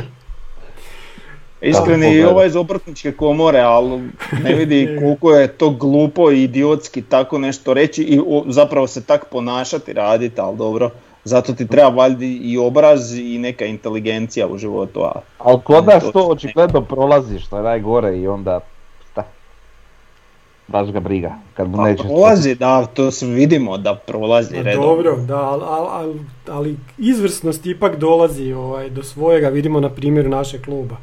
[1.70, 4.10] Iskreni i ovaj iz obrtničke komore, ali
[4.42, 9.24] ne vidi koliko je to glupo i idiotski tako nešto reći i zapravo se tak
[9.30, 10.90] ponašati, raditi, ali dobro.
[11.24, 16.04] Zato ti treba valjda i obraz i neka inteligencija u životu, a Ali kod nas
[16.12, 18.60] To očigledno prolazi što je najgore i onda
[19.10, 19.24] šta?
[20.68, 21.34] Baš ga briga.
[21.54, 24.86] Kad mu Pa neće prolazi, da, to se vidimo da prolazi redovno.
[24.86, 30.64] dobro, da, ali, ali, ali izvrsnost ipak dolazi ovaj, do svojega, vidimo na primjeru našeg
[30.64, 30.96] kluba.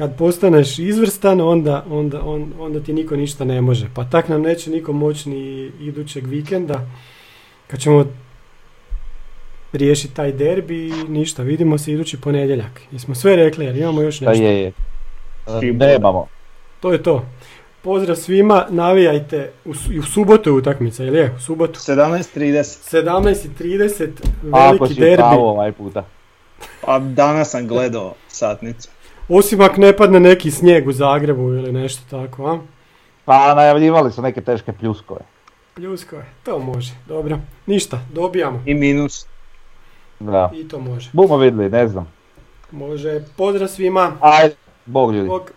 [0.00, 3.86] Kad postaneš izvrstan, onda, onda, on, onda ti niko ništa ne može.
[3.94, 6.86] Pa tak nam neće niko moći ni idućeg vikenda.
[7.66, 8.04] Kad ćemo
[9.72, 12.80] riješiti taj derbi i ništa, vidimo se idući ponedjeljak.
[12.92, 14.42] Jesmo sve rekli jer imamo još nešto.
[14.42, 15.72] je, je.
[15.72, 16.26] Nemamo.
[16.80, 17.26] To je to.
[17.82, 21.34] Pozdrav svima, navijajte u, u subotu je utakmica, jel je?
[21.36, 21.80] U subotu.
[21.80, 24.08] 17.30, 17.30,
[24.52, 25.16] Ako veliki si derbi.
[25.16, 26.04] pravo ovaj puta.
[26.86, 28.88] a danas sam gledao satnicu.
[29.32, 32.58] Osim ako ne padne neki snijeg u Zagrebu ili nešto tako, a?
[33.24, 35.20] Pa najavljivali su neke teške pljuskove.
[35.74, 37.38] Pljusko je, to može, dobro.
[37.66, 38.62] Ništa, dobijamo.
[38.66, 39.26] I minus.
[40.20, 40.50] Da.
[40.54, 41.10] I to može.
[41.12, 42.12] Bumo vidjeli, ne znam.
[42.70, 44.12] Može, pozdrav svima.
[44.20, 44.54] Ajde,
[44.86, 45.28] bog ljudi.
[45.28, 45.50] Bog.